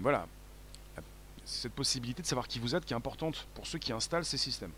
voilà, 0.00 0.26
cette 1.44 1.72
possibilité 1.72 2.22
de 2.22 2.26
savoir 2.26 2.46
qui 2.46 2.60
vous 2.60 2.76
êtes 2.76 2.84
qui 2.84 2.92
est 2.92 2.96
importante 2.96 3.48
pour 3.54 3.66
ceux 3.66 3.78
qui 3.78 3.92
installent 3.92 4.24
ces 4.24 4.38
systèmes. 4.38 4.72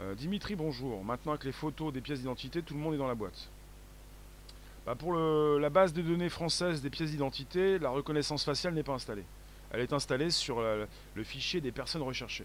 Euh, 0.00 0.14
Dimitri, 0.14 0.56
bonjour. 0.56 1.04
Maintenant, 1.04 1.32
avec 1.32 1.44
les 1.44 1.52
photos 1.52 1.92
des 1.92 2.00
pièces 2.00 2.18
d'identité, 2.18 2.62
tout 2.62 2.74
le 2.74 2.80
monde 2.80 2.94
est 2.94 2.98
dans 2.98 3.06
la 3.06 3.14
boîte. 3.14 3.48
Bah, 4.86 4.94
pour 4.94 5.14
la 5.14 5.70
base 5.70 5.92
de 5.92 6.02
données 6.02 6.28
française 6.28 6.82
des 6.82 6.90
pièces 6.90 7.10
d'identité, 7.10 7.78
la 7.78 7.90
reconnaissance 7.90 8.44
faciale 8.44 8.74
n'est 8.74 8.82
pas 8.82 8.92
installée. 8.92 9.24
Elle 9.70 9.80
est 9.80 9.92
installée 9.92 10.30
sur 10.30 10.60
le 10.60 11.24
fichier 11.24 11.60
des 11.60 11.72
personnes 11.72 12.02
recherchées. 12.02 12.44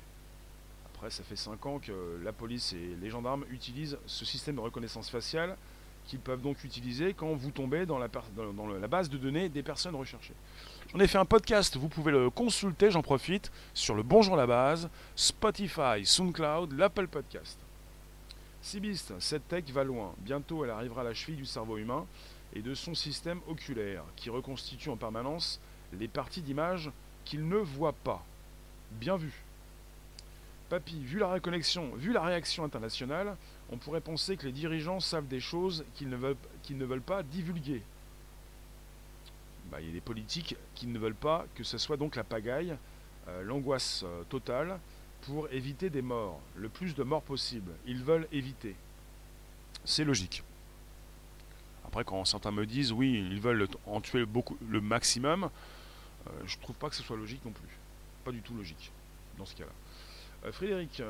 Après, 0.93 1.09
ça 1.09 1.23
fait 1.23 1.35
5 1.35 1.65
ans 1.65 1.79
que 1.79 2.19
la 2.23 2.31
police 2.31 2.73
et 2.73 2.95
les 3.01 3.09
gendarmes 3.09 3.45
utilisent 3.49 3.97
ce 4.05 4.25
système 4.25 4.55
de 4.55 4.61
reconnaissance 4.61 5.09
faciale 5.09 5.57
qu'ils 6.05 6.19
peuvent 6.19 6.41
donc 6.41 6.63
utiliser 6.63 7.13
quand 7.13 7.33
vous 7.33 7.51
tombez 7.51 7.85
dans 7.85 7.99
la, 7.99 8.07
dans 8.35 8.67
la 8.67 8.87
base 8.87 9.09
de 9.09 9.17
données 9.17 9.49
des 9.49 9.63
personnes 9.63 9.95
recherchées. 9.95 10.33
J'en 10.91 10.99
ai 11.01 11.07
fait 11.07 11.19
un 11.19 11.25
podcast, 11.25 11.77
vous 11.77 11.87
pouvez 11.87 12.11
le 12.11 12.31
consulter, 12.31 12.89
j'en 12.89 13.03
profite, 13.03 13.51
sur 13.75 13.93
le 13.93 14.01
Bonjour 14.01 14.35
la 14.35 14.47
base, 14.47 14.89
Spotify, 15.15 16.03
SoundCloud, 16.03 16.73
l'Apple 16.73 17.07
Podcast. 17.07 17.59
Sibist, 18.63 19.13
cette 19.19 19.47
tech 19.47 19.65
va 19.65 19.83
loin. 19.83 20.15
Bientôt, 20.17 20.65
elle 20.65 20.71
arrivera 20.71 21.01
à 21.01 21.03
la 21.03 21.13
cheville 21.13 21.35
du 21.35 21.45
cerveau 21.45 21.77
humain 21.77 22.07
et 22.53 22.63
de 22.63 22.73
son 22.73 22.95
système 22.95 23.39
oculaire, 23.47 24.03
qui 24.15 24.31
reconstitue 24.31 24.89
en 24.89 24.97
permanence 24.97 25.61
les 25.93 26.07
parties 26.07 26.41
d'image 26.41 26.89
qu'il 27.23 27.47
ne 27.47 27.57
voit 27.57 27.93
pas. 27.93 28.25
Bien 28.93 29.15
vu. 29.15 29.43
Papy, 30.69 31.03
vu 31.03 31.19
la 31.19 31.29
réconnexion, 31.29 31.91
vu 31.97 32.13
la 32.13 32.23
réaction 32.23 32.63
internationale, 32.63 33.37
on 33.71 33.77
pourrait 33.77 34.01
penser 34.01 34.37
que 34.37 34.47
les 34.47 34.51
dirigeants 34.51 35.01
savent 35.01 35.27
des 35.27 35.39
choses 35.39 35.85
qu'ils 35.93 36.09
ne 36.09 36.85
veulent 36.85 37.01
pas 37.01 37.21
divulguer. 37.21 37.83
Bah, 39.71 39.79
il 39.81 39.87
y 39.87 39.89
a 39.89 39.93
des 39.93 40.01
politiques 40.01 40.55
qui 40.75 40.87
ne 40.87 40.97
veulent 40.97 41.13
pas 41.13 41.45
que 41.55 41.63
ce 41.63 41.77
soit 41.77 41.97
donc 41.97 42.15
la 42.15 42.23
pagaille, 42.23 42.75
euh, 43.27 43.43
l'angoisse 43.43 44.03
euh, 44.03 44.23
totale, 44.23 44.79
pour 45.21 45.51
éviter 45.51 45.89
des 45.89 46.01
morts, 46.01 46.39
le 46.55 46.69
plus 46.69 46.95
de 46.95 47.03
morts 47.03 47.21
possible. 47.21 47.71
Ils 47.85 48.03
veulent 48.03 48.27
éviter. 48.31 48.75
C'est 49.85 50.05
logique. 50.05 50.43
Après, 51.85 52.03
quand 52.03 52.23
certains 52.25 52.51
me 52.51 52.65
disent 52.65 52.91
oui, 52.91 53.13
ils 53.31 53.39
veulent 53.39 53.67
en 53.85 54.01
tuer 54.01 54.25
beaucoup, 54.25 54.57
le 54.67 54.81
maximum, 54.81 55.49
je 56.25 56.31
euh, 56.31 56.47
je 56.47 56.57
trouve 56.59 56.75
pas 56.75 56.89
que 56.89 56.95
ce 56.95 57.03
soit 57.03 57.17
logique 57.17 57.43
non 57.45 57.51
plus. 57.51 57.77
Pas 58.23 58.31
du 58.31 58.41
tout 58.41 58.55
logique 58.55 58.91
dans 59.37 59.45
ce 59.45 59.55
cas-là. 59.55 60.51
Frédéric, 60.51 61.01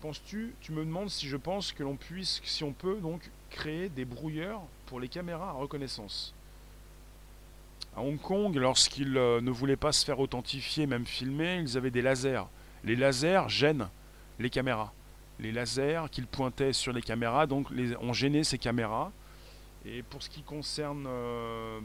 penses-tu, 0.00 0.54
tu 0.62 0.72
me 0.72 0.82
demandes 0.82 1.10
si 1.10 1.28
je 1.28 1.36
pense 1.36 1.72
que 1.72 1.82
l'on 1.82 1.96
puisse, 1.96 2.40
si 2.44 2.64
on 2.64 2.72
peut 2.72 3.00
donc 3.00 3.30
créer 3.50 3.90
des 3.90 4.06
brouilleurs 4.06 4.62
pour 4.86 4.98
les 4.98 5.08
caméras 5.08 5.50
à 5.50 5.52
reconnaissance? 5.52 6.34
À 7.96 8.00
Hong 8.00 8.20
Kong, 8.20 8.54
lorsqu'ils 8.56 9.16
euh, 9.16 9.40
ne 9.40 9.50
voulaient 9.50 9.76
pas 9.76 9.92
se 9.92 10.04
faire 10.04 10.20
authentifier, 10.20 10.86
même 10.86 11.06
filmer, 11.06 11.60
ils 11.60 11.76
avaient 11.76 11.90
des 11.90 12.02
lasers. 12.02 12.44
Les 12.84 12.96
lasers 12.96 13.48
gênent 13.48 13.88
les 14.38 14.50
caméras. 14.50 14.92
Les 15.40 15.52
lasers 15.52 16.02
qu'ils 16.10 16.26
pointaient 16.26 16.72
sur 16.72 16.92
les 16.92 17.02
caméras 17.02 17.46
donc 17.46 17.70
les, 17.70 17.96
ont 17.96 18.12
gêné 18.12 18.44
ces 18.44 18.58
caméras. 18.58 19.12
Et 19.84 20.02
pour 20.02 20.22
ce 20.22 20.28
qui 20.28 20.42
concerne, 20.42 21.08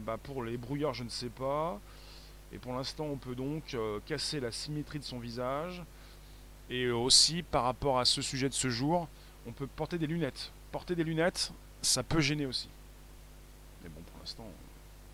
bah, 0.04 0.18
pour 0.22 0.42
les 0.42 0.56
brouilleurs, 0.56 0.94
je 0.94 1.04
ne 1.04 1.08
sais 1.08 1.28
pas. 1.28 1.80
Et 2.54 2.58
pour 2.58 2.72
l'instant, 2.72 3.04
on 3.06 3.16
peut 3.16 3.34
donc 3.34 3.74
euh, 3.74 3.98
casser 4.06 4.38
la 4.38 4.52
symétrie 4.52 5.00
de 5.00 5.04
son 5.04 5.18
visage. 5.18 5.82
Et 6.70 6.88
aussi, 6.88 7.42
par 7.42 7.64
rapport 7.64 7.98
à 7.98 8.04
ce 8.04 8.22
sujet 8.22 8.48
de 8.48 8.54
ce 8.54 8.70
jour, 8.70 9.08
on 9.46 9.52
peut 9.52 9.66
porter 9.66 9.98
des 9.98 10.06
lunettes. 10.06 10.52
Porter 10.70 10.94
des 10.94 11.04
lunettes, 11.04 11.52
ça 11.82 12.04
peut 12.04 12.20
gêner 12.20 12.46
aussi. 12.46 12.68
Mais 13.82 13.90
bon, 13.90 14.00
pour 14.02 14.20
l'instant, 14.20 14.46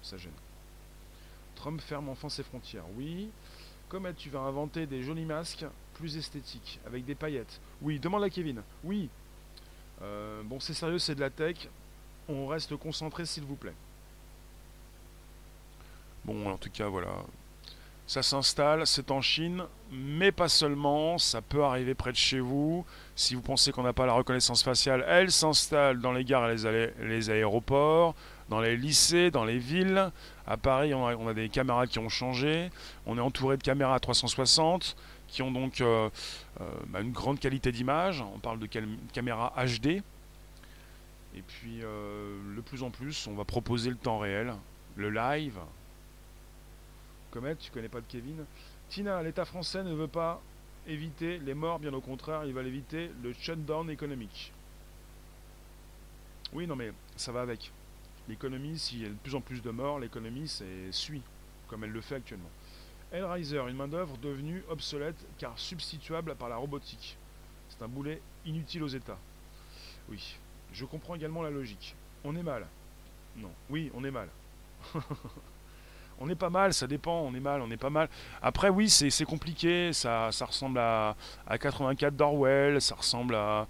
ça 0.03 0.19
gêne. 0.19 0.33
Trump 1.61 1.79
ferme 1.83 2.09
enfin 2.09 2.31
ses 2.31 2.43
frontières. 2.43 2.85
Oui. 2.97 3.29
Comment 3.91 4.15
tu 4.17 4.31
vas 4.31 4.41
inventer 4.41 4.87
des 4.87 5.03
jolis 5.03 5.27
masques 5.27 5.67
plus 5.95 6.17
esthétiques, 6.17 6.81
avec 6.87 7.05
des 7.05 7.15
paillettes 7.15 7.61
Oui, 7.83 7.99
demande 7.99 8.25
à 8.25 8.31
Kevin. 8.31 8.63
Oui. 8.83 9.11
Euh, 10.01 10.43
bon, 10.43 10.59
c'est 10.59 10.73
sérieux, 10.73 10.99
c'est 10.99 11.15
de 11.15 11.21
la 11.21 11.29
tech. 11.29 11.69
On 12.31 12.47
reste 12.47 12.75
concentré, 12.77 13.27
s'il 13.27 13.43
vous 13.43 13.57
plaît. 13.57 13.75
Bon, 16.25 16.49
en 16.51 16.57
tout 16.57 16.71
cas, 16.71 16.87
voilà. 16.87 17.13
Ça 18.07 18.23
s'installe, 18.23 18.87
c'est 18.87 19.11
en 19.11 19.21
Chine, 19.21 19.63
mais 19.93 20.33
pas 20.33 20.49
seulement, 20.49 21.19
ça 21.19 21.43
peut 21.43 21.63
arriver 21.63 21.95
près 21.95 22.11
de 22.11 22.17
chez 22.17 22.41
vous. 22.41 22.85
Si 23.15 23.35
vous 23.35 23.43
pensez 23.43 23.71
qu'on 23.71 23.83
n'a 23.83 23.93
pas 23.93 24.07
la 24.07 24.15
reconnaissance 24.15 24.63
faciale, 24.63 25.05
elle 25.07 25.31
s'installe 25.31 26.01
dans 26.01 26.13
les 26.13 26.25
gares 26.25 26.51
et 26.51 26.57
les, 27.03 27.31
aéroports, 27.31 28.15
dans 28.51 28.61
les 28.61 28.77
lycées, 28.77 29.31
dans 29.31 29.45
les 29.45 29.59
villes. 29.59 30.11
À 30.47 30.57
Paris, 30.57 30.93
on 30.93 31.07
a, 31.07 31.35
des 31.35 31.49
caméras 31.49 31.87
qui 31.87 31.99
ont 31.99 32.09
changé. 32.09 32.71
On 33.07 33.17
est 33.17 33.23
entouré 33.23 33.57
de 33.57 33.63
caméras 33.63 33.95
à 33.95 34.01
360 34.01 34.97
qui 35.29 35.43
ont 35.43 35.53
donc 35.53 35.81
euh, 35.81 36.11
euh, 36.61 36.65
bah, 36.89 37.01
une 37.01 37.13
grande 37.13 37.39
qualité 37.39 37.71
d'image. 37.73 38.21
On 38.35 38.39
parle 38.39 38.59
de 38.59 38.69
caméras 39.13 39.55
HD. 39.57 40.03
Et 41.37 41.43
puis, 41.47 41.81
euh, 41.83 42.37
de 42.57 42.61
plus 42.61 42.83
en 42.83 42.91
plus, 42.91 43.29
on 43.29 43.35
va 43.35 43.45
proposer 43.45 43.89
le 43.89 43.97
temps 43.97 44.19
réel, 44.19 44.53
le 44.97 45.11
live, 45.11 45.61
Comet, 47.31 47.55
tu 47.57 47.71
connais 47.71 47.89
pas 47.89 48.01
de 48.01 48.07
Kevin? 48.09 48.45
Tina, 48.89 49.23
l'État 49.23 49.45
français 49.45 49.85
ne 49.85 49.95
veut 49.95 50.09
pas 50.09 50.43
éviter 50.87 51.39
les 51.39 51.55
morts, 51.55 51.79
bien 51.79 51.93
au 51.93 52.01
contraire, 52.01 52.45
il 52.45 52.53
va 52.53 52.63
éviter 52.63 53.11
le 53.23 53.33
shutdown 53.33 53.89
économique. 53.89 54.53
Oui, 56.53 56.67
non, 56.67 56.75
mais 56.75 56.93
ça 57.17 57.31
va 57.31 57.43
avec. 57.43 57.71
L'économie, 58.31 58.79
s'il 58.79 59.03
y 59.03 59.07
a 59.07 59.09
de 59.09 59.15
plus 59.15 59.35
en 59.35 59.41
plus 59.41 59.61
de 59.61 59.71
morts, 59.71 59.99
l'économie 59.99 60.49
suit, 60.93 61.23
comme 61.67 61.83
elle 61.83 61.91
le 61.91 62.01
fait 62.01 62.15
actuellement. 62.15 62.49
Hellraiser, 63.11 63.61
une 63.69 63.75
main-d'œuvre 63.75 64.17
devenue 64.19 64.63
obsolète 64.71 65.17
car 65.37 65.59
substituable 65.59 66.37
par 66.37 66.49
la 66.49 66.55
robotique. 66.55 67.17
C'est 67.69 67.83
un 67.83 67.89
boulet 67.89 68.23
inutile 68.47 68.85
aux 68.85 68.89
États. 68.89 69.19
Oui, 70.09 70.37
je 70.73 70.85
comprends 70.85 71.17
également 71.17 71.43
la 71.43 71.51
logique. 71.51 71.97
On 72.23 72.37
est 72.37 72.43
mal. 72.45 72.69
Non, 73.37 73.51
oui, 73.69 73.91
on 73.95 74.05
est 74.05 74.13
mal. 74.13 74.29
On 76.23 76.29
est 76.29 76.35
pas 76.35 76.51
mal, 76.51 76.75
ça 76.75 76.87
dépend, 76.87 77.23
on 77.23 77.35
est 77.35 77.41
mal, 77.41 77.63
on 77.63 77.71
est 77.71 77.79
pas 77.79 77.89
mal. 77.89 78.07
Après, 78.43 78.69
oui, 78.69 78.91
c'est 78.91 79.25
compliqué, 79.25 79.95
ça, 79.95 80.31
ça 80.33 80.45
ressemble 80.45 80.79
à, 80.79 81.17
à 81.47 81.57
84 81.57 82.15
d'Orwell, 82.15 82.79
ça 82.83 82.95
ressemble 82.95 83.35
à 83.37 83.67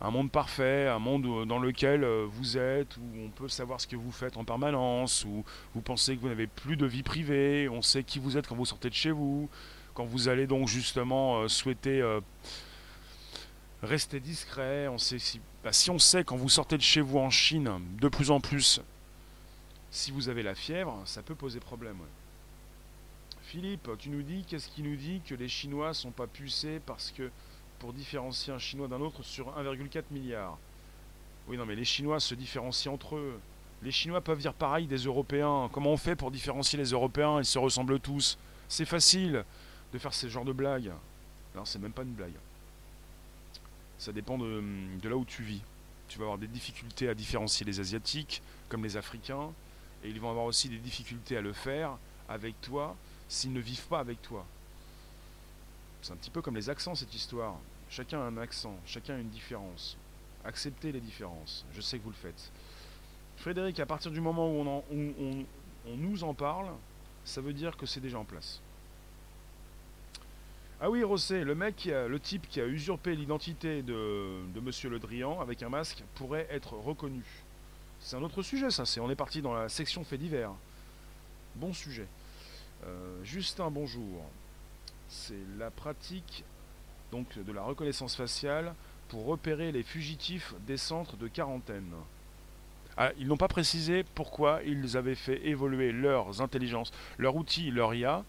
un 0.00 0.10
monde 0.10 0.30
parfait, 0.30 0.88
un 0.88 0.98
monde 0.98 1.46
dans 1.46 1.58
lequel 1.58 2.04
euh, 2.04 2.26
vous 2.26 2.56
êtes, 2.56 2.96
où 2.96 3.02
on 3.22 3.28
peut 3.28 3.48
savoir 3.48 3.80
ce 3.80 3.86
que 3.86 3.96
vous 3.96 4.12
faites 4.12 4.36
en 4.36 4.44
permanence, 4.44 5.24
où 5.24 5.44
vous 5.74 5.80
pensez 5.82 6.16
que 6.16 6.20
vous 6.20 6.28
n'avez 6.28 6.46
plus 6.46 6.76
de 6.76 6.86
vie 6.86 7.02
privée, 7.02 7.68
on 7.68 7.82
sait 7.82 8.02
qui 8.02 8.18
vous 8.18 8.36
êtes 8.36 8.46
quand 8.46 8.54
vous 8.54 8.64
sortez 8.64 8.88
de 8.88 8.94
chez 8.94 9.10
vous, 9.10 9.48
quand 9.92 10.04
vous 10.04 10.28
allez 10.28 10.46
donc 10.46 10.68
justement 10.68 11.40
euh, 11.40 11.48
souhaiter 11.48 12.00
euh, 12.00 12.20
rester 13.82 14.20
discret, 14.20 14.88
on 14.88 14.96
sait 14.96 15.18
si, 15.18 15.40
bah, 15.62 15.72
si 15.72 15.90
on 15.90 15.98
sait 15.98 16.24
quand 16.24 16.36
vous 16.36 16.48
sortez 16.48 16.78
de 16.78 16.82
chez 16.82 17.02
vous 17.02 17.18
en 17.18 17.30
Chine, 17.30 17.70
de 18.00 18.08
plus 18.08 18.30
en 18.30 18.40
plus, 18.40 18.80
si 19.90 20.12
vous 20.12 20.30
avez 20.30 20.42
la 20.42 20.54
fièvre, 20.54 21.02
ça 21.04 21.22
peut 21.22 21.34
poser 21.34 21.60
problème. 21.60 21.98
Philippe, 23.42 23.90
tu 23.98 24.10
nous 24.10 24.22
dis, 24.22 24.44
qu'est-ce 24.46 24.68
qui 24.68 24.82
nous 24.82 24.96
dit 24.96 25.20
que 25.26 25.34
les 25.34 25.48
Chinois 25.48 25.92
sont 25.92 26.12
pas 26.12 26.28
pucés 26.28 26.80
parce 26.86 27.10
que 27.10 27.30
pour 27.80 27.92
différencier 27.94 28.52
un 28.52 28.58
Chinois 28.58 28.86
d'un 28.86 29.00
autre 29.00 29.24
sur 29.24 29.48
1,4 29.58 30.04
milliard 30.12 30.56
Oui, 31.48 31.56
non, 31.56 31.66
mais 31.66 31.74
les 31.74 31.84
Chinois 31.84 32.20
se 32.20 32.34
différencient 32.34 32.92
entre 32.92 33.16
eux. 33.16 33.40
Les 33.82 33.90
Chinois 33.90 34.20
peuvent 34.20 34.38
dire 34.38 34.52
pareil 34.52 34.86
des 34.86 34.98
Européens. 34.98 35.70
Comment 35.72 35.90
on 35.90 35.96
fait 35.96 36.14
pour 36.14 36.30
différencier 36.30 36.78
les 36.78 36.90
Européens? 36.90 37.40
Ils 37.40 37.46
se 37.46 37.58
ressemblent 37.58 37.98
tous. 37.98 38.38
C'est 38.68 38.84
facile 38.84 39.44
de 39.92 39.98
faire 39.98 40.12
ce 40.12 40.28
genre 40.28 40.44
de 40.44 40.52
blagues. 40.52 40.92
Non, 41.56 41.64
c'est 41.64 41.78
même 41.78 41.92
pas 41.92 42.02
une 42.02 42.12
blague. 42.12 42.34
Ça 43.98 44.12
dépend 44.12 44.36
de, 44.36 44.62
de 45.02 45.08
là 45.08 45.16
où 45.16 45.24
tu 45.24 45.42
vis. 45.42 45.62
Tu 46.08 46.18
vas 46.18 46.24
avoir 46.24 46.38
des 46.38 46.48
difficultés 46.48 47.08
à 47.08 47.14
différencier 47.14 47.64
les 47.64 47.80
Asiatiques 47.80 48.42
comme 48.68 48.84
les 48.84 48.98
Africains. 48.98 49.50
Et 50.04 50.10
ils 50.10 50.20
vont 50.20 50.30
avoir 50.30 50.44
aussi 50.44 50.68
des 50.68 50.78
difficultés 50.78 51.38
à 51.38 51.40
le 51.40 51.54
faire 51.54 51.96
avec 52.28 52.60
toi 52.60 52.94
s'ils 53.28 53.52
ne 53.54 53.60
vivent 53.60 53.86
pas 53.86 54.00
avec 54.00 54.20
toi. 54.20 54.44
C'est 56.02 56.12
un 56.12 56.16
petit 56.16 56.30
peu 56.30 56.42
comme 56.42 56.56
les 56.56 56.68
accents 56.68 56.94
cette 56.94 57.14
histoire. 57.14 57.56
Chacun 57.90 58.20
a 58.20 58.24
un 58.24 58.36
accent, 58.38 58.76
chacun 58.86 59.16
a 59.16 59.18
une 59.18 59.28
différence. 59.28 59.96
Acceptez 60.44 60.92
les 60.92 61.00
différences. 61.00 61.66
Je 61.74 61.80
sais 61.80 61.98
que 61.98 62.04
vous 62.04 62.10
le 62.10 62.16
faites. 62.16 62.50
Frédéric, 63.36 63.80
à 63.80 63.86
partir 63.86 64.10
du 64.10 64.20
moment 64.20 64.48
où 64.48 64.84
on, 64.90 65.96
nous 65.96 66.24
en 66.24 66.34
parle, 66.34 66.68
ça 67.24 67.40
veut 67.40 67.52
dire 67.52 67.76
que 67.76 67.86
c'est 67.86 68.00
déjà 68.00 68.18
en 68.18 68.24
place. 68.24 68.60
Ah 70.80 70.88
oui, 70.88 71.02
Rossé, 71.02 71.44
le 71.44 71.54
mec, 71.54 71.84
le 71.86 72.18
type 72.20 72.48
qui 72.48 72.60
a 72.60 72.66
usurpé 72.66 73.14
l'identité 73.14 73.82
de, 73.82 74.40
de 74.54 74.60
Monsieur 74.60 74.88
Le 74.88 74.98
Drian 74.98 75.40
avec 75.40 75.62
un 75.62 75.68
masque 75.68 76.02
pourrait 76.14 76.46
être 76.50 76.74
reconnu. 76.74 77.24
C'est 78.00 78.16
un 78.16 78.22
autre 78.22 78.42
sujet, 78.42 78.70
ça. 78.70 78.86
C'est, 78.86 79.00
on 79.00 79.10
est 79.10 79.16
parti 79.16 79.42
dans 79.42 79.52
la 79.52 79.68
section 79.68 80.04
fait 80.04 80.16
divers. 80.16 80.52
Bon 81.56 81.72
sujet. 81.72 82.06
Euh, 82.84 83.22
Justin, 83.24 83.70
bonjour. 83.70 84.24
C'est 85.08 85.34
la 85.58 85.70
pratique 85.70 86.44
donc 87.10 87.38
de 87.38 87.52
la 87.52 87.62
reconnaissance 87.62 88.16
faciale 88.16 88.74
pour 89.08 89.26
repérer 89.26 89.72
les 89.72 89.82
fugitifs 89.82 90.54
des 90.66 90.76
centres 90.76 91.16
de 91.16 91.28
quarantaine. 91.28 91.92
Ah, 92.96 93.10
ils 93.18 93.26
n'ont 93.26 93.36
pas 93.36 93.48
précisé 93.48 94.04
pourquoi 94.14 94.60
ils 94.64 94.96
avaient 94.96 95.14
fait 95.14 95.46
évoluer 95.46 95.92
leurs 95.92 96.42
intelligences, 96.42 96.92
leur 97.18 97.36
outil, 97.36 97.70
leur 97.70 97.94
IA, 97.94 98.24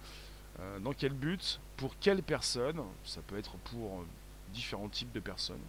euh, 0.59 0.79
dans 0.79 0.93
quel 0.93 1.13
but, 1.13 1.59
pour 1.77 1.97
quelle 1.99 2.23
personne, 2.23 2.81
ça 3.03 3.21
peut 3.21 3.37
être 3.37 3.57
pour 3.57 3.99
euh, 3.99 4.05
différents 4.53 4.89
types 4.89 5.11
de 5.11 5.19
personnes. 5.19 5.61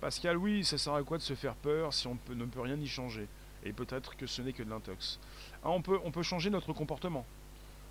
Pascal, 0.00 0.36
oui, 0.36 0.64
ça 0.64 0.78
sert 0.78 0.94
à 0.94 1.02
quoi 1.02 1.18
de 1.18 1.22
se 1.22 1.34
faire 1.34 1.54
peur 1.54 1.94
si 1.94 2.08
on 2.08 2.18
ne 2.30 2.44
peut 2.44 2.60
rien 2.60 2.76
y 2.76 2.88
changer? 2.88 3.28
Et 3.64 3.72
peut-être 3.72 4.16
que 4.16 4.26
ce 4.26 4.42
n'est 4.42 4.52
que 4.52 4.64
de 4.64 4.70
l'intox. 4.70 5.20
Ah, 5.62 5.70
on, 5.70 5.80
peut, 5.80 6.00
on 6.04 6.10
peut 6.10 6.22
changer 6.22 6.50
notre 6.50 6.72
comportement. 6.72 7.24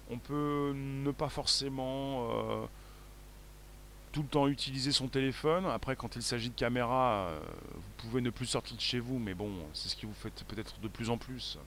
On 0.10 0.18
peut 0.18 0.74
ne 0.76 1.12
pas 1.12 1.30
forcément 1.30 2.30
euh, 2.30 2.66
tout 4.12 4.22
le 4.22 4.28
temps 4.28 4.48
utiliser 4.48 4.92
son 4.92 5.08
téléphone. 5.08 5.66
Après, 5.66 5.96
quand 5.96 6.16
il 6.16 6.22
s'agit 6.22 6.50
de 6.50 6.56
caméra, 6.56 7.30
vous 7.76 8.10
pouvez 8.10 8.22
ne 8.22 8.30
plus 8.30 8.46
sortir 8.46 8.76
de 8.76 8.82
chez 8.82 9.00
vous, 9.00 9.20
mais 9.20 9.34
bon, 9.34 9.52
c'est 9.74 9.90
ce 9.90 9.96
que 9.96 10.06
vous 10.06 10.14
faites 10.14 10.44
peut-être 10.46 10.80
de 10.82 10.88
plus 10.88 11.10
en 11.10 11.18
plus. 11.18 11.58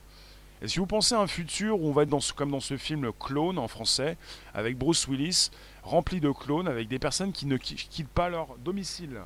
Est-ce 0.61 0.75
que 0.75 0.79
vous 0.79 0.87
pensez 0.87 1.15
à 1.15 1.19
un 1.19 1.27
futur 1.27 1.81
où 1.81 1.89
on 1.89 1.91
va 1.91 2.03
être 2.03 2.09
dans 2.09 2.19
comme 2.35 2.51
dans 2.51 2.59
ce 2.59 2.77
film 2.77 3.11
Clone 3.19 3.59
en 3.59 3.67
français, 3.67 4.17
avec 4.53 4.77
Bruce 4.77 5.07
Willis, 5.07 5.51
rempli 5.83 6.21
de 6.21 6.31
clones, 6.31 6.67
avec 6.67 6.87
des 6.87 6.99
personnes 6.99 7.33
qui 7.33 7.45
ne 7.45 7.57
quittent 7.57 8.07
pas 8.07 8.29
leur 8.29 8.57
domicile 8.59 9.21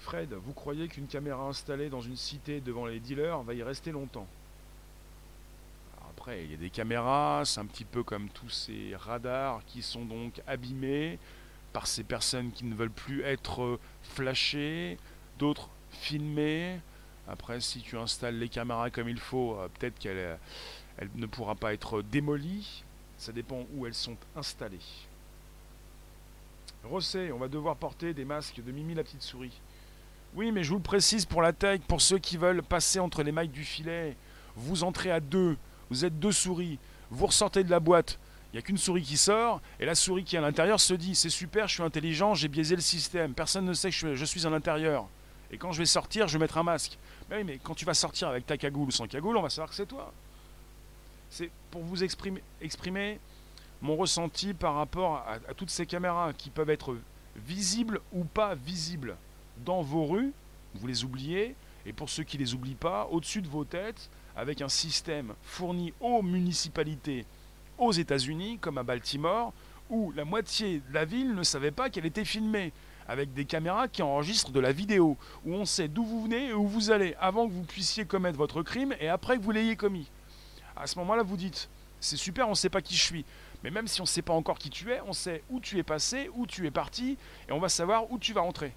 Fred, 0.00 0.32
vous 0.34 0.52
croyez 0.52 0.86
qu'une 0.86 1.08
caméra 1.08 1.42
installée 1.48 1.88
dans 1.88 2.00
une 2.00 2.14
cité 2.14 2.60
devant 2.60 2.86
les 2.86 3.00
dealers 3.00 3.42
va 3.42 3.54
y 3.54 3.62
rester 3.64 3.90
longtemps? 3.90 4.28
Après, 6.26 6.42
il 6.42 6.50
y 6.50 6.54
a 6.54 6.56
des 6.56 6.70
caméras, 6.70 7.42
c'est 7.44 7.60
un 7.60 7.66
petit 7.66 7.84
peu 7.84 8.02
comme 8.02 8.28
tous 8.30 8.50
ces 8.50 8.96
radars 8.96 9.62
qui 9.64 9.80
sont 9.80 10.04
donc 10.04 10.42
abîmés 10.48 11.20
par 11.72 11.86
ces 11.86 12.02
personnes 12.02 12.50
qui 12.50 12.64
ne 12.64 12.74
veulent 12.74 12.90
plus 12.90 13.22
être 13.22 13.78
flashées, 14.02 14.98
d'autres 15.38 15.68
filmées. 15.92 16.80
Après, 17.28 17.60
si 17.60 17.80
tu 17.80 17.96
installes 17.96 18.40
les 18.40 18.48
caméras 18.48 18.90
comme 18.90 19.08
il 19.08 19.20
faut, 19.20 19.54
euh, 19.54 19.68
peut-être 19.78 19.96
qu'elle 20.00 20.16
euh, 20.16 20.36
ne 21.14 21.26
pourra 21.26 21.54
pas 21.54 21.72
être 21.72 22.02
démolie. 22.02 22.82
Ça 23.18 23.30
dépend 23.30 23.64
où 23.76 23.86
elles 23.86 23.94
sont 23.94 24.16
installées. 24.34 24.80
Rosset, 26.82 27.30
on 27.30 27.38
va 27.38 27.46
devoir 27.46 27.76
porter 27.76 28.14
des 28.14 28.24
masques 28.24 28.60
de 28.60 28.72
Mimi 28.72 28.94
la 28.94 29.04
petite 29.04 29.22
souris. 29.22 29.60
Oui, 30.34 30.50
mais 30.50 30.64
je 30.64 30.70
vous 30.70 30.78
le 30.78 30.82
précise 30.82 31.24
pour 31.24 31.40
la 31.40 31.52
tech, 31.52 31.82
pour 31.82 32.00
ceux 32.00 32.18
qui 32.18 32.36
veulent 32.36 32.64
passer 32.64 32.98
entre 32.98 33.22
les 33.22 33.30
mailles 33.30 33.46
du 33.46 33.62
filet. 33.62 34.16
Vous 34.56 34.82
entrez 34.82 35.12
à 35.12 35.20
deux, 35.20 35.56
vous 35.90 36.04
êtes 36.04 36.18
deux 36.18 36.32
souris, 36.32 36.78
vous 37.10 37.26
ressortez 37.26 37.64
de 37.64 37.70
la 37.70 37.80
boîte, 37.80 38.18
il 38.52 38.56
n'y 38.56 38.58
a 38.60 38.62
qu'une 38.62 38.78
souris 38.78 39.02
qui 39.02 39.16
sort, 39.16 39.60
et 39.80 39.84
la 39.84 39.94
souris 39.94 40.24
qui 40.24 40.36
est 40.36 40.38
à 40.38 40.42
l'intérieur 40.42 40.80
se 40.80 40.94
dit 40.94 41.14
C'est 41.14 41.30
super, 41.30 41.68
je 41.68 41.74
suis 41.74 41.82
intelligent, 41.82 42.34
j'ai 42.34 42.48
biaisé 42.48 42.74
le 42.74 42.82
système, 42.82 43.34
personne 43.34 43.64
ne 43.64 43.74
sait 43.74 43.90
que 43.90 44.14
je 44.14 44.24
suis 44.24 44.46
à 44.46 44.50
l'intérieur. 44.50 45.06
Et 45.50 45.58
quand 45.58 45.72
je 45.72 45.78
vais 45.78 45.86
sortir, 45.86 46.26
je 46.26 46.34
vais 46.34 46.42
mettre 46.42 46.58
un 46.58 46.62
masque. 46.62 46.98
Mais 47.28 47.36
oui, 47.36 47.44
mais 47.44 47.60
quand 47.62 47.74
tu 47.74 47.84
vas 47.84 47.94
sortir 47.94 48.28
avec 48.28 48.46
ta 48.46 48.56
cagoule 48.56 48.88
ou 48.88 48.90
sans 48.90 49.06
cagoule, 49.06 49.36
on 49.36 49.42
va 49.42 49.50
savoir 49.50 49.68
que 49.68 49.74
c'est 49.74 49.86
toi. 49.86 50.12
C'est 51.30 51.50
pour 51.70 51.82
vous 51.82 52.02
exprimer, 52.02 53.20
mon 53.82 53.96
ressenti 53.96 54.54
par 54.54 54.74
rapport 54.74 55.16
à, 55.16 55.34
à, 55.48 55.54
toutes 55.54 55.70
ces 55.70 55.86
caméras 55.86 56.32
qui 56.32 56.50
peuvent 56.50 56.70
être 56.70 56.96
visibles 57.36 58.00
ou 58.12 58.24
pas 58.24 58.54
visibles 58.54 59.16
dans 59.64 59.82
vos 59.82 60.06
rues, 60.06 60.32
vous 60.74 60.86
les 60.86 61.04
oubliez, 61.04 61.54
et 61.84 61.92
pour 61.92 62.08
ceux 62.08 62.24
qui 62.24 62.38
les 62.38 62.54
oublient 62.54 62.74
pas, 62.74 63.06
au-dessus 63.10 63.42
de 63.42 63.48
vos 63.48 63.64
têtes, 63.64 64.08
avec 64.36 64.60
un 64.60 64.68
système 64.68 65.34
fourni 65.42 65.92
aux 66.00 66.22
municipalités 66.22 67.24
aux 67.78 67.92
États-Unis, 67.92 68.58
comme 68.58 68.78
à 68.78 68.82
Baltimore, 68.82 69.52
où 69.90 70.12
la 70.12 70.24
moitié 70.24 70.82
de 70.88 70.94
la 70.94 71.04
ville 71.04 71.34
ne 71.34 71.42
savait 71.42 71.70
pas 71.70 71.90
qu'elle 71.90 72.06
était 72.06 72.24
filmée 72.24 72.72
avec 73.08 73.32
des 73.34 73.44
caméras 73.44 73.88
qui 73.88 74.02
enregistrent 74.02 74.50
de 74.50 74.60
la 74.60 74.72
vidéo, 74.72 75.16
où 75.44 75.54
on 75.54 75.64
sait 75.64 75.88
d'où 75.88 76.04
vous 76.04 76.24
venez 76.24 76.48
et 76.48 76.54
où 76.54 76.66
vous 76.66 76.90
allez, 76.90 77.14
avant 77.20 77.46
que 77.46 77.52
vous 77.52 77.62
puissiez 77.62 78.04
commettre 78.04 78.36
votre 78.36 78.62
crime 78.62 78.94
et 79.00 79.08
après 79.08 79.38
que 79.38 79.42
vous 79.42 79.52
l'ayez 79.52 79.76
commis. 79.76 80.10
À 80.76 80.86
ce 80.86 80.98
moment-là, 80.98 81.22
vous 81.22 81.36
dites, 81.36 81.68
c'est 82.00 82.16
super, 82.16 82.46
on 82.46 82.50
ne 82.50 82.56
sait 82.56 82.68
pas 82.68 82.82
qui 82.82 82.96
je 82.96 83.02
suis. 83.02 83.24
Mais 83.62 83.70
même 83.70 83.88
si 83.88 84.00
on 84.00 84.04
ne 84.04 84.08
sait 84.08 84.22
pas 84.22 84.34
encore 84.34 84.58
qui 84.58 84.70
tu 84.70 84.90
es, 84.90 85.00
on 85.06 85.12
sait 85.12 85.42
où 85.50 85.60
tu 85.60 85.78
es 85.78 85.82
passé, 85.82 86.30
où 86.34 86.46
tu 86.46 86.66
es 86.66 86.70
parti, 86.70 87.16
et 87.48 87.52
on 87.52 87.58
va 87.58 87.68
savoir 87.68 88.10
où 88.10 88.18
tu 88.18 88.32
vas 88.32 88.42
entrer. 88.42 88.72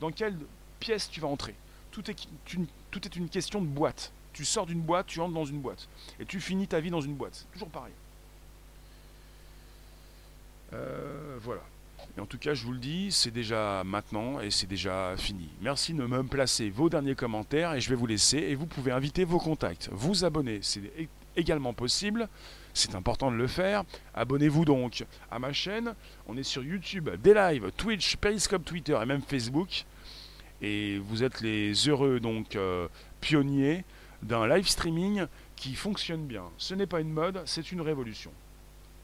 Dans 0.00 0.10
quelle 0.10 0.36
pièce 0.80 1.08
tu 1.08 1.20
vas 1.20 1.28
entrer. 1.28 1.54
Tout 1.90 2.10
est 2.10 2.16
une, 2.52 2.66
tout 2.90 3.04
est 3.06 3.16
une 3.16 3.28
question 3.28 3.60
de 3.60 3.66
boîte. 3.66 4.12
Tu 4.34 4.44
sors 4.44 4.66
d'une 4.66 4.82
boîte, 4.82 5.06
tu 5.06 5.20
entres 5.20 5.32
dans 5.32 5.44
une 5.44 5.60
boîte. 5.60 5.88
Et 6.20 6.26
tu 6.26 6.40
finis 6.40 6.68
ta 6.68 6.80
vie 6.80 6.90
dans 6.90 7.00
une 7.00 7.14
boîte. 7.14 7.34
C'est 7.34 7.52
toujours 7.52 7.70
pareil. 7.70 7.92
Euh, 10.74 11.38
voilà. 11.40 11.62
Et 12.16 12.20
en 12.20 12.26
tout 12.26 12.38
cas, 12.38 12.54
je 12.54 12.64
vous 12.64 12.72
le 12.72 12.78
dis, 12.78 13.10
c'est 13.10 13.30
déjà 13.30 13.82
maintenant 13.84 14.40
et 14.40 14.50
c'est 14.50 14.66
déjà 14.66 15.16
fini. 15.16 15.48
Merci 15.62 15.94
de 15.94 16.04
me 16.04 16.22
placer 16.22 16.70
vos 16.70 16.88
derniers 16.88 17.14
commentaires 17.14 17.74
et 17.74 17.80
je 17.80 17.88
vais 17.88 17.96
vous 17.96 18.06
laisser 18.06 18.38
et 18.38 18.54
vous 18.54 18.66
pouvez 18.66 18.92
inviter 18.92 19.24
vos 19.24 19.38
contacts. 19.38 19.88
Vous 19.90 20.24
abonner, 20.24 20.60
c'est 20.62 20.82
également 21.36 21.72
possible. 21.72 22.28
C'est 22.72 22.94
important 22.94 23.30
de 23.30 23.36
le 23.36 23.46
faire. 23.46 23.84
Abonnez-vous 24.14 24.64
donc 24.64 25.04
à 25.30 25.38
ma 25.38 25.52
chaîne. 25.52 25.94
On 26.26 26.36
est 26.36 26.42
sur 26.42 26.62
YouTube, 26.62 27.08
des 27.22 27.34
lives, 27.34 27.70
Twitch, 27.76 28.16
Periscope, 28.16 28.64
Twitter 28.64 28.98
et 29.00 29.06
même 29.06 29.22
Facebook. 29.22 29.84
Et 30.60 30.98
vous 30.98 31.22
êtes 31.22 31.40
les 31.40 31.72
heureux 31.88 32.20
donc 32.20 32.56
euh, 32.56 32.88
pionniers 33.20 33.84
d'un 34.24 34.46
live 34.48 34.66
streaming 34.66 35.26
qui 35.56 35.74
fonctionne 35.74 36.26
bien. 36.26 36.44
Ce 36.58 36.74
n'est 36.74 36.86
pas 36.86 37.00
une 37.00 37.12
mode, 37.12 37.42
c'est 37.46 37.72
une 37.72 37.80
révolution. 37.80 38.32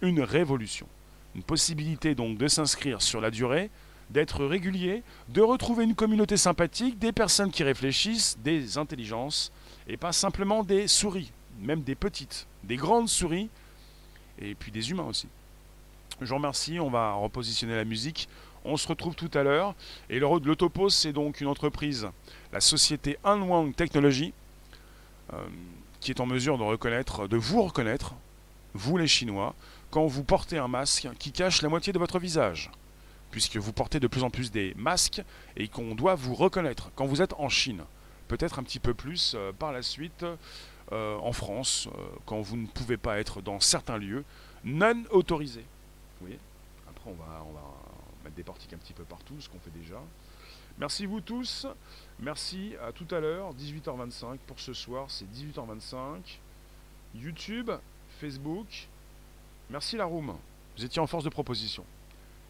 Une 0.03 0.21
révolution 0.21 0.87
une 1.35 1.43
possibilité 1.43 2.15
donc 2.15 2.39
de 2.39 2.49
s'inscrire 2.49 3.03
sur 3.03 3.21
la 3.21 3.31
durée, 3.31 3.71
d'être 4.11 4.45
régulier, 4.45 5.03
de 5.29 5.41
retrouver 5.41 5.85
une 5.85 5.95
communauté 5.95 6.37
sympathique, 6.37 6.99
des 6.99 7.13
personnes 7.13 7.51
qui 7.51 7.63
réfléchissent, 7.63 8.37
des 8.43 8.79
intelligences, 8.79 9.53
et 9.87 9.97
pas 9.97 10.13
simplement 10.13 10.65
des 10.65 10.89
souris, 10.89 11.31
même 11.61 11.83
des 11.83 11.95
petites, 11.95 12.47
des 12.65 12.77
grandes 12.77 13.09
souris, 13.09 13.49
et 14.41 14.55
puis 14.55 14.73
des 14.73 14.91
humains 14.91 15.05
aussi. 15.05 15.29
Je 16.21 16.27
vous 16.27 16.35
remercie, 16.35 16.81
on 16.81 16.91
va 16.91 17.13
repositionner 17.13 17.77
la 17.77 17.85
musique. 17.85 18.29
On 18.65 18.77
se 18.77 18.87
retrouve 18.87 19.15
tout 19.15 19.31
à 19.33 19.43
l'heure. 19.43 19.75
Et 20.11 20.19
le 20.19 20.91
c'est 20.91 21.13
donc 21.15 21.41
une 21.41 21.47
entreprise, 21.47 22.09
la 22.53 22.61
société 22.61 23.17
Unwang 23.25 23.75
Technology, 23.75 24.35
qui 26.01 26.11
est 26.11 26.21
en 26.21 26.27
mesure 26.27 26.59
de 26.59 26.63
reconnaître, 26.63 27.29
de 27.29 27.37
vous 27.37 27.63
reconnaître, 27.63 28.15
vous 28.75 28.97
les 28.97 29.07
Chinois, 29.07 29.55
quand 29.91 30.07
vous 30.07 30.25
portez 30.25 30.59
un 30.59 30.69
masque 30.69 31.09
qui 31.19 31.33
cache 31.33 31.63
la 31.63 31.69
moitié 31.69 31.93
de 31.93 31.99
votre 31.99 32.19
visage 32.19 32.71
puisque 33.31 33.57
vous 33.57 33.73
portez 33.73 34.01
de 34.01 34.07
plus 34.07 34.23
en 34.23 34.31
plus 34.31 34.51
des 34.51 34.75
masques 34.77 35.23
et 35.57 35.69
qu'on 35.69 35.95
doit 35.95 36.15
vous 36.15 36.35
reconnaître 36.35 36.91
quand 36.95 37.07
vous 37.07 37.23
êtes 37.23 37.35
en 37.35 37.49
Chine. 37.49 37.83
Peut-être 38.29 38.59
un 38.59 38.63
petit 38.63 38.79
peu 38.79 38.95
plus 38.95 39.35
euh, 39.35 39.53
par 39.53 39.73
la 39.73 39.83
suite 39.83 40.25
euh, 40.93 41.17
en 41.19 41.33
France, 41.33 41.89
euh, 41.89 42.09
quand 42.27 42.41
vous 42.41 42.57
ne 42.57 42.67
pouvez 42.67 42.97
pas 42.97 43.19
être 43.19 43.41
dans 43.41 43.61
certains 43.61 43.99
lieux 43.99 44.25
non 44.65 45.05
autorisés. 45.11 45.65
Oui. 46.23 46.37
Après, 46.89 47.11
on 47.11 47.15
va, 47.15 47.45
on 47.49 47.53
va 47.53 47.63
mettre 48.25 48.37
des 48.37 48.43
portiques 48.43 48.73
un 48.73 48.79
petit 48.79 48.93
peu 48.93 49.05
partout, 49.05 49.35
ce 49.41 49.49
qu'on 49.49 49.59
fait 49.59 49.71
déjà. 49.71 50.01
Merci 50.81 51.05
vous 51.05 51.21
tous. 51.21 51.67
Merci 52.21 52.73
à 52.83 52.91
tout 52.91 53.07
à 53.15 53.21
l'heure, 53.21 53.55
18h25 53.55 54.39
pour 54.47 54.59
ce 54.59 54.73
soir, 54.73 55.11
c'est 55.11 55.27
18h25. 55.27 56.39
YouTube, 57.15 57.71
Facebook. 58.19 58.89
Merci 59.69 59.99
la 59.99 60.07
room. 60.07 60.35
Vous 60.79 60.85
étiez 60.85 61.03
en 61.03 61.07
force 61.07 61.25
de 61.25 61.29
proposition. 61.29 61.85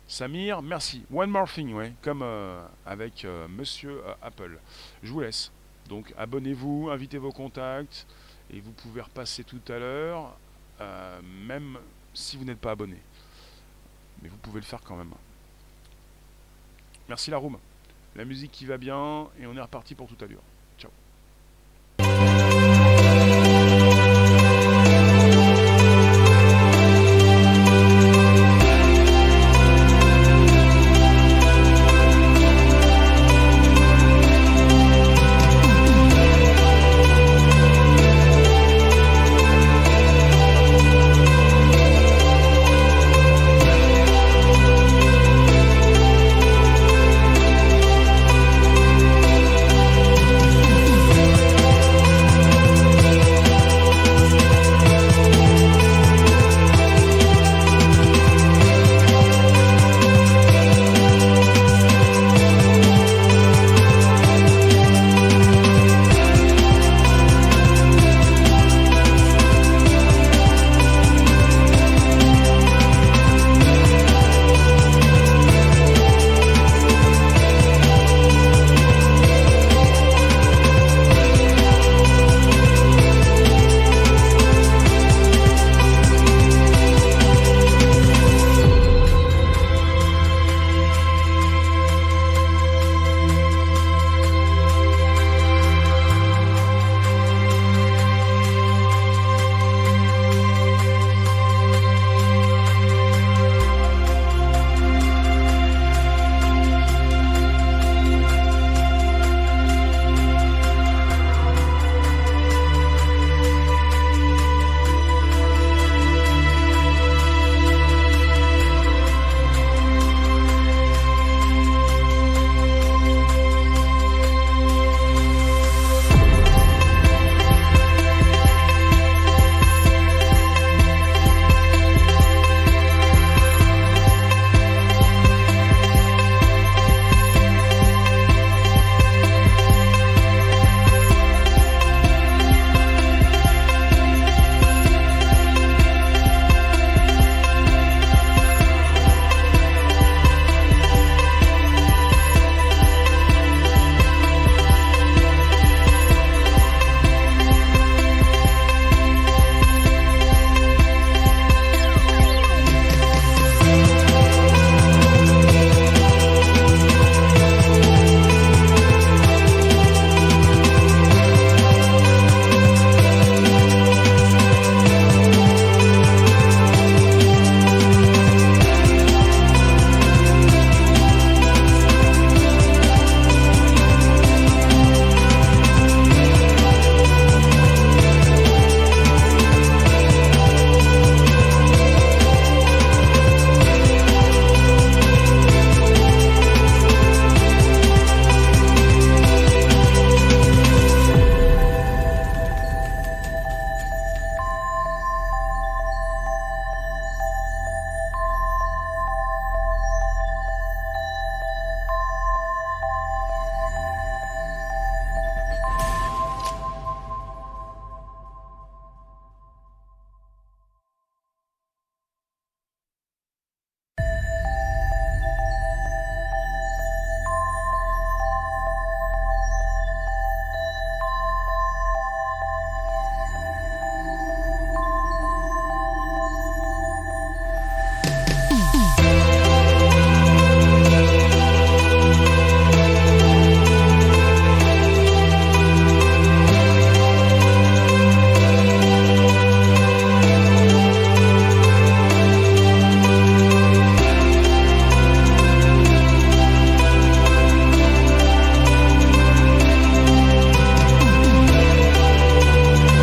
Samir, 0.07 0.63
merci. 0.63 1.05
One 1.13 1.31
more 1.31 1.51
thing, 1.51 1.75
ouais, 1.75 1.93
comme 2.03 2.23
euh, 2.23 2.65
avec 2.87 3.25
euh, 3.25 3.49
Monsieur 3.49 4.01
euh, 4.07 4.15
Apple. 4.23 4.61
Je 5.03 5.13
vous 5.13 5.21
laisse. 5.21 5.51
Donc 5.89 6.15
abonnez-vous, 6.17 6.89
invitez 6.89 7.19
vos 7.19 7.33
contacts 7.33 8.07
et 8.53 8.61
vous 8.61 8.73
pouvez 8.73 9.01
repasser 9.01 9.43
tout 9.43 9.61
à 9.69 9.79
l'heure, 9.79 10.37
même 11.49 11.79
si 12.15 12.37
vous 12.37 12.45
n'êtes 12.45 12.61
pas 12.61 12.73
abonné. 12.73 12.99
Mais 14.23 14.29
vous 14.29 14.37
pouvez 14.37 14.61
le 14.61 14.67
faire 14.67 14.83
quand 14.83 14.97
même. 14.97 15.13
Merci 17.09 17.31
la 17.33 17.37
room. 17.39 17.59
La 18.17 18.25
musique 18.25 18.53
qui 18.53 18.67
va 18.67 18.77
bien 18.77 19.29
et 19.39 19.47
on 19.47 19.57
est 19.57 19.61
reparti 19.61 19.95
pour 19.95 20.09
tout 20.09 20.23
à 20.25 20.27
l'heure. 20.27 20.43